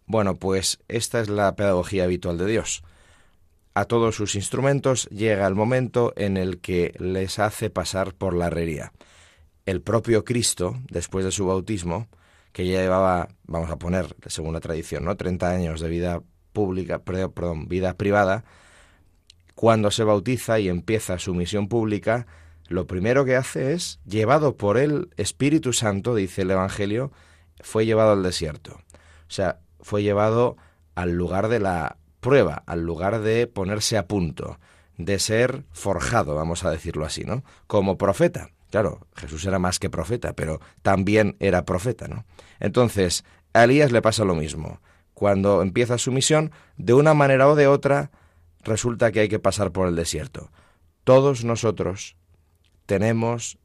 Bueno, 0.06 0.36
pues 0.36 0.80
esta 0.88 1.20
es 1.20 1.30
la 1.30 1.56
pedagogía 1.56 2.04
habitual 2.04 2.38
de 2.38 2.46
Dios. 2.46 2.84
A 3.74 3.86
todos 3.86 4.16
sus 4.16 4.36
instrumentos 4.36 5.08
llega 5.10 5.48
el 5.48 5.56
momento 5.56 6.14
en 6.16 6.38
el 6.38 6.60
que 6.60 6.94
les 7.00 7.40
hace 7.40 7.70
pasar 7.70 8.14
por 8.14 8.34
la 8.34 8.48
herrería. 8.48 8.94
El 9.66 9.82
propio 9.82 10.24
Cristo, 10.24 10.78
después 10.90 11.26
de 11.26 11.32
su 11.32 11.48
bautismo, 11.48 12.08
que 12.54 12.66
ya 12.66 12.80
llevaba, 12.80 13.28
vamos 13.46 13.70
a 13.70 13.78
poner, 13.78 14.16
según 14.28 14.54
la 14.54 14.62
tradición, 14.62 15.04
¿no? 15.04 15.18
30 15.18 15.50
años 15.50 15.82
de 15.82 15.90
vida 15.90 16.22
pública, 16.54 17.00
perdón, 17.00 17.68
vida 17.68 17.96
privada, 17.96 18.46
cuando 19.56 19.92
se 19.92 20.04
bautiza 20.04 20.60
y 20.60 20.70
empieza 20.70 21.20
su 21.20 21.34
misión 21.34 21.68
pública, 21.68 22.28
lo 22.68 22.88
primero 22.88 23.26
que 23.26 23.36
hace 23.36 23.74
es, 23.74 24.00
llevado 24.06 24.58
por 24.58 24.78
el 24.78 25.10
Espíritu 25.18 25.74
Santo, 25.74 26.16
dice 26.16 26.44
el 26.44 26.52
Evangelio, 26.52 27.12
fue 27.62 27.86
llevado 27.86 28.12
al 28.12 28.24
desierto. 28.24 28.80
O 29.28 29.32
sea, 29.32 29.60
fue 29.80 30.04
llevado 30.04 30.58
al 30.96 31.12
lugar 31.12 31.48
de 31.48 31.60
la 31.60 31.98
prueba, 32.20 32.64
al 32.66 32.82
lugar 32.84 33.22
de 33.22 33.48
ponerse 33.48 33.98
a 33.98 34.08
punto, 34.08 34.60
de 34.98 35.20
ser 35.20 35.66
forjado, 35.72 36.36
vamos 36.36 36.64
a 36.64 36.72
decirlo 36.72 37.06
así, 37.06 37.24
¿no? 37.24 37.44
Como 37.68 37.98
profeta. 37.98 38.50
Claro, 38.72 39.08
Jesús 39.16 39.46
era 39.46 39.60
más 39.60 39.80
que 39.80 39.90
profeta, 39.90 40.34
pero 40.34 40.60
también 40.82 41.36
era 41.40 41.66
profeta, 41.66 42.08
¿no? 42.08 42.26
Entonces, 42.60 43.24
a 43.54 43.66
Elías 43.66 43.92
le 43.92 44.02
pasa 44.02 44.26
lo 44.26 44.36
mismo. 44.36 44.82
Cuando 45.14 45.62
empieza 45.62 45.98
su 45.98 46.12
misión, 46.12 46.52
de 46.78 46.94
una 46.94 47.14
manera 47.14 47.48
o 47.48 47.56
de 47.56 47.68
otra, 47.68 48.12
resulta 48.64 49.12
que 49.12 49.22
hay 49.22 49.30
que 49.30 49.40
pasar 49.40 49.72
por 49.72 49.88
el 49.88 49.96
desierto. 49.96 50.52
Todos 51.04 51.46
nosotros 51.46 52.18
tenemos 52.86 53.58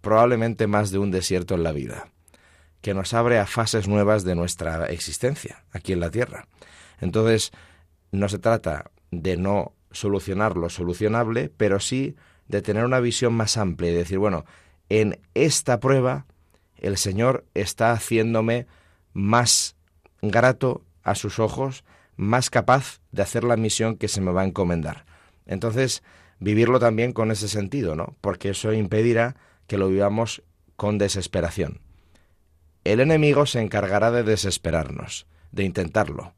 probablemente 0.00 0.66
más 0.66 0.90
de 0.90 0.98
un 0.98 1.10
desierto 1.10 1.54
en 1.54 1.62
la 1.62 1.72
vida, 1.72 2.12
que 2.86 2.94
nos 2.94 3.14
abre 3.14 3.40
a 3.40 3.46
fases 3.46 3.88
nuevas 3.88 4.22
de 4.22 4.36
nuestra 4.36 4.86
existencia 4.86 5.64
aquí 5.72 5.92
en 5.92 5.98
la 5.98 6.12
Tierra. 6.12 6.46
Entonces, 7.00 7.50
no 8.12 8.28
se 8.28 8.38
trata 8.38 8.92
de 9.10 9.36
no 9.36 9.72
solucionar 9.90 10.56
lo 10.56 10.70
solucionable, 10.70 11.50
pero 11.56 11.80
sí 11.80 12.14
de 12.46 12.62
tener 12.62 12.84
una 12.84 13.00
visión 13.00 13.34
más 13.34 13.56
amplia 13.56 13.90
y 13.90 13.94
decir, 13.94 14.18
bueno, 14.18 14.44
en 14.88 15.18
esta 15.34 15.80
prueba 15.80 16.26
el 16.76 16.96
Señor 16.96 17.44
está 17.54 17.90
haciéndome 17.90 18.68
más 19.12 19.74
grato 20.22 20.84
a 21.02 21.16
sus 21.16 21.40
ojos, 21.40 21.82
más 22.14 22.50
capaz 22.50 23.00
de 23.10 23.22
hacer 23.22 23.42
la 23.42 23.56
misión 23.56 23.96
que 23.96 24.06
se 24.06 24.20
me 24.20 24.30
va 24.30 24.42
a 24.42 24.46
encomendar. 24.46 25.06
Entonces, 25.44 26.04
vivirlo 26.38 26.78
también 26.78 27.12
con 27.12 27.32
ese 27.32 27.48
sentido, 27.48 27.96
¿no? 27.96 28.14
Porque 28.20 28.50
eso 28.50 28.72
impedirá 28.72 29.34
que 29.66 29.76
lo 29.76 29.88
vivamos 29.88 30.44
con 30.76 30.98
desesperación. 30.98 31.80
El 32.86 33.00
enemigo 33.00 33.46
se 33.46 33.60
encargará 33.60 34.12
de 34.12 34.22
desesperarnos, 34.22 35.26
de 35.50 35.64
intentarlo. 35.64 36.34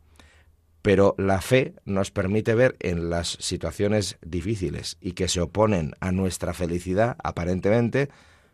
Pero 0.80 1.14
la 1.18 1.42
fe 1.42 1.74
nos 1.84 2.10
permite 2.10 2.54
ver 2.54 2.76
en 2.80 3.10
las 3.10 3.36
situaciones 3.38 4.16
difíciles 4.22 4.96
y 4.98 5.12
que 5.12 5.28
se 5.28 5.42
oponen 5.42 5.92
a 6.00 6.10
nuestra 6.10 6.54
felicidad, 6.54 7.18
aparentemente, 7.22 8.08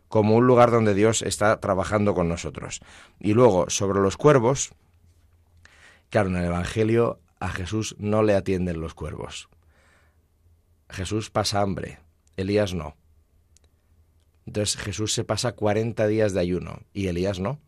como 0.09 0.35
un 0.35 0.45
lugar 0.45 0.71
donde 0.71 0.93
Dios 0.93 1.21
está 1.21 1.61
trabajando 1.61 2.13
con 2.13 2.27
nosotros. 2.27 2.81
Y 3.17 3.33
luego, 3.33 3.69
sobre 3.69 4.01
los 4.01 4.17
cuervos, 4.17 4.73
claro, 6.09 6.27
en 6.27 6.35
el 6.35 6.45
Evangelio 6.47 7.21
a 7.39 7.47
Jesús 7.47 7.95
no 7.97 8.23
le 8.23 8.35
atienden 8.35 8.81
los 8.81 8.93
cuervos. 8.93 9.47
Jesús 10.89 11.29
pasa 11.29 11.61
hambre, 11.61 11.99
Elías 12.35 12.73
no. 12.73 12.97
Entonces 14.45 14.75
Jesús 14.75 15.13
se 15.13 15.23
pasa 15.23 15.53
40 15.53 16.05
días 16.07 16.33
de 16.33 16.41
ayuno 16.41 16.81
y 16.93 17.07
Elías 17.07 17.39
no. 17.39 17.61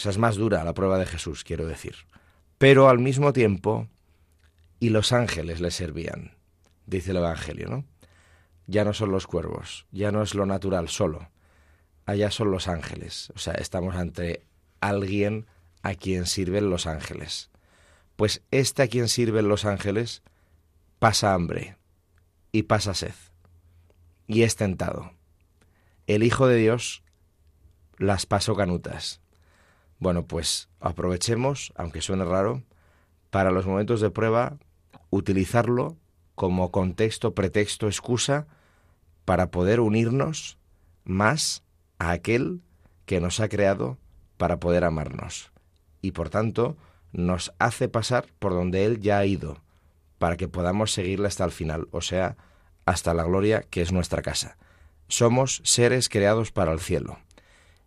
Esa 0.00 0.08
es 0.08 0.16
más 0.16 0.36
dura 0.36 0.64
la 0.64 0.72
prueba 0.72 0.96
de 0.98 1.04
Jesús, 1.04 1.44
quiero 1.44 1.66
decir. 1.66 1.94
Pero 2.56 2.88
al 2.88 2.98
mismo 2.98 3.34
tiempo, 3.34 3.86
y 4.78 4.88
los 4.88 5.12
ángeles 5.12 5.60
le 5.60 5.70
servían, 5.70 6.38
dice 6.86 7.10
el 7.10 7.18
Evangelio, 7.18 7.68
¿no? 7.68 7.84
Ya 8.66 8.82
no 8.82 8.94
son 8.94 9.10
los 9.10 9.26
cuervos, 9.26 9.86
ya 9.90 10.10
no 10.10 10.22
es 10.22 10.34
lo 10.34 10.46
natural 10.46 10.88
solo, 10.88 11.28
allá 12.06 12.30
son 12.30 12.50
los 12.50 12.66
ángeles. 12.66 13.30
O 13.34 13.38
sea, 13.38 13.52
estamos 13.52 13.94
ante 13.94 14.46
alguien 14.80 15.44
a 15.82 15.94
quien 15.94 16.24
sirven 16.24 16.70
los 16.70 16.86
ángeles. 16.86 17.50
Pues 18.16 18.40
este 18.50 18.82
a 18.84 18.88
quien 18.88 19.06
sirven 19.06 19.48
los 19.48 19.66
ángeles 19.66 20.22
pasa 20.98 21.34
hambre 21.34 21.76
y 22.52 22.62
pasa 22.62 22.94
sed 22.94 23.12
y 24.26 24.44
es 24.44 24.56
tentado. 24.56 25.12
El 26.06 26.22
Hijo 26.22 26.46
de 26.46 26.56
Dios 26.56 27.02
las 27.98 28.24
pasó 28.24 28.56
canutas. 28.56 29.19
Bueno, 30.00 30.24
pues 30.24 30.70
aprovechemos, 30.80 31.72
aunque 31.76 32.00
suene 32.00 32.24
raro, 32.24 32.62
para 33.28 33.50
los 33.50 33.66
momentos 33.66 34.00
de 34.00 34.10
prueba, 34.10 34.56
utilizarlo 35.10 35.96
como 36.34 36.72
contexto, 36.72 37.34
pretexto, 37.34 37.86
excusa 37.86 38.46
para 39.26 39.50
poder 39.50 39.78
unirnos 39.78 40.58
más 41.04 41.62
a 41.98 42.12
aquel 42.12 42.62
que 43.04 43.20
nos 43.20 43.40
ha 43.40 43.48
creado 43.48 43.98
para 44.38 44.58
poder 44.58 44.84
amarnos. 44.84 45.52
Y 46.00 46.12
por 46.12 46.30
tanto, 46.30 46.78
nos 47.12 47.52
hace 47.58 47.88
pasar 47.88 48.26
por 48.38 48.52
donde 48.52 48.86
Él 48.86 49.00
ya 49.00 49.18
ha 49.18 49.26
ido, 49.26 49.60
para 50.18 50.38
que 50.38 50.48
podamos 50.48 50.92
seguirle 50.92 51.28
hasta 51.28 51.44
el 51.44 51.50
final, 51.50 51.88
o 51.90 52.00
sea, 52.00 52.38
hasta 52.86 53.12
la 53.12 53.24
gloria 53.24 53.62
que 53.68 53.82
es 53.82 53.92
nuestra 53.92 54.22
casa. 54.22 54.56
Somos 55.08 55.60
seres 55.64 56.08
creados 56.08 56.52
para 56.52 56.72
el 56.72 56.80
cielo. 56.80 57.18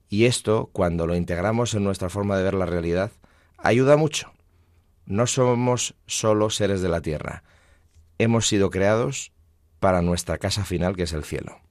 Y 0.10 0.26
esto, 0.26 0.70
cuando 0.74 1.08
lo 1.08 1.16
integramos 1.16 1.74
en 1.74 1.84
nuestra 1.84 2.10
forma 2.10 2.38
de 2.38 2.44
ver 2.44 2.54
la 2.54 2.66
realidad, 2.66 3.12
ayuda 3.58 3.98
mucho. 3.98 4.32
No 5.06 5.28
somos 5.28 5.96
solo 6.06 6.50
seres 6.50 6.82
de 6.82 6.90
la 6.90 7.02
tierra. 7.02 7.44
Hemos 8.18 8.48
sido 8.48 8.70
creados 8.70 9.32
para 9.80 10.02
nuestra 10.02 10.38
casa 10.38 10.64
final, 10.64 10.96
que 10.96 11.04
es 11.04 11.14
el 11.14 11.24
cielo. 11.24 11.64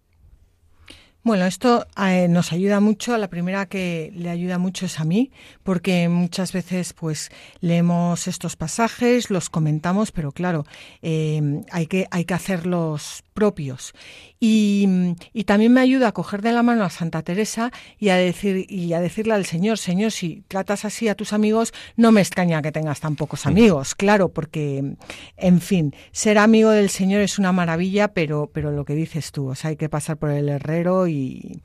Bueno, 1.24 1.46
esto 1.46 1.86
eh, 1.96 2.26
nos 2.28 2.52
ayuda 2.52 2.80
mucho. 2.80 3.16
La 3.16 3.30
primera 3.30 3.66
que 3.66 4.10
le 4.12 4.28
ayuda 4.28 4.58
mucho 4.58 4.86
es 4.86 4.98
a 4.98 5.04
mí, 5.04 5.30
porque 5.62 6.08
muchas 6.08 6.52
veces 6.52 6.94
pues 6.94 7.30
leemos 7.60 8.26
estos 8.26 8.56
pasajes, 8.56 9.30
los 9.30 9.48
comentamos, 9.48 10.10
pero 10.10 10.32
claro, 10.32 10.66
eh, 11.00 11.62
hay, 11.70 11.86
que, 11.86 12.08
hay 12.10 12.24
que 12.24 12.34
hacerlos 12.34 13.22
propios. 13.32 13.94
Y, 14.38 15.14
también 15.46 15.72
me 15.72 15.80
ayuda 15.80 16.08
a 16.08 16.12
coger 16.12 16.40
de 16.40 16.52
la 16.52 16.62
mano 16.62 16.84
a 16.84 16.90
Santa 16.90 17.22
Teresa 17.22 17.72
y 17.98 18.08
a 18.08 18.16
decir 18.16 18.66
y 18.68 18.92
a 18.92 19.00
decirle 19.00 19.34
al 19.34 19.44
Señor, 19.44 19.78
Señor, 19.78 20.12
si 20.12 20.44
tratas 20.48 20.84
así 20.84 21.08
a 21.08 21.14
tus 21.14 21.32
amigos, 21.32 21.74
no 21.96 22.12
me 22.12 22.20
extraña 22.20 22.62
que 22.62 22.72
tengas 22.72 23.00
tan 23.00 23.16
pocos 23.16 23.46
amigos, 23.46 23.94
claro, 23.94 24.30
porque 24.30 24.96
en 25.36 25.60
fin, 25.60 25.94
ser 26.12 26.38
amigo 26.38 26.70
del 26.70 26.88
Señor 26.88 27.20
es 27.20 27.38
una 27.38 27.52
maravilla, 27.52 28.08
pero 28.14 28.50
pero 28.52 28.70
lo 28.70 28.84
que 28.84 28.94
dices 28.94 29.32
tú, 29.32 29.48
o 29.48 29.54
sea, 29.54 29.70
hay 29.70 29.76
que 29.76 29.88
pasar 29.88 30.16
por 30.16 30.30
el 30.30 30.48
herrero 30.48 31.06
y, 31.08 31.62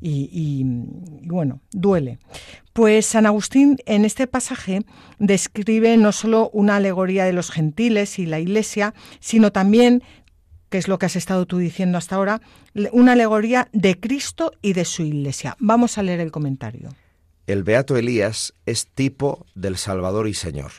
y, 0.00 0.62
bueno, 1.24 1.60
duele. 1.72 2.18
Pues 2.72 3.04
San 3.06 3.26
Agustín 3.26 3.78
en 3.84 4.04
este 4.04 4.26
pasaje 4.26 4.82
describe 5.18 5.96
no 5.96 6.12
solo 6.12 6.50
una 6.52 6.76
alegoría 6.76 7.24
de 7.24 7.32
los 7.32 7.50
gentiles 7.50 8.18
y 8.18 8.26
la 8.26 8.38
Iglesia, 8.38 8.94
sino 9.18 9.52
también 9.52 10.02
que 10.70 10.78
es 10.78 10.88
lo 10.88 10.98
que 10.98 11.06
has 11.06 11.16
estado 11.16 11.46
tú 11.46 11.58
diciendo 11.58 11.98
hasta 11.98 12.16
ahora, 12.16 12.40
una 12.92 13.12
alegoría 13.12 13.68
de 13.72 13.98
Cristo 13.98 14.52
y 14.62 14.72
de 14.72 14.84
su 14.84 15.02
Iglesia. 15.02 15.56
Vamos 15.58 15.98
a 15.98 16.02
leer 16.02 16.20
el 16.20 16.30
comentario. 16.30 16.90
El 17.46 17.64
beato 17.64 17.96
Elías 17.96 18.54
es 18.64 18.86
tipo 18.86 19.44
del 19.54 19.76
Salvador 19.76 20.28
y 20.28 20.34
Señor. 20.34 20.70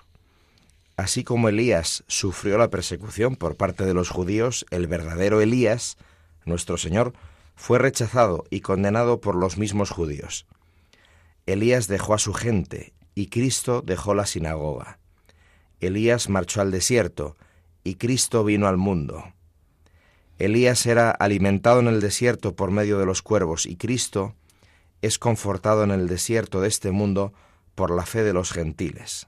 Así 0.95 1.23
como 1.23 1.49
Elías 1.49 2.03
sufrió 2.07 2.57
la 2.57 2.69
persecución 2.69 3.35
por 3.35 3.57
parte 3.57 3.85
de 3.85 3.93
los 3.93 4.09
judíos, 4.09 4.65
el 4.71 4.87
verdadero 4.87 5.41
Elías, 5.41 5.97
nuestro 6.45 6.77
Señor, 6.77 7.13
fue 7.55 7.77
rechazado 7.77 8.45
y 8.49 8.61
condenado 8.61 9.19
por 9.19 9.35
los 9.35 9.57
mismos 9.57 9.89
judíos. 9.89 10.45
Elías 11.45 11.87
dejó 11.87 12.13
a 12.13 12.19
su 12.19 12.33
gente 12.33 12.93
y 13.13 13.27
Cristo 13.27 13.81
dejó 13.81 14.13
la 14.13 14.25
sinagoga. 14.25 14.99
Elías 15.79 16.29
marchó 16.29 16.61
al 16.61 16.71
desierto 16.71 17.35
y 17.83 17.95
Cristo 17.95 18.43
vino 18.43 18.67
al 18.67 18.77
mundo. 18.77 19.33
Elías 20.45 20.87
era 20.87 21.11
alimentado 21.11 21.81
en 21.81 21.87
el 21.87 22.01
desierto 22.01 22.55
por 22.55 22.71
medio 22.71 22.97
de 22.97 23.05
los 23.05 23.21
cuervos 23.21 23.67
y 23.67 23.75
Cristo 23.75 24.33
es 25.03 25.19
confortado 25.19 25.83
en 25.83 25.91
el 25.91 26.07
desierto 26.07 26.61
de 26.61 26.67
este 26.67 26.89
mundo 26.89 27.31
por 27.75 27.91
la 27.91 28.07
fe 28.07 28.23
de 28.23 28.33
los 28.33 28.51
gentiles. 28.51 29.27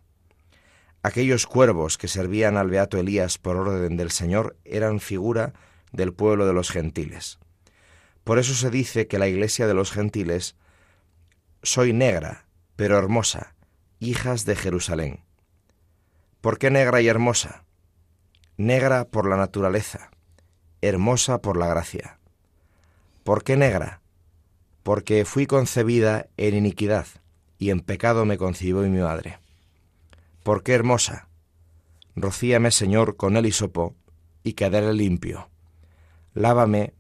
Aquellos 1.04 1.46
cuervos 1.46 2.00
que 2.00 2.08
servían 2.08 2.58
al 2.58 2.72
beato 2.72 2.98
Elías 2.98 3.38
por 3.38 3.58
orden 3.58 3.96
del 3.96 4.10
Señor 4.10 4.58
eran 4.66 5.00
figura 5.00 5.54
del 5.92 6.14
pueblo 6.14 6.48
de 6.48 6.54
los 6.54 6.72
gentiles. 6.72 7.38
Por 8.24 8.40
eso 8.40 8.56
se 8.56 8.72
dice 8.72 9.06
que 9.06 9.20
la 9.20 9.28
iglesia 9.28 9.68
de 9.68 9.76
los 9.76 9.92
gentiles 9.92 10.56
soy 11.62 11.94
negra, 11.94 12.48
pero 12.76 12.98
hermosa, 12.98 13.54
hijas 14.00 14.46
de 14.46 14.56
Jerusalén. 14.56 15.20
¿Por 16.42 16.58
qué 16.58 16.72
negra 16.72 17.02
y 17.02 17.08
hermosa? 17.08 17.66
Negra 18.58 19.06
por 19.06 19.30
la 19.30 19.38
naturaleza, 19.38 20.10
hermosa 20.84 21.42
por 21.42 21.58
la 21.58 21.68
gracia. 21.68 22.20
¿Por 23.24 23.44
qué 23.44 23.56
negra? 23.56 24.02
Porque 24.84 25.24
fui 25.24 25.48
concebida 25.48 26.28
en 26.36 26.56
iniquidad, 26.56 27.08
y 27.58 27.70
en 27.70 27.80
pecado 27.80 28.26
me 28.26 28.38
concibió 28.38 28.82
mi 28.82 29.00
madre. 29.00 29.40
¿Por 30.44 30.62
qué 30.62 30.74
hermosa? 30.74 31.30
Rocíame, 32.18 32.72
Señor, 32.72 33.16
con 33.16 33.38
el 33.38 33.46
hisopo, 33.46 33.96
y 34.44 34.54
quedaré 34.54 34.94
limpio. 34.94 35.50
Lávame, 36.34 36.94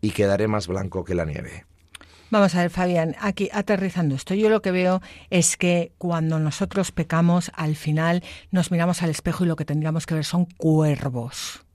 y 0.00 0.12
quedaré 0.12 0.48
más 0.48 0.66
blanco 0.66 1.04
que 1.04 1.14
la 1.14 1.26
nieve. 1.26 1.66
Vamos 2.30 2.54
a 2.54 2.62
ver, 2.62 2.70
Fabián, 2.70 3.14
aquí 3.20 3.50
aterrizando 3.52 4.14
esto, 4.14 4.34
yo 4.34 4.48
lo 4.48 4.62
que 4.62 4.72
veo 4.72 5.02
es 5.30 5.56
que 5.56 5.92
cuando 5.98 6.38
nosotros 6.38 6.90
pecamos, 6.90 7.52
al 7.54 7.76
final 7.76 8.24
nos 8.50 8.70
miramos 8.70 9.02
al 9.02 9.10
espejo 9.10 9.44
y 9.44 9.46
lo 9.46 9.56
que 9.56 9.66
tendríamos 9.66 10.06
que 10.06 10.14
ver 10.14 10.24
son 10.24 10.46
cuervos. 10.46 11.65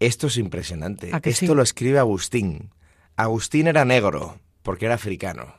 Esto 0.00 0.28
es 0.28 0.36
impresionante. 0.36 1.10
Esto 1.24 1.54
lo 1.54 1.62
escribe 1.62 1.98
Agustín. 1.98 2.70
Agustín 3.16 3.66
era 3.66 3.84
negro, 3.84 4.38
porque 4.62 4.86
era 4.86 4.94
africano. 4.94 5.54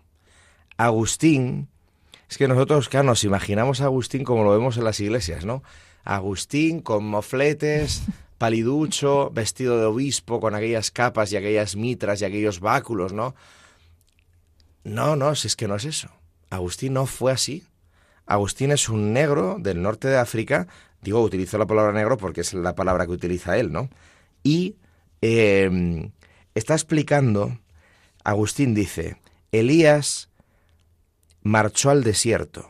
Agustín, 0.78 1.68
es 2.30 2.38
que 2.38 2.48
nosotros, 2.48 2.88
claro, 2.88 3.08
nos 3.08 3.24
imaginamos 3.26 3.82
a 3.82 3.86
Agustín 3.86 4.24
como 4.24 4.44
lo 4.44 4.52
vemos 4.52 4.78
en 4.78 4.86
las 4.86 5.00
iglesias, 5.02 5.44
¿no? 5.44 5.62
Agustín 6.06 6.82
con 6.82 7.04
mofletes, 7.04 8.04
paliducho, 8.38 9.30
vestido 9.32 9.78
de 9.78 9.86
obispo, 9.86 10.40
con 10.40 10.56
aquellas 10.56 10.92
capas 10.92 11.32
y 11.32 11.38
aquellas 11.38 11.76
mitras 11.76 12.22
y 12.22 12.26
aquellos 12.26 12.62
báculos, 12.62 13.12
¿no? 13.12 13.36
No, 14.86 15.18
no, 15.18 15.36
si 15.36 15.48
es 15.48 15.58
que 15.58 15.68
no 15.68 15.76
es 15.76 15.84
eso. 15.84 16.10
Agustín 16.50 16.94
no 16.94 17.06
fue 17.06 17.34
así. 17.34 17.66
Agustín 18.26 18.72
es 18.72 18.88
un 18.88 19.12
negro 19.12 19.58
del 19.60 19.82
norte 19.82 20.08
de 20.08 20.18
África, 20.18 20.68
digo, 21.02 21.22
utilizo 21.22 21.58
la 21.58 21.66
palabra 21.66 21.92
negro 21.92 22.18
porque 22.18 22.42
es 22.42 22.54
la 22.54 22.76
palabra 22.76 23.06
que 23.06 23.12
utiliza 23.12 23.58
él, 23.58 23.72
¿no? 23.72 23.90
Y 24.44 24.76
em, 25.22 26.12
está 26.56 26.74
explicando, 26.74 27.60
Agustín 28.24 28.74
dice, 28.74 29.18
Elías 29.52 30.30
marchó 31.42 31.90
al 31.90 32.04
desierto 32.04 32.68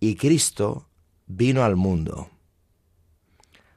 y 0.00 0.16
Cristo 0.16 0.88
vino 1.26 1.64
al 1.64 1.76
mundo. 1.76 2.30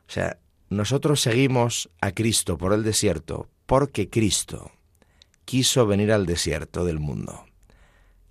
O 0.07 0.11
sea, 0.13 0.37
nosotros 0.69 1.21
seguimos 1.21 1.89
a 2.01 2.11
Cristo 2.11 2.57
por 2.57 2.73
el 2.73 2.83
desierto 2.83 3.47
porque 3.65 4.09
Cristo 4.09 4.71
quiso 5.45 5.85
venir 5.85 6.11
al 6.11 6.25
desierto 6.25 6.85
del 6.85 6.99
mundo. 6.99 7.45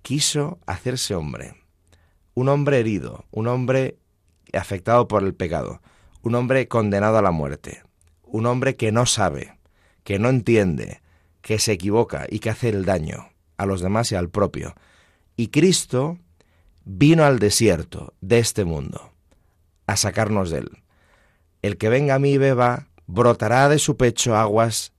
Quiso 0.01 0.59
hacerse 0.65 1.15
hombre. 1.15 1.55
Un 2.33 2.49
hombre 2.49 2.79
herido, 2.79 3.25
un 3.31 3.47
hombre 3.47 3.97
afectado 4.53 5.07
por 5.07 5.23
el 5.23 5.33
pecado, 5.33 5.81
un 6.21 6.35
hombre 6.35 6.67
condenado 6.67 7.17
a 7.17 7.21
la 7.21 7.31
muerte 7.31 7.82
un 8.33 8.47
hombre 8.47 8.75
que 8.75 8.91
no 8.91 9.05
sabe, 9.05 9.59
que 10.03 10.17
no 10.17 10.27
entiende, 10.27 11.01
que 11.43 11.59
se 11.59 11.73
equivoca 11.73 12.25
y 12.27 12.39
que 12.39 12.49
hace 12.49 12.69
el 12.69 12.83
daño 12.83 13.29
a 13.57 13.67
los 13.67 13.79
demás 13.79 14.11
y 14.11 14.15
al 14.15 14.29
propio. 14.29 14.73
Y 15.37 15.49
Cristo 15.49 16.17
vino 16.83 17.25
al 17.25 17.37
desierto 17.37 18.15
de 18.21 18.39
este 18.39 18.65
mundo 18.65 19.11
a 19.85 19.97
sacarnos 19.97 20.49
de 20.49 20.59
él. 20.59 20.71
El 21.61 21.77
que 21.77 21.89
venga 21.89 22.15
a 22.15 22.19
mí 22.19 22.31
y 22.31 22.37
beba, 22.39 22.87
brotará 23.05 23.69
de 23.69 23.77
su 23.77 23.97
pecho 23.97 24.35
aguas, 24.35 24.93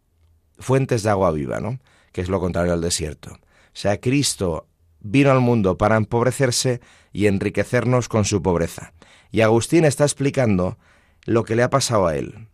fuentes 0.61 1.03
de 1.03 1.11
agua 1.11 1.33
viva, 1.33 1.59
¿no? 1.59 1.81
Que 2.13 2.21
es 2.21 2.29
lo 2.29 2.39
contrario 2.39 2.73
al 2.73 2.81
desierto. 2.81 3.33
O 3.33 3.39
sea, 3.73 4.01
Cristo 4.01 4.69
vino 5.01 5.33
al 5.33 5.41
mundo 5.41 5.77
para 5.77 5.97
empobrecerse 5.97 6.81
y 7.13 7.27
enriquecernos 7.27 8.09
con 8.09 8.25
su 8.25 8.43
pobreza. 8.43 8.93
Y 9.33 9.41
Agustín 9.41 9.85
está 9.85 10.05
explicando 10.05 10.79
lo 11.25 11.43
que 11.43 11.57
le 11.57 11.65
ha 11.65 11.71
pasado 11.71 12.07
a 12.07 12.17
él. 12.17 12.47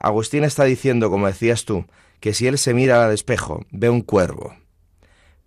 Agustín 0.00 0.44
está 0.44 0.64
diciendo, 0.64 1.10
como 1.10 1.26
decías 1.26 1.66
tú, 1.66 1.84
que 2.20 2.34
si 2.34 2.46
él 2.46 2.58
se 2.58 2.74
mira 2.74 3.04
al 3.04 3.12
espejo, 3.12 3.64
ve 3.70 3.90
un 3.90 4.00
cuervo, 4.00 4.56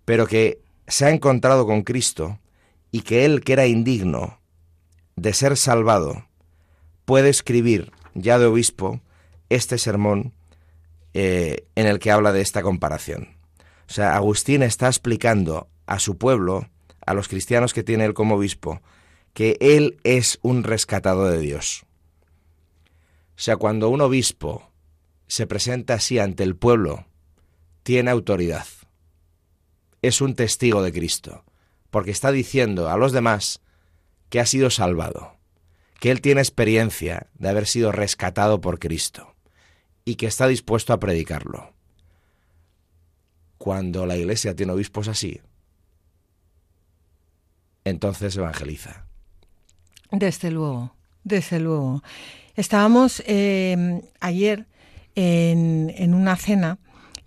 pero 0.04 0.26
que 0.26 0.60
se 0.86 1.04
ha 1.04 1.10
encontrado 1.10 1.66
con 1.66 1.82
Cristo 1.82 2.38
y 2.92 3.02
que 3.02 3.24
él, 3.24 3.42
que 3.42 3.52
era 3.52 3.66
indigno 3.66 4.38
de 5.16 5.32
ser 5.32 5.56
salvado, 5.56 6.26
puede 7.04 7.28
escribir, 7.30 7.92
ya 8.14 8.38
de 8.38 8.46
obispo, 8.46 9.00
este 9.50 9.76
sermón 9.76 10.32
eh, 11.14 11.66
en 11.74 11.86
el 11.86 11.98
que 11.98 12.12
habla 12.12 12.32
de 12.32 12.40
esta 12.40 12.62
comparación. 12.62 13.36
O 13.88 13.92
sea, 13.92 14.14
Agustín 14.14 14.62
está 14.62 14.86
explicando 14.86 15.68
a 15.86 15.98
su 15.98 16.16
pueblo, 16.16 16.68
a 17.04 17.14
los 17.14 17.28
cristianos 17.28 17.74
que 17.74 17.82
tiene 17.82 18.04
él 18.04 18.14
como 18.14 18.36
obispo, 18.36 18.80
que 19.32 19.56
él 19.60 19.98
es 20.04 20.38
un 20.42 20.62
rescatado 20.62 21.26
de 21.26 21.38
Dios. 21.38 21.84
O 23.36 23.40
sea, 23.40 23.56
cuando 23.56 23.88
un 23.88 24.00
obispo 24.00 24.70
se 25.26 25.46
presenta 25.46 25.94
así 25.94 26.18
ante 26.18 26.42
el 26.42 26.56
pueblo, 26.56 27.06
tiene 27.82 28.10
autoridad. 28.10 28.66
Es 30.02 30.20
un 30.20 30.34
testigo 30.34 30.82
de 30.82 30.92
Cristo, 30.92 31.44
porque 31.90 32.10
está 32.10 32.30
diciendo 32.30 32.88
a 32.88 32.96
los 32.96 33.12
demás 33.12 33.60
que 34.28 34.40
ha 34.40 34.46
sido 34.46 34.70
salvado, 34.70 35.36
que 36.00 36.10
él 36.10 36.20
tiene 36.20 36.40
experiencia 36.40 37.28
de 37.34 37.48
haber 37.48 37.66
sido 37.66 37.92
rescatado 37.92 38.60
por 38.60 38.78
Cristo 38.78 39.34
y 40.04 40.16
que 40.16 40.26
está 40.26 40.46
dispuesto 40.46 40.92
a 40.92 41.00
predicarlo. 41.00 41.72
Cuando 43.58 44.06
la 44.06 44.16
iglesia 44.16 44.54
tiene 44.54 44.72
obispos 44.72 45.08
así, 45.08 45.40
entonces 47.84 48.36
evangeliza. 48.36 49.06
Desde 50.10 50.50
luego, 50.50 50.94
desde 51.22 51.60
luego. 51.60 52.02
Estábamos 52.56 53.22
em, 53.26 54.02
ayer 54.20 54.66
en, 55.14 56.14
una 56.14 56.36
cena 56.36 56.78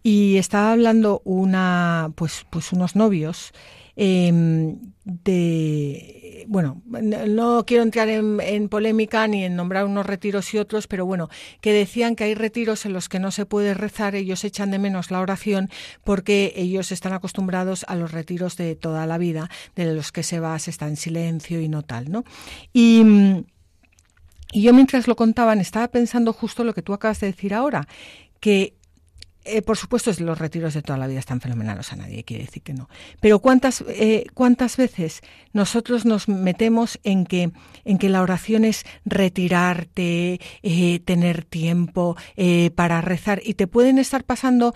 y 0.04 0.38
estaba 0.38 0.72
hablando 0.72 1.22
una, 1.26 2.12
pues, 2.16 2.46
pues 2.50 2.72
unos 2.72 2.96
novios 2.96 3.52
em, 3.96 4.80
de, 5.04 6.46
bueno, 6.48 6.82
no 6.86 7.66
quiero 7.66 7.84
entrar 7.84 8.08
en, 8.08 8.70
polémica 8.70 9.28
ni 9.28 9.44
en 9.44 9.56
nombrar 9.56 9.86
unos 9.86 10.06
retiros 10.06 10.54
y 10.54 10.60
otros, 10.60 10.88
pero 10.88 11.06
bueno, 11.06 11.30
que 11.62 11.74
decían 11.74 12.16
que 12.16 12.26
hay 12.26 12.36
retiros 12.36 12.86
en 12.86 12.94
los 12.94 13.10
que 13.10 13.20
no 13.20 13.32
se 13.32 13.46
puede 13.46 13.74
rezar, 13.74 14.16
ellos 14.16 14.44
echan 14.44 14.72
de 14.72 14.80
menos 14.80 15.12
la 15.12 15.20
oración 15.20 15.70
porque 16.04 16.54
ellos 16.56 16.92
están 16.92 17.14
acostumbrados 17.14 17.86
a 17.88 17.96
los 17.96 18.12
retiros 18.12 18.56
de 18.56 18.76
toda 18.76 19.06
la 19.08 19.18
vida, 19.18 19.50
de 19.76 19.94
los 19.94 20.12
que 20.12 20.24
se 20.24 20.40
va, 20.40 20.58
se 20.60 20.72
está 20.72 20.88
en 20.88 20.96
silencio 20.96 21.60
y 21.60 21.68
no 21.68 21.84
tal, 21.84 22.12
¿no? 22.12 22.24
Y 22.72 23.46
y 24.52 24.62
yo 24.62 24.74
mientras 24.74 25.08
lo 25.08 25.16
contaban 25.16 25.60
estaba 25.60 25.88
pensando 25.88 26.34
justo 26.34 26.64
lo 26.64 26.74
que 26.74 26.82
tú 26.82 26.94
acabas 26.94 27.20
de 27.20 27.28
decir 27.28 27.54
ahora, 27.54 27.88
que 28.40 28.74
eh, 29.50 29.62
por 29.62 29.78
supuesto 29.78 30.12
los 30.20 30.38
retiros 30.38 30.74
de 30.74 30.82
toda 30.82 31.00
la 31.00 31.08
vida 31.08 31.20
están 31.20 31.40
fenomenales, 31.40 31.94
a 31.94 31.96
nadie 31.96 32.26
quiere 32.26 32.46
decir 32.46 32.64
que 32.64 32.74
no. 32.74 32.90
Pero 33.22 33.40
cuántas 33.40 33.82
eh, 33.88 34.26
cuántas 34.34 34.76
veces 34.76 35.22
nosotros 35.54 36.06
nos 36.06 36.28
metemos 36.28 37.00
en 37.04 37.26
que 37.26 37.52
en 37.86 37.98
que 37.98 38.10
la 38.10 38.22
oración 38.22 38.66
es 38.66 38.86
retirarte, 39.06 40.42
eh, 40.64 41.00
tener 41.00 41.46
tiempo 41.46 42.18
para 42.76 43.00
rezar 43.00 43.42
y 43.44 43.54
te 43.54 43.68
pueden 43.68 44.00
estar 44.00 44.26
pasando 44.26 44.74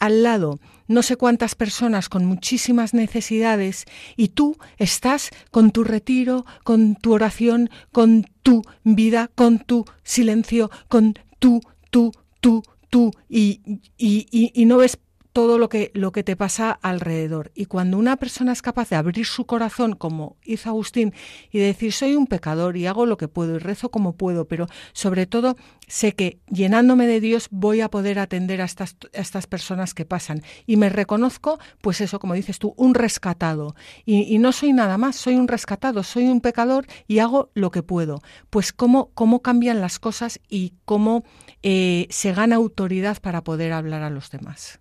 al 0.00 0.22
lado 0.22 0.58
no 0.88 1.02
sé 1.02 1.16
cuántas 1.16 1.54
personas 1.54 2.08
con 2.08 2.24
muchísimas 2.24 2.94
necesidades 2.94 3.84
y 4.16 4.28
tú 4.28 4.56
estás 4.78 5.30
con 5.50 5.70
tu 5.70 5.84
retiro, 5.84 6.46
con 6.64 6.96
tu 6.96 7.12
oración, 7.12 7.70
con 7.92 8.26
tu 8.42 8.62
vida, 8.84 9.30
con 9.34 9.58
tu 9.58 9.84
silencio, 10.02 10.70
con 10.88 11.14
tu, 11.38 11.60
tu, 11.90 12.12
tu, 12.40 12.62
tú, 12.90 13.12
y, 13.28 13.60
y, 13.98 14.52
y, 14.54 14.64
no 14.64 14.78
ves 14.78 14.98
todo 15.36 15.58
lo 15.58 15.68
que, 15.68 15.90
lo 15.92 16.12
que 16.12 16.22
te 16.22 16.34
pasa 16.34 16.70
alrededor. 16.70 17.52
Y 17.54 17.66
cuando 17.66 17.98
una 17.98 18.16
persona 18.16 18.52
es 18.52 18.62
capaz 18.62 18.88
de 18.88 18.96
abrir 18.96 19.26
su 19.26 19.44
corazón, 19.44 19.94
como 19.94 20.38
hizo 20.42 20.70
Agustín, 20.70 21.12
y 21.50 21.58
decir, 21.58 21.92
soy 21.92 22.16
un 22.16 22.26
pecador 22.26 22.78
y 22.78 22.86
hago 22.86 23.04
lo 23.04 23.18
que 23.18 23.28
puedo 23.28 23.56
y 23.56 23.58
rezo 23.58 23.90
como 23.90 24.16
puedo, 24.16 24.48
pero 24.48 24.66
sobre 24.94 25.26
todo 25.26 25.56
sé 25.86 26.14
que 26.14 26.38
llenándome 26.48 27.06
de 27.06 27.20
Dios 27.20 27.48
voy 27.50 27.82
a 27.82 27.90
poder 27.90 28.18
atender 28.18 28.62
a 28.62 28.64
estas, 28.64 28.96
estas 29.12 29.46
personas 29.46 29.92
que 29.92 30.06
pasan. 30.06 30.40
Y 30.64 30.78
me 30.78 30.88
reconozco, 30.88 31.58
pues 31.82 32.00
eso, 32.00 32.18
como 32.18 32.32
dices 32.32 32.58
tú, 32.58 32.72
un 32.78 32.94
rescatado. 32.94 33.74
Y, 34.06 34.38
no 34.38 34.52
soy 34.52 34.72
nada 34.72 34.96
más, 34.96 35.16
soy 35.16 35.34
un 35.34 35.48
rescatado, 35.48 36.02
soy 36.02 36.28
un 36.28 36.40
pecador 36.40 36.86
y 37.06 37.18
hago 37.18 37.50
lo 37.52 37.70
que 37.70 37.82
puedo. 37.82 38.22
Pues 38.48 38.72
cómo, 38.72 39.10
cómo 39.12 39.42
cambian 39.42 39.82
las 39.82 39.98
cosas 39.98 40.40
y 40.48 40.72
cómo 40.86 41.24
eh, 41.62 42.06
se 42.08 42.32
gana 42.32 42.56
autoridad 42.56 43.20
para 43.20 43.44
poder 43.44 43.74
hablar 43.74 44.02
a 44.02 44.08
los 44.08 44.30
demás. 44.30 44.80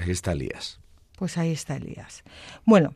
Ahí 0.00 0.12
está 0.12 0.32
Elías. 0.32 0.80
Pues 1.18 1.36
ahí 1.36 1.52
está 1.52 1.76
Elías. 1.76 2.24
Bueno, 2.64 2.94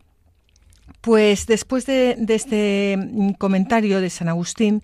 pues 1.03 1.47
después 1.47 1.85
de, 1.85 2.17
este 2.29 2.99
comentario 3.37 4.01
de 4.01 4.09
San 4.09 4.31
Agustín, 4.31 4.83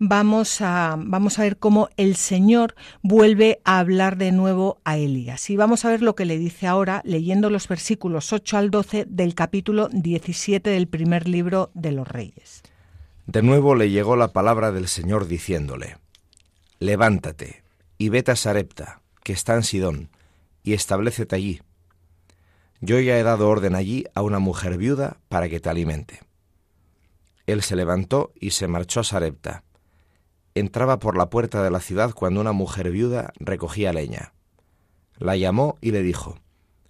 vamos 0.00 0.60
a, 0.62 0.96
vamos 0.98 1.38
a 1.38 1.42
ver 1.42 1.58
cómo 1.58 1.88
el 1.96 2.16
Señor 2.16 2.74
vuelve 3.02 3.60
a 3.64 3.78
hablar 3.78 4.16
de 4.16 4.32
nuevo 4.32 4.80
a 4.84 4.96
Elías. 4.96 5.48
Y 5.48 5.56
vamos 5.56 5.84
a 5.84 5.90
ver 5.90 6.02
lo 6.02 6.16
que 6.16 6.24
le 6.24 6.38
dice 6.38 6.66
ahora, 6.66 7.02
leyendo 7.04 7.50
los 7.50 7.68
versículos 7.68 8.32
8 8.32 8.56
al 8.56 8.72
12 8.72 9.06
del 9.08 9.36
capítulo 9.36 9.88
17 9.92 10.70
del 10.70 10.88
primer 10.88 11.28
libro 11.28 11.70
de 11.74 11.92
los 11.92 12.08
Reyes. 12.08 12.62
De 13.28 13.42
nuevo 13.42 13.76
le 13.76 13.90
llegó 13.90 14.16
la 14.16 14.32
palabra 14.32 14.72
del 14.72 14.88
Señor 14.88 15.28
diciéndole, 15.28 15.98
Levántate 16.80 17.62
y 17.96 18.08
vete 18.08 18.32
a 18.32 18.36
Sarepta, 18.36 19.02
que 19.22 19.32
está 19.32 19.54
en 19.54 19.62
Sidón, 19.62 20.08
y 20.62 20.74
establecete 20.74 21.36
allí. 21.36 21.60
Yo 22.80 22.98
ya 23.00 23.18
he 23.18 23.22
dado 23.22 23.48
orden 23.48 23.74
allí 23.74 24.04
a 24.14 24.22
una 24.22 24.38
mujer 24.38 24.78
viuda 24.78 25.18
para 25.28 25.48
que 25.48 25.60
te 25.60 25.68
alimente. 25.68 26.20
Él 27.46 27.62
se 27.62 27.76
levantó 27.76 28.32
y 28.34 28.50
se 28.50 28.68
marchó 28.68 29.00
a 29.00 29.04
Sarepta. 29.04 29.64
Entraba 30.54 30.98
por 30.98 31.16
la 31.16 31.30
puerta 31.30 31.62
de 31.62 31.70
la 31.70 31.80
ciudad 31.80 32.12
cuando 32.12 32.40
una 32.40 32.52
mujer 32.52 32.90
viuda 32.90 33.32
recogía 33.38 33.92
leña. 33.92 34.32
La 35.18 35.36
llamó 35.36 35.76
y 35.80 35.90
le 35.90 36.02
dijo, 36.02 36.38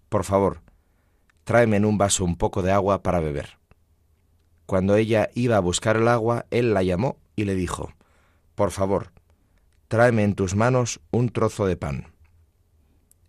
Por 0.09 0.25
favor, 0.25 0.61
tráeme 1.45 1.77
en 1.77 1.85
un 1.85 1.99
vaso 1.99 2.25
un 2.25 2.37
poco 2.37 2.63
de 2.63 2.73
agua 2.73 3.03
para 3.03 3.21
beber. 3.21 3.59
Cuando 4.67 4.95
ella 4.95 5.31
iba 5.35 5.57
a 5.57 5.61
buscar 5.61 5.97
el 5.97 6.07
agua, 6.07 6.47
él 6.51 6.73
la 6.73 6.85
llamó 6.85 7.17
y 7.35 7.45
le 7.45 7.57
dijo, 7.57 7.93
Por 8.55 8.71
favor, 8.71 9.13
tráeme 9.89 10.23
en 10.23 10.35
tus 10.35 10.55
manos 10.55 11.01
un 11.11 11.31
trozo 11.31 11.67
de 11.67 11.77
pan. 11.77 12.13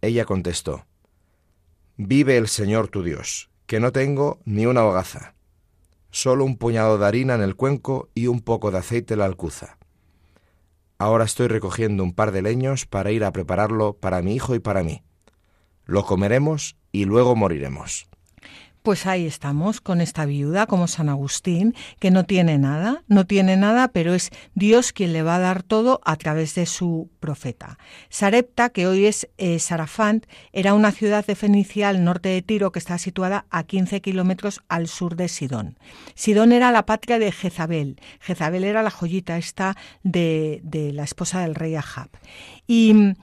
Ella 0.02 0.26
contestó, 0.26 0.86
Vive 1.96 2.38
el 2.38 2.48
Señor 2.48 2.88
tu 2.88 3.04
Dios, 3.04 3.52
que 3.68 3.80
no 3.80 3.92
tengo 3.92 4.40
ni 4.46 4.66
una 4.66 4.84
hogaza, 4.84 5.36
solo 6.10 6.44
un 6.44 6.58
puñado 6.58 6.98
de 6.98 7.06
harina 7.06 7.36
en 7.36 7.42
el 7.42 7.56
cuenco 7.56 8.10
y 8.16 8.26
un 8.28 8.42
poco 8.42 8.72
de 8.72 8.80
aceite 8.80 9.14
en 9.14 9.20
la 9.20 9.26
alcuza. 9.26 9.78
Ahora 10.98 11.26
estoy 11.26 11.48
recogiendo 11.48 12.04
un 12.04 12.14
par 12.14 12.32
de 12.32 12.42
leños 12.42 12.86
para 12.86 13.12
ir 13.12 13.24
a 13.24 13.32
prepararlo 13.32 13.94
para 13.94 14.22
mi 14.22 14.36
hijo 14.36 14.56
y 14.56 14.60
para 14.60 14.84
mí. 14.84 15.04
Lo 15.86 16.04
comeremos 16.06 16.78
y 16.92 17.06
luego 17.06 17.36
moriremos. 17.36 18.11
Pues 18.84 19.06
ahí 19.06 19.28
estamos 19.28 19.80
con 19.80 20.02
esta 20.02 20.26
viuda 20.26 20.66
como 20.66 20.88
San 20.88 21.08
Agustín, 21.08 21.76
que 22.00 22.10
no 22.10 22.26
tiene 22.26 22.58
nada, 22.58 23.04
no 23.08 23.28
tiene 23.28 23.56
nada, 23.56 23.90
pero 23.90 24.16
es 24.16 24.32
Dios 24.56 24.92
quien 24.92 25.14
le 25.14 25.22
va 25.22 25.36
a 25.36 25.40
dar 25.40 25.62
todo 25.62 26.02
a 26.04 26.16
través 26.16 26.56
de 26.56 26.66
su 26.66 27.12
profeta. 27.20 27.78
Sarepta, 28.10 28.70
que 28.70 28.88
hoy 28.88 29.06
es 29.06 29.30
eh, 29.38 29.60
Sarafant, 29.60 30.26
era 30.52 30.74
una 30.74 30.92
ciudad 30.92 31.24
de 31.24 31.36
Fenicia 31.36 31.90
al 31.90 32.04
norte 32.04 32.30
de 32.30 32.42
Tiro 32.42 32.72
que 32.72 32.80
está 32.80 32.98
situada 32.98 33.46
a 33.52 33.66
15 33.66 34.02
kilómetros 34.02 34.62
al 34.68 34.88
sur 34.88 35.16
de 35.16 35.28
Sidón. 35.28 35.78
Sidón 36.16 36.52
era 36.52 36.72
la 36.72 36.88
patria 36.88 37.20
de 37.20 37.32
Jezabel. 37.32 38.02
Jezabel 38.20 38.64
era 38.64 38.82
la 38.82 38.90
joyita 38.90 39.38
esta 39.38 39.78
de, 40.02 40.60
de 40.64 40.92
la 40.92 41.04
esposa 41.04 41.42
del 41.42 41.54
rey 41.54 41.76
Ahab. 41.76 42.10
Y 42.66 43.14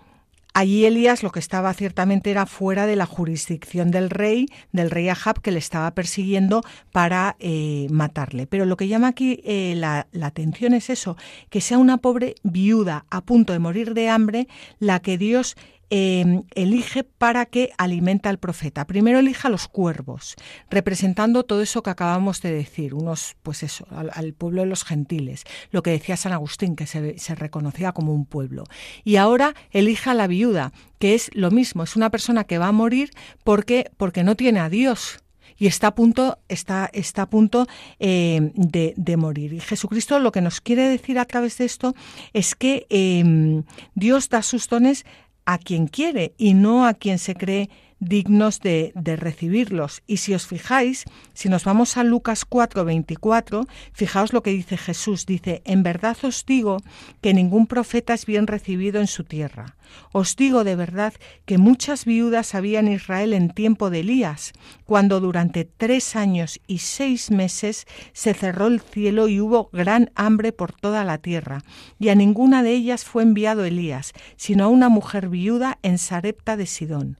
Allí 0.59 0.87
Elías 0.87 1.23
lo 1.23 1.31
que 1.31 1.39
estaba 1.39 1.73
ciertamente 1.73 2.33
era 2.33 2.45
fuera 2.45 2.87
de 2.87 2.97
la 2.97 3.07
jurisdicción 3.07 3.93
del 3.93 4.11
rey, 4.11 4.47
del 4.73 4.91
rey 4.91 5.09
Ahab, 5.09 5.41
que 5.41 5.53
le 5.53 5.61
estaba 5.61 5.93
persiguiendo 5.95 6.65
para 6.91 7.37
eh, 7.39 7.87
matarle. 7.91 8.49
Pero 8.49 8.65
lo 8.65 8.77
que 8.77 8.89
llama 8.89 9.07
aquí 9.07 9.41
eh, 9.45 9.75
la, 9.77 10.09
la 10.11 10.27
atención 10.27 10.75
es 10.75 10.91
eso, 10.91 11.17
que 11.49 11.61
sea 11.61 11.79
una 11.79 11.99
pobre 11.99 12.35
viuda 12.43 13.05
a 13.09 13.21
punto 13.21 13.53
de 13.53 13.61
morir 13.61 13.95
de 13.95 14.09
hambre 14.09 14.49
la 14.81 14.99
que 14.99 15.17
Dios 15.17 15.55
Em, 15.91 16.43
elige 16.55 17.03
para 17.03 17.47
que 17.47 17.71
alimente 17.79 18.29
al 18.29 18.39
profeta. 18.39 18.87
Primero 18.87 19.21
elige 19.21 19.47
a 19.47 19.51
los 19.51 19.69
cuervos, 19.69 20.37
representando 20.69 21.45
todo 21.45 21.63
eso 21.63 21.83
que 21.83 21.89
acabamos 21.89 22.43
de 22.43 22.53
decir, 22.53 22.93
unos, 22.93 23.37
pues 23.43 23.63
eso, 23.63 23.87
al, 23.91 24.35
pueblo 24.35 24.61
de 24.61 24.67
los 24.67 24.85
gentiles, 24.85 25.45
lo 25.71 25.83
que 25.83 25.91
decía 25.91 26.19
San 26.19 26.35
Agustín, 26.35 26.77
que 26.77 26.87
se, 26.87 27.35
reconocía 27.35 27.93
como 27.93 28.13
un 28.13 28.27
pueblo. 28.27 28.65
Y 29.03 29.17
ahora 29.17 29.55
elige 29.71 30.11
a 30.11 30.15
la 30.15 30.27
viuda, 30.27 30.75
que 30.99 31.15
es 31.15 31.31
lo 31.33 31.51
mismo, 31.51 31.85
es 31.85 31.97
una 31.97 32.11
persona 32.11 32.45
que 32.45 32.59
va 32.59 32.69
a 32.69 32.73
morir 32.73 33.11
porque, 33.43 33.91
porque 33.97 34.25
no 34.25 34.37
tiene 34.37 34.61
a 34.61 34.69
Dios 34.69 35.21
y 35.57 35.69
está 35.69 35.89
a 35.89 35.95
punto, 35.95 36.39
está, 36.49 36.91
está 36.93 37.23
a 37.23 37.31
punto 37.31 37.67
em, 37.99 38.53
de, 38.55 39.17
morir. 39.17 39.55
Y 39.55 39.61
Jesucristo 39.61 40.19
lo 40.19 40.33
que 40.33 40.43
nos 40.43 40.61
quiere 40.61 40.89
decir 40.89 41.19
a 41.19 41.25
través 41.25 41.59
de 41.59 41.65
esto 41.65 41.95
es 42.33 42.55
que 42.55 42.87
em, 42.91 43.65
Dios 43.95 44.29
da 44.29 44.43
sus 44.43 44.69
dones 44.69 45.05
a 45.49 45.57
quien 45.57 45.87
quiere 45.87 46.35
y 46.37 46.53
no 46.53 46.85
a 46.85 46.93
quien 46.93 47.19
se 47.19 47.35
cree 47.35 47.71
dignos 48.01 48.61
de, 48.61 48.93
recibirlos. 49.19 50.03
Y 50.07 50.19
si 50.19 50.35
os 50.35 50.47
fijáis, 50.47 51.05
si 51.35 51.49
nos 51.49 51.65
vamos 51.65 51.97
a 51.97 52.05
Lucas 52.05 52.45
4, 52.45 52.85
24, 52.85 53.67
fijaos 53.93 54.33
lo 54.33 54.43
que 54.43 54.51
dice 54.51 54.77
Jesús. 54.77 55.27
Dice, 55.27 55.63
en 55.65 55.83
verdad 55.83 56.17
os 56.23 56.45
digo 56.47 56.79
que 57.21 57.35
ningún 57.35 57.67
profeta 57.67 58.15
es 58.15 58.27
bien 58.27 58.47
recibido 58.47 59.01
en 59.01 59.07
su 59.07 59.25
tierra. 59.25 59.77
Os 60.13 60.37
digo 60.37 60.65
de 60.65 60.77
verdad 60.77 61.15
que 61.47 61.59
muchas 61.59 62.05
viudas 62.05 62.55
había 62.55 62.81
en 62.81 62.89
Israel 62.89 63.33
en 63.33 63.51
tiempo 63.51 63.91
de 63.91 64.01
Elías, 64.01 64.53
cuando 64.85 65.21
durante 65.21 65.65
tres 65.65 66.15
años 66.15 66.61
y 66.67 66.79
seis 66.79 67.31
meses 67.31 67.87
se 68.13 68.35
cerró 68.35 68.67
el 68.67 68.81
cielo 68.81 69.29
y 69.29 69.41
hubo 69.41 69.71
gran 69.73 70.11
hambre 70.15 70.53
por 70.53 70.73
toda 70.73 71.05
la 71.05 71.19
tierra, 71.19 71.63
y 71.99 72.11
a 72.11 72.15
ninguna 72.15 72.63
de 72.63 72.73
ellas 72.73 73.05
fue 73.05 73.23
enviado 73.23 73.65
Elías, 73.65 74.13
sino 74.37 74.65
a 74.65 74.69
una 74.69 74.89
mujer 74.89 75.29
viuda 75.29 75.79
en 75.83 75.99
Sarepta 75.99 76.57
de 76.57 76.67
Sidón 76.67 77.19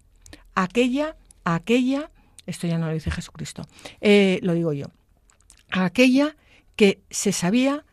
aquella, 0.59 1.17
aquella, 1.45 2.11
esto 2.47 2.67
ya 2.67 2.79
no 2.79 2.89
lo 2.89 2.93
dice 2.93 3.13
Jesucristo, 3.13 3.63
eh, 4.01 4.41
lo 4.43 4.55
digo 4.55 4.73
yo, 4.73 4.87
aquella 5.71 6.37
que 6.75 7.01
se 7.11 7.31
sabía 7.31 7.85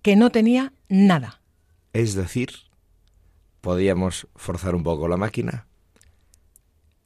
que 0.00 0.16
no 0.16 0.30
tenía 0.30 0.72
nada. 0.88 1.42
Es 1.92 2.14
decir, 2.14 2.50
podíamos 3.60 4.28
forzar 4.34 4.74
un 4.74 4.82
poco 4.82 5.08
la 5.08 5.18
máquina. 5.18 5.66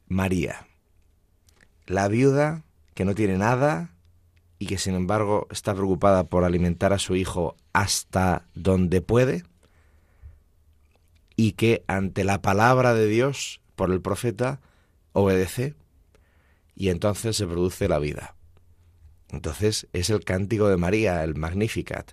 María, 0.06 0.68
la 1.86 2.06
viuda 2.06 2.62
que 2.94 3.04
no 3.04 3.16
tiene 3.16 3.36
nada 3.36 3.90
y 4.60 4.66
que 4.66 4.78
sin 4.78 4.94
embargo 4.94 5.48
está 5.50 5.74
preocupada 5.74 6.22
por 6.24 6.44
alimentar 6.44 6.92
a 6.92 7.00
su 7.00 7.16
hijo 7.16 7.56
hasta 7.72 8.46
donde 8.54 9.00
puede 9.00 9.42
y 11.34 11.52
que 11.52 11.82
ante 11.88 12.22
la 12.22 12.40
palabra 12.42 12.94
de 12.94 13.08
Dios 13.08 13.60
por 13.74 13.90
el 13.90 14.00
profeta 14.00 14.60
obedece 15.14 15.74
y 16.76 16.90
entonces 16.90 17.36
se 17.36 17.46
produce 17.46 17.88
la 17.88 17.98
vida. 17.98 18.36
Entonces 19.30 19.88
es 19.92 20.10
el 20.10 20.24
cántico 20.24 20.68
de 20.68 20.76
María, 20.76 21.24
el 21.24 21.34
Magnificat. 21.34 22.12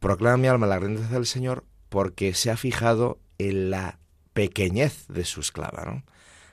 Proclama 0.00 0.36
mi 0.36 0.48
alma 0.48 0.66
la 0.66 0.78
grandeza 0.78 1.14
del 1.14 1.26
Señor 1.26 1.64
porque 1.88 2.34
se 2.34 2.50
ha 2.50 2.56
fijado 2.56 3.20
en 3.38 3.70
la 3.70 4.00
pequeñez 4.32 5.06
de 5.08 5.24
su 5.24 5.40
esclava. 5.40 5.84
¿no? 5.84 6.04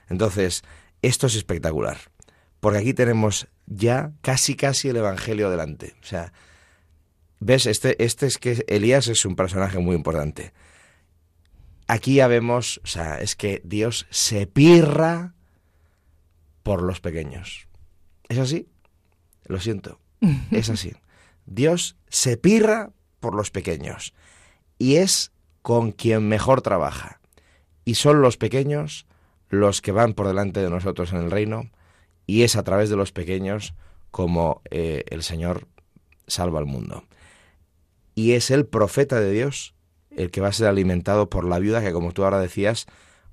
Entonces, 0.08 0.62
esto 1.02 1.26
es 1.26 1.34
espectacular, 1.34 1.98
porque 2.60 2.78
aquí 2.78 2.94
tenemos 2.94 3.48
ya 3.66 4.12
casi 4.20 4.54
casi 4.54 4.88
el 4.88 4.96
Evangelio 4.96 5.50
delante. 5.50 5.94
O 6.02 6.06
sea, 6.06 6.32
ves, 7.40 7.66
este, 7.66 8.02
este 8.02 8.26
es 8.26 8.38
que 8.38 8.64
Elías 8.68 9.08
es 9.08 9.24
un 9.24 9.36
personaje 9.36 9.78
muy 9.78 9.96
importante. 9.96 10.52
Aquí 11.88 12.16
ya 12.16 12.28
vemos, 12.28 12.80
o 12.84 12.86
sea, 12.86 13.20
es 13.20 13.36
que 13.36 13.60
Dios 13.64 14.06
se 14.10 14.46
pirra 14.46 15.34
por 16.62 16.82
los 16.82 17.00
pequeños. 17.00 17.68
¿Es 18.28 18.38
así? 18.38 18.68
Lo 19.44 19.60
siento, 19.60 19.98
es 20.50 20.70
así. 20.70 20.92
Dios 21.46 21.96
se 22.08 22.36
pirra 22.36 22.90
por 23.20 23.34
los 23.34 23.50
pequeños 23.50 24.14
y 24.78 24.96
es 24.96 25.32
con 25.62 25.92
quien 25.92 26.28
mejor 26.28 26.62
trabaja. 26.62 27.20
Y 27.84 27.94
son 27.94 28.22
los 28.22 28.36
pequeños 28.36 29.06
los 29.48 29.82
que 29.82 29.92
van 29.92 30.14
por 30.14 30.26
delante 30.26 30.60
de 30.60 30.70
nosotros 30.70 31.12
en 31.12 31.18
el 31.18 31.30
reino 31.30 31.70
y 32.26 32.42
es 32.42 32.56
a 32.56 32.62
través 32.62 32.90
de 32.90 32.96
los 32.96 33.12
pequeños 33.12 33.74
como 34.10 34.62
eh, 34.70 35.04
el 35.10 35.22
Señor 35.22 35.66
salva 36.26 36.58
al 36.58 36.66
mundo. 36.66 37.04
Y 38.14 38.32
es 38.32 38.50
el 38.50 38.66
profeta 38.66 39.20
de 39.20 39.30
Dios 39.32 39.74
el 40.10 40.30
que 40.30 40.40
va 40.40 40.48
a 40.48 40.52
ser 40.52 40.68
alimentado 40.68 41.28
por 41.30 41.44
la 41.44 41.58
viuda, 41.58 41.82
que 41.82 41.92
como 41.92 42.12
tú 42.12 42.24
ahora 42.24 42.38
decías, 42.38 42.86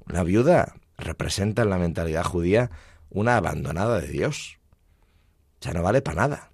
una 0.07 0.23
viuda 0.23 0.75
representa 0.97 1.63
en 1.63 1.69
la 1.69 1.77
mentalidad 1.77 2.23
judía 2.23 2.71
una 3.09 3.37
abandonada 3.37 3.99
de 3.99 4.07
Dios. 4.07 4.59
Ya 5.61 5.73
no 5.73 5.83
vale 5.83 6.01
para 6.01 6.21
nada. 6.21 6.51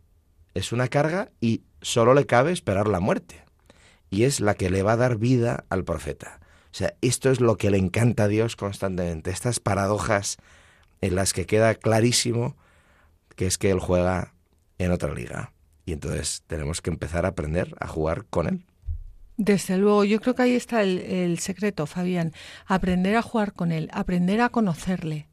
Es 0.54 0.72
una 0.72 0.88
carga 0.88 1.32
y 1.42 1.64
solo 1.82 2.14
le 2.14 2.26
cabe 2.26 2.52
esperar 2.52 2.88
la 2.88 3.00
muerte. 3.00 3.44
Y 4.10 4.24
es 4.24 4.40
la 4.40 4.56
que 4.56 4.70
le 4.70 4.84
va 4.84 4.94
a 4.94 4.98
dar 4.98 5.18
vida 5.18 5.66
al 5.70 5.84
profeta. 5.84 6.40
O 6.72 6.78
sea, 6.78 6.94
esto 7.02 7.30
es 7.30 7.40
lo 7.40 7.58
que 7.58 7.70
le 7.70 7.78
encanta 7.78 8.24
a 8.24 8.28
Dios 8.28 8.56
constantemente, 8.56 9.32
estas 9.32 9.60
paradojas 9.60 10.38
en 11.02 11.16
las 11.16 11.34
que 11.34 11.46
queda 11.46 11.76
clarísimo 11.76 12.56
que 13.36 13.46
es 13.46 13.58
que 13.58 13.70
Él 13.70 13.80
juega 13.80 14.34
en 14.78 14.92
otra 14.92 15.14
liga. 15.14 15.54
Y 15.86 15.94
entonces 15.94 16.44
tenemos 16.48 16.82
que 16.82 16.90
empezar 16.90 17.26
a 17.26 17.30
aprender 17.30 17.76
a 17.80 17.88
jugar 17.88 18.26
con 18.26 18.48
Él. 18.48 18.66
Desde 19.38 19.78
luego, 19.78 20.06
yo 20.06 20.22
creo 20.22 20.34
que 20.34 20.44
ahí 20.44 20.56
está 20.56 20.82
el, 20.82 21.38
secreto, 21.40 21.86
Fabián. 21.86 22.34
Aprender 22.66 23.18
a 23.18 23.22
jugar 23.22 23.54
con 23.54 23.72
Él, 23.72 23.90
aprender 23.94 24.42
a 24.42 24.50
conocerle. 24.50 25.28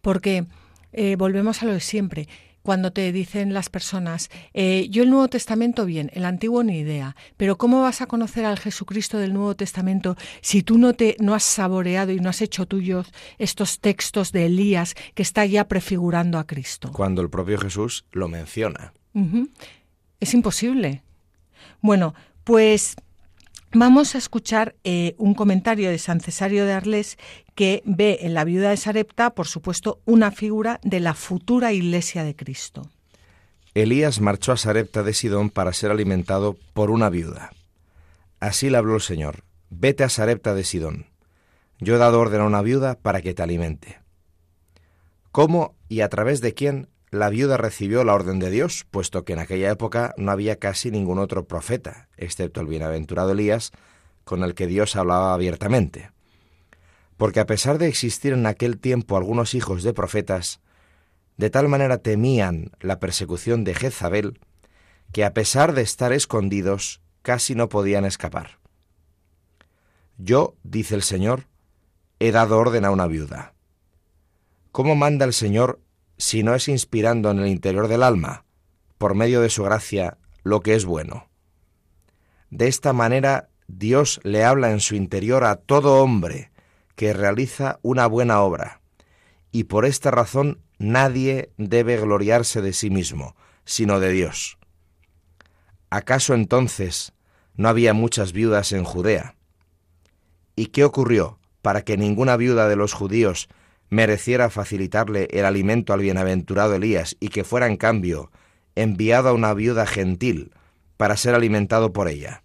Porque 0.00 0.46
eh, 0.92 1.16
volvemos 1.16 1.62
a 1.62 1.66
lo 1.66 1.72
de 1.72 1.80
siempre 1.80 2.28
cuando 2.62 2.92
te 2.92 3.10
dicen 3.12 3.54
las 3.54 3.68
personas, 3.68 4.30
eh, 4.52 4.88
yo 4.90 5.02
el 5.02 5.10
Nuevo 5.10 5.28
Testamento 5.28 5.86
bien, 5.86 6.10
el 6.14 6.24
Antiguo 6.24 6.62
ni 6.62 6.78
idea, 6.78 7.16
pero 7.36 7.56
¿cómo 7.56 7.80
vas 7.82 8.02
a 8.02 8.06
conocer 8.06 8.44
al 8.44 8.58
Jesucristo 8.58 9.18
del 9.18 9.32
Nuevo 9.32 9.56
Testamento 9.56 10.16
si 10.42 10.62
tú 10.62 10.78
no, 10.78 10.92
te, 10.92 11.16
no 11.20 11.34
has 11.34 11.42
saboreado 11.42 12.12
y 12.12 12.20
no 12.20 12.28
has 12.28 12.42
hecho 12.42 12.66
tuyos 12.66 13.10
estos 13.38 13.80
textos 13.80 14.32
de 14.32 14.46
Elías 14.46 14.94
que 15.14 15.22
está 15.22 15.46
ya 15.46 15.68
prefigurando 15.68 16.38
a 16.38 16.46
Cristo? 16.46 16.92
Cuando 16.92 17.22
el 17.22 17.30
propio 17.30 17.58
Jesús 17.58 18.04
lo 18.12 18.28
menciona. 18.28 18.92
Es 20.20 20.34
imposible. 20.34 21.02
Bueno, 21.80 22.14
pues 22.44 22.94
Vamos 23.72 24.16
a 24.16 24.18
escuchar 24.18 24.74
eh, 24.82 25.14
un 25.16 25.34
comentario 25.34 25.90
de 25.90 25.98
San 25.98 26.20
Cesario 26.20 26.66
de 26.66 26.72
Arles 26.72 27.18
que 27.54 27.82
ve 27.84 28.18
en 28.22 28.34
la 28.34 28.42
viuda 28.44 28.70
de 28.70 28.76
Sarepta, 28.76 29.30
por 29.30 29.46
supuesto, 29.46 30.00
una 30.06 30.32
figura 30.32 30.80
de 30.82 30.98
la 30.98 31.14
futura 31.14 31.72
iglesia 31.72 32.24
de 32.24 32.34
Cristo. 32.34 32.90
Elías 33.74 34.20
marchó 34.20 34.50
a 34.50 34.56
Sarepta 34.56 35.04
de 35.04 35.14
Sidón 35.14 35.50
para 35.50 35.72
ser 35.72 35.92
alimentado 35.92 36.56
por 36.74 36.90
una 36.90 37.10
viuda. 37.10 37.52
Así 38.40 38.70
le 38.70 38.76
habló 38.76 38.96
el 38.96 39.02
Señor, 39.02 39.44
vete 39.68 40.02
a 40.02 40.08
Sarepta 40.08 40.52
de 40.52 40.64
Sidón. 40.64 41.06
Yo 41.78 41.94
he 41.94 41.98
dado 41.98 42.18
orden 42.18 42.40
a 42.40 42.46
una 42.46 42.62
viuda 42.62 42.96
para 42.96 43.22
que 43.22 43.34
te 43.34 43.42
alimente. 43.44 44.00
¿Cómo 45.30 45.76
y 45.88 46.00
a 46.00 46.08
través 46.08 46.40
de 46.40 46.54
quién 46.54 46.88
la 47.10 47.28
viuda 47.28 47.56
recibió 47.56 48.04
la 48.04 48.14
orden 48.14 48.38
de 48.38 48.50
Dios, 48.50 48.86
puesto 48.90 49.24
que 49.24 49.32
en 49.32 49.40
aquella 49.40 49.70
época 49.70 50.14
no 50.16 50.30
había 50.30 50.56
casi 50.56 50.90
ningún 50.90 51.18
otro 51.18 51.46
profeta, 51.46 52.08
excepto 52.16 52.60
el 52.60 52.68
bienaventurado 52.68 53.32
Elías, 53.32 53.72
con 54.24 54.44
el 54.44 54.54
que 54.54 54.68
Dios 54.68 54.94
hablaba 54.94 55.34
abiertamente. 55.34 56.12
Porque 57.16 57.40
a 57.40 57.46
pesar 57.46 57.78
de 57.78 57.88
existir 57.88 58.32
en 58.32 58.46
aquel 58.46 58.78
tiempo 58.78 59.16
algunos 59.16 59.54
hijos 59.54 59.82
de 59.82 59.92
profetas, 59.92 60.60
de 61.36 61.50
tal 61.50 61.68
manera 61.68 61.98
temían 61.98 62.70
la 62.80 63.00
persecución 63.00 63.64
de 63.64 63.74
Jezabel, 63.74 64.38
que 65.12 65.24
a 65.24 65.34
pesar 65.34 65.72
de 65.72 65.82
estar 65.82 66.12
escondidos, 66.12 67.00
casi 67.22 67.54
no 67.54 67.68
podían 67.68 68.04
escapar. 68.04 68.60
Yo, 70.16 70.54
dice 70.62 70.94
el 70.94 71.02
Señor, 71.02 71.46
he 72.20 72.30
dado 72.30 72.58
orden 72.58 72.84
a 72.84 72.90
una 72.90 73.06
viuda. 73.06 73.54
¿Cómo 74.70 74.94
manda 74.94 75.24
el 75.24 75.32
Señor 75.32 75.80
si 76.20 76.42
no 76.42 76.54
es 76.54 76.68
inspirando 76.68 77.30
en 77.30 77.38
el 77.38 77.46
interior 77.46 77.88
del 77.88 78.02
alma, 78.02 78.44
por 78.98 79.14
medio 79.14 79.40
de 79.40 79.48
su 79.48 79.62
gracia, 79.62 80.18
lo 80.42 80.60
que 80.60 80.74
es 80.74 80.84
bueno. 80.84 81.30
De 82.50 82.68
esta 82.68 82.92
manera 82.92 83.48
Dios 83.68 84.20
le 84.22 84.44
habla 84.44 84.70
en 84.70 84.80
su 84.80 84.96
interior 84.96 85.44
a 85.44 85.56
todo 85.56 86.02
hombre 86.02 86.52
que 86.94 87.14
realiza 87.14 87.78
una 87.80 88.06
buena 88.06 88.42
obra, 88.42 88.82
y 89.50 89.64
por 89.64 89.86
esta 89.86 90.10
razón 90.10 90.60
nadie 90.78 91.52
debe 91.56 91.96
gloriarse 91.96 92.60
de 92.60 92.74
sí 92.74 92.90
mismo, 92.90 93.34
sino 93.64 93.98
de 93.98 94.12
Dios. 94.12 94.58
¿Acaso 95.88 96.34
entonces 96.34 97.14
no 97.54 97.70
había 97.70 97.94
muchas 97.94 98.32
viudas 98.32 98.72
en 98.72 98.84
Judea? 98.84 99.36
¿Y 100.54 100.66
qué 100.66 100.84
ocurrió 100.84 101.38
para 101.62 101.80
que 101.80 101.96
ninguna 101.96 102.36
viuda 102.36 102.68
de 102.68 102.76
los 102.76 102.92
judíos 102.92 103.48
mereciera 103.90 104.48
facilitarle 104.50 105.28
el 105.32 105.44
alimento 105.44 105.92
al 105.92 106.00
bienaventurado 106.00 106.74
Elías 106.74 107.16
y 107.20 107.28
que 107.28 107.44
fuera 107.44 107.66
en 107.66 107.76
cambio 107.76 108.30
enviado 108.76 109.28
a 109.28 109.32
una 109.32 109.52
viuda 109.52 109.84
gentil 109.84 110.52
para 110.96 111.16
ser 111.16 111.34
alimentado 111.34 111.92
por 111.92 112.08
ella. 112.08 112.44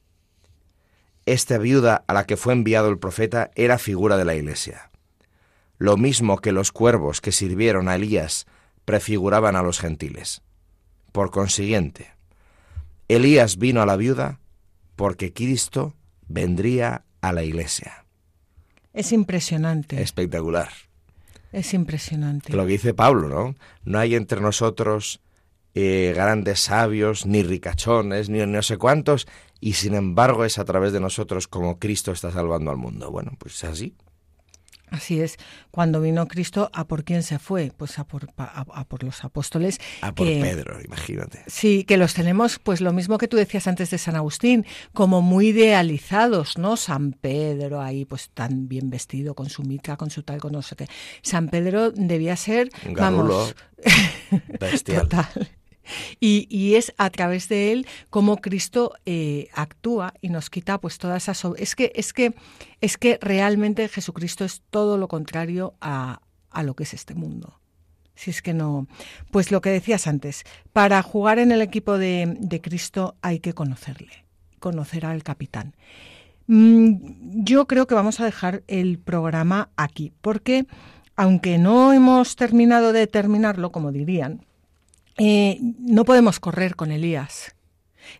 Esta 1.26 1.58
viuda 1.58 2.04
a 2.08 2.14
la 2.14 2.26
que 2.26 2.38
fue 2.38 2.54
enviado 2.54 2.90
el 2.90 3.00
profeta 3.00 3.52
era 3.56 3.78
figura 3.78 4.18
de 4.18 4.26
la 4.26 4.36
iglesia. 4.36 4.92
Lo 5.78 5.98
mismo 5.98 6.38
que 6.38 6.52
los 6.52 6.72
cuervos 6.72 7.22
que 7.22 7.32
sirvieron 7.32 7.88
a 7.90 7.96
Elías 7.96 8.46
prefiguraban 8.86 9.56
a 9.56 9.64
los 9.64 9.80
gentiles. 9.80 10.42
Por 11.12 11.32
consiguiente, 11.32 12.14
Elías 13.08 13.58
vino 13.58 13.82
a 13.82 13.86
la 13.86 13.96
viuda 13.96 14.40
porque 14.96 15.34
Cristo 15.34 15.96
vendría 16.28 17.06
a 17.22 17.34
la 17.34 17.44
iglesia. 17.44 18.06
Es 18.94 19.12
impresionante. 19.12 20.02
Espectacular. 20.02 20.70
Es 21.56 21.74
impresionante. 21.74 22.52
Lo 22.52 22.66
que 22.66 22.74
dice 22.74 22.94
Pablo, 22.94 23.30
¿no? 23.30 23.56
No 23.86 24.00
hay 24.00 24.16
entre 24.16 24.42
nosotros 24.42 25.22
eh, 25.74 26.12
grandes 26.14 26.60
sabios, 26.60 27.26
ni 27.26 27.44
ricachones, 27.44 28.28
ni 28.28 28.46
no 28.46 28.62
sé 28.62 28.78
cuántos, 28.78 29.26
y 29.62 29.74
sin 29.74 29.96
embargo 29.96 30.44
es 30.44 30.60
a 30.60 30.66
través 30.66 30.92
de 30.92 31.00
nosotros 31.00 31.48
como 31.48 31.80
Cristo 31.80 32.12
está 32.12 32.30
salvando 32.30 32.72
al 32.72 32.78
mundo. 32.78 33.10
Bueno, 33.10 33.32
pues 33.40 33.56
es 33.56 33.64
así. 33.64 33.96
Así 34.96 35.20
es, 35.20 35.36
cuando 35.72 36.00
vino 36.00 36.26
Cristo, 36.26 36.70
¿a 36.74 36.88
por 36.88 37.04
quién 37.04 37.22
se 37.22 37.38
fue? 37.38 37.74
Pues 37.76 38.00
a 38.00 38.06
por, 38.06 38.30
a, 38.38 38.86
por 38.86 39.04
los 39.04 39.26
apóstoles. 39.26 39.80
A 40.02 40.16
por 40.16 40.26
Pedro, 40.26 40.82
imagínate. 40.82 41.44
Sí, 41.48 41.84
que 41.84 41.98
los 41.98 42.14
tenemos, 42.14 42.60
pues 42.60 42.80
lo 42.80 42.94
mismo 42.94 43.18
que 43.18 43.28
tú 43.28 43.36
decías 43.36 43.68
antes 43.68 43.90
de 43.90 43.98
San 43.98 44.16
Agustín, 44.16 44.66
como 44.94 45.22
muy 45.22 45.50
idealizados, 45.50 46.58
¿no? 46.58 46.78
San 46.78 47.12
Pedro 47.12 47.82
ahí, 47.82 48.06
pues 48.06 48.30
tan 48.34 48.70
bien 48.70 48.90
vestido, 48.90 49.36
con 49.36 49.50
su 49.50 49.64
mica, 49.64 49.98
con 49.98 50.10
su 50.10 50.24
tal, 50.24 50.40
con 50.40 50.54
no 50.54 50.62
sé 50.62 50.78
qué. 50.78 50.88
San 51.22 51.50
Pedro 51.50 51.92
debía 51.92 52.38
ser, 52.38 52.70
vamos, 52.96 53.54
bestial. 54.60 55.02
Total. 55.10 55.50
Y, 56.20 56.76
es 56.76 56.94
a 56.98 57.10
través 57.10 57.48
de 57.48 57.72
él 57.72 57.88
como 58.10 58.38
Cristo 58.38 58.94
eh, 59.06 59.48
actúa 59.54 60.14
y 60.22 60.30
nos 60.30 60.50
quita 60.50 60.80
pues 60.80 60.98
toda 60.98 61.18
esa 61.18 61.34
es 61.58 61.76
que 61.76 61.92
es 61.96 62.12
que 62.12 62.34
es 62.82 62.98
que 62.98 63.18
realmente 63.22 63.88
Jesucristo 63.88 64.44
es 64.44 64.62
todo 64.70 64.98
lo 64.98 65.08
contrario 65.08 65.76
a, 65.80 66.22
a 66.50 66.64
lo 66.64 66.76
que 66.76 66.84
es 66.84 66.94
este 66.94 67.16
mundo. 67.16 67.60
Si 68.16 68.32
es 68.32 68.42
que 68.42 68.54
no, 68.54 68.88
pues 69.32 69.52
lo 69.52 69.62
que 69.62 69.70
decías 69.70 70.08
antes, 70.08 70.44
para 70.72 71.02
jugar 71.02 71.38
en 71.38 71.52
el 71.52 71.62
equipo 71.62 71.98
de, 71.98 72.38
de 72.40 72.62
Cristo 72.62 73.16
hay 73.22 73.40
que 73.40 73.54
conocerle, 73.54 74.26
conocer 74.60 75.06
al 75.06 75.22
capitán. 75.24 75.76
Mm, 76.48 77.44
yo 77.44 77.68
creo 77.68 77.88
que 77.88 77.96
vamos 77.96 78.20
a 78.20 78.26
dejar 78.26 78.64
el 78.68 79.00
programa 79.00 79.70
aquí, 79.76 80.14
porque 80.22 80.66
aunque 81.16 81.58
no 81.58 81.94
hemos 81.94 82.36
terminado 82.36 82.94
de 82.94 83.08
terminarlo, 83.08 83.72
como 83.72 83.92
dirían, 83.92 84.46
eh, 85.18 85.60
no 85.80 86.06
podemos 86.06 86.40
correr 86.40 86.76
con 86.76 86.92
Elías. 86.92 87.56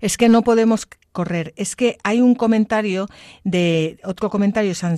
Es 0.02 0.18
que 0.18 0.30
no 0.30 0.44
podemos 0.44 0.88
correr. 1.12 1.54
Es 1.56 1.76
que 1.76 1.98
hay 2.04 2.22
un 2.22 2.36
comentario 2.36 3.08
de 3.44 4.00
otro 4.04 4.30
comentario 4.30 4.76
San 4.76 4.98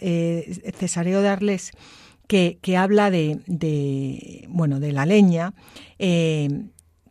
eh, 0.00 0.72
Cesareo 0.78 1.22
de 1.22 1.28
Arles 1.28 1.72
que, 2.28 2.76
habla 2.76 3.10
de, 3.10 3.40
de, 3.46 4.44
bueno, 4.48 4.80
de 4.80 4.92
la 4.92 5.06
leña. 5.06 5.54
Eh, 5.98 6.48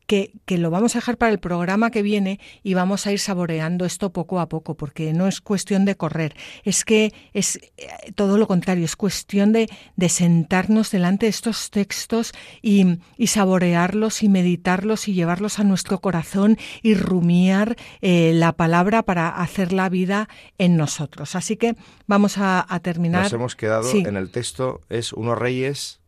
que, 0.08 0.32
lo 0.48 0.72
vamos 0.72 0.96
a 0.96 1.00
dejar 1.00 1.18
para 1.18 1.32
el 1.32 1.40
programa 1.40 1.92
que 1.92 2.02
viene 2.02 2.40
y 2.64 2.74
vamos 2.74 3.06
a 3.06 3.12
ir 3.12 3.20
saboreando 3.20 3.86
esto 3.86 4.12
poco 4.12 4.40
a 4.40 4.50
poco, 4.50 4.76
porque 4.76 5.14
no 5.14 5.28
es 5.28 5.42
cuestión 5.42 5.86
de 5.86 5.96
correr, 5.96 6.36
es 6.64 6.86
que 6.86 7.14
es 7.34 7.58
eh, 7.78 8.12
todo 8.16 8.38
lo 8.38 8.48
contrario, 8.48 8.86
es 8.86 8.96
cuestión 8.96 9.52
de, 9.52 9.70
sentarnos 10.08 10.90
delante 10.90 11.26
de 11.26 11.32
estos 11.32 11.70
textos 11.70 12.34
y, 12.62 13.00
saborearlos 13.28 14.24
y 14.24 14.30
meditarlos 14.30 15.10
y 15.10 15.14
llevarlos 15.14 15.60
a 15.60 15.66
nuestro 15.66 16.00
corazón 16.00 16.58
y 16.82 16.96
rumiar 16.96 17.76
eh, 18.02 18.32
la 18.34 18.54
palabra 18.54 19.04
para 19.04 19.28
hacer 19.28 19.74
la 19.74 19.90
vida 19.90 20.30
en 20.58 20.78
nosotros. 20.78 21.36
Así 21.36 21.58
que 21.58 21.76
vamos 22.08 22.38
a, 22.38 22.66
terminar. 22.82 23.24
Nos 23.24 23.34
hemos 23.34 23.56
quedado 23.56 23.92
en 23.92 24.16
el 24.16 24.30
texto, 24.32 24.82
es 24.88 25.12
unos 25.12 25.38
reyes 25.38 26.00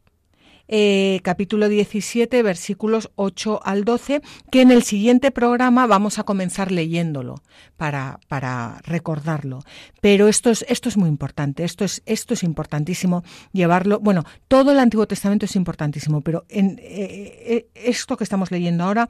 eh, 0.72 1.20
capítulo 1.24 1.68
17, 1.68 2.44
versículos 2.44 3.10
8 3.16 3.60
al 3.64 3.84
12, 3.84 4.22
que 4.52 4.62
en 4.62 4.70
el 4.72 4.84
siguiente 4.84 5.32
programa 5.32 5.88
vamos 5.88 6.20
a 6.20 6.24
comenzar 6.24 6.72
leyéndolo 6.72 7.42
para, 7.76 8.20
para 8.28 8.80
recordarlo. 8.84 9.64
Pero 10.00 10.28
esto 10.28 10.52
es, 10.52 10.64
esto 10.70 10.88
es 10.88 10.96
muy 10.96 11.10
importante, 11.10 11.64
esto 11.64 11.84
es, 11.84 12.04
esto 12.06 12.36
es 12.36 12.44
importantísimo 12.44 13.24
llevarlo. 13.52 14.00
Bueno, 14.00 14.24
todo 14.48 14.72
el 14.72 14.80
Antiguo 14.80 15.08
Testamento 15.08 15.46
es 15.46 15.56
importantísimo, 15.56 16.22
pero 16.22 16.46
en 16.50 16.80
eh, 16.80 17.44
eh, 17.46 17.68
esto 17.74 18.16
que 18.16 18.24
estamos 18.24 18.52
leyendo 18.52 18.84
ahora, 18.84 19.10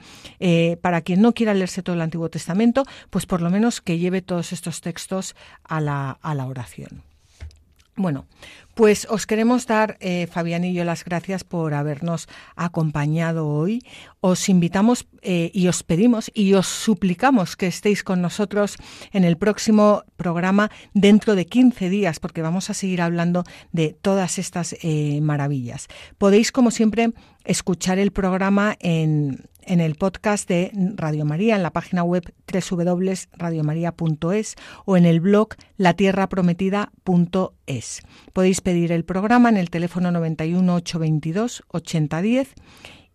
para 0.82 1.02
quien 1.02 1.22
no 1.22 1.34
quiera 1.34 1.54
leerse 1.54 1.84
todo 1.84 1.96
el 1.96 2.02
Antiguo 2.02 2.30
Testamento, 2.30 2.86
pues 3.10 3.26
por 3.26 3.42
lo 3.42 3.50
menos 3.50 3.82
que 3.82 3.98
lleve 3.98 4.22
todos 4.22 4.54
estos 4.54 4.80
textos 4.80 5.36
a 5.64 5.82
la, 5.82 6.12
a 6.22 6.34
la 6.36 6.46
oración. 6.46 7.09
Bueno, 8.00 8.28
pues 8.76 9.06
os 9.10 9.28
queremos 9.28 9.68
dar, 9.68 9.98
eh, 10.00 10.26
Fabián 10.32 10.64
y 10.64 10.74
yo, 10.74 10.86
las 10.86 11.04
gracias 11.04 11.44
por 11.44 11.74
habernos 11.74 12.30
acompañado 12.56 13.46
hoy. 13.46 13.84
Os 14.22 14.48
invitamos 14.48 15.06
eh, 15.22 15.52
y 15.54 15.68
os 15.68 15.84
pedimos 15.84 16.32
y 16.34 16.54
os 16.54 16.68
suplicamos 16.68 17.58
que 17.58 17.68
estéis 17.68 18.06
con 18.06 18.22
nosotros 18.22 18.78
en 19.12 19.26
el 19.26 19.36
próximo 19.36 20.06
programa 20.16 20.72
dentro 20.94 21.36
de 21.36 21.46
15 21.46 21.90
días, 21.90 22.22
porque 22.22 22.42
vamos 22.42 22.70
a 22.70 22.74
seguir 22.74 23.02
hablando 23.02 23.44
de 23.74 23.98
todas 24.02 24.40
estas 24.40 24.78
eh, 24.82 25.20
maravillas. 25.20 25.90
Podéis, 26.18 26.54
como 26.54 26.72
siempre, 26.72 27.12
escuchar 27.44 28.00
el 28.00 28.12
programa 28.12 28.78
en, 28.80 29.44
en 29.70 29.80
el 29.80 29.96
podcast 29.96 30.50
de 30.50 30.72
Radio 30.96 31.24
María, 31.26 31.56
en 31.56 31.64
la 31.64 31.72
página 31.72 32.04
web 32.04 32.34
www.radiomaria.es 32.52 34.56
o 34.86 34.98
en 34.98 35.06
el 35.06 35.22
blog 35.22 35.50
latierraprometida.es. 35.78 38.02
Podéis 38.34 38.62
pedir 38.62 38.92
el 38.92 39.06
programa 39.06 39.50
en 39.50 39.58
el 39.58 39.70
teléfono 39.70 40.10
91 40.12 40.74
822 40.76 41.64
8010 41.68 42.56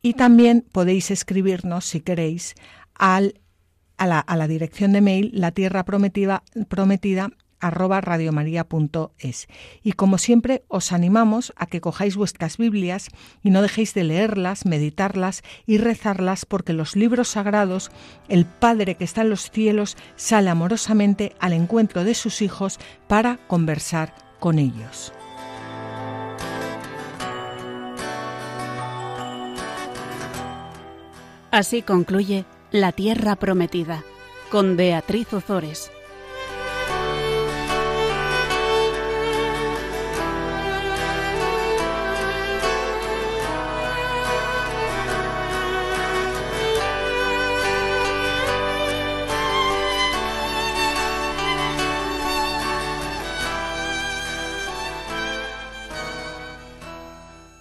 y 0.01 0.15
también 0.15 0.65
podéis 0.71 1.11
escribirnos, 1.11 1.85
si 1.85 2.01
queréis, 2.01 2.55
al, 2.95 3.41
a, 3.97 4.07
la, 4.07 4.21
a 4.21 4.37
la 4.37 4.47
dirección 4.47 4.93
de 4.93 5.01
mail 5.01 5.33
la 5.35 5.51
tierra 5.51 5.85
prometida, 5.85 6.45
radiomaria.es. 7.71 9.49
Y 9.83 9.93
como 9.93 10.19
siempre, 10.19 10.65
os 10.69 10.93
animamos 10.93 11.53
a 11.57 11.67
que 11.67 11.81
cojáis 11.81 12.17
vuestras 12.17 12.57
Biblias 12.57 13.09
y 13.43 13.51
no 13.51 13.63
dejéis 13.63 13.95
de 13.95 14.05
leerlas, 14.05 14.67
meditarlas 14.67 15.43
y 15.67 15.79
rezarlas, 15.79 16.45
porque 16.47 16.73
los 16.73 16.97
libros 16.97 17.29
sagrados, 17.29 17.91
el 18.29 18.45
Padre 18.45 18.97
que 18.97 19.05
está 19.05 19.23
en 19.23 19.31
los 19.31 19.51
cielos, 19.51 19.97
sale 20.17 20.51
amorosamente 20.51 21.35
al 21.41 21.53
encuentro 21.53 22.05
de 22.05 22.15
sus 22.15 22.43
hijos 22.43 22.79
para 23.09 23.39
conversar 23.47 24.15
con 24.41 24.59
ellos. 24.59 25.13
Así 31.51 31.83
concluye 31.83 32.45
La 32.73 32.91
Tierra 32.91 33.37
Prometida 33.37 34.03
con 34.51 34.77
Beatriz 34.77 35.33
Ozores 35.33 35.93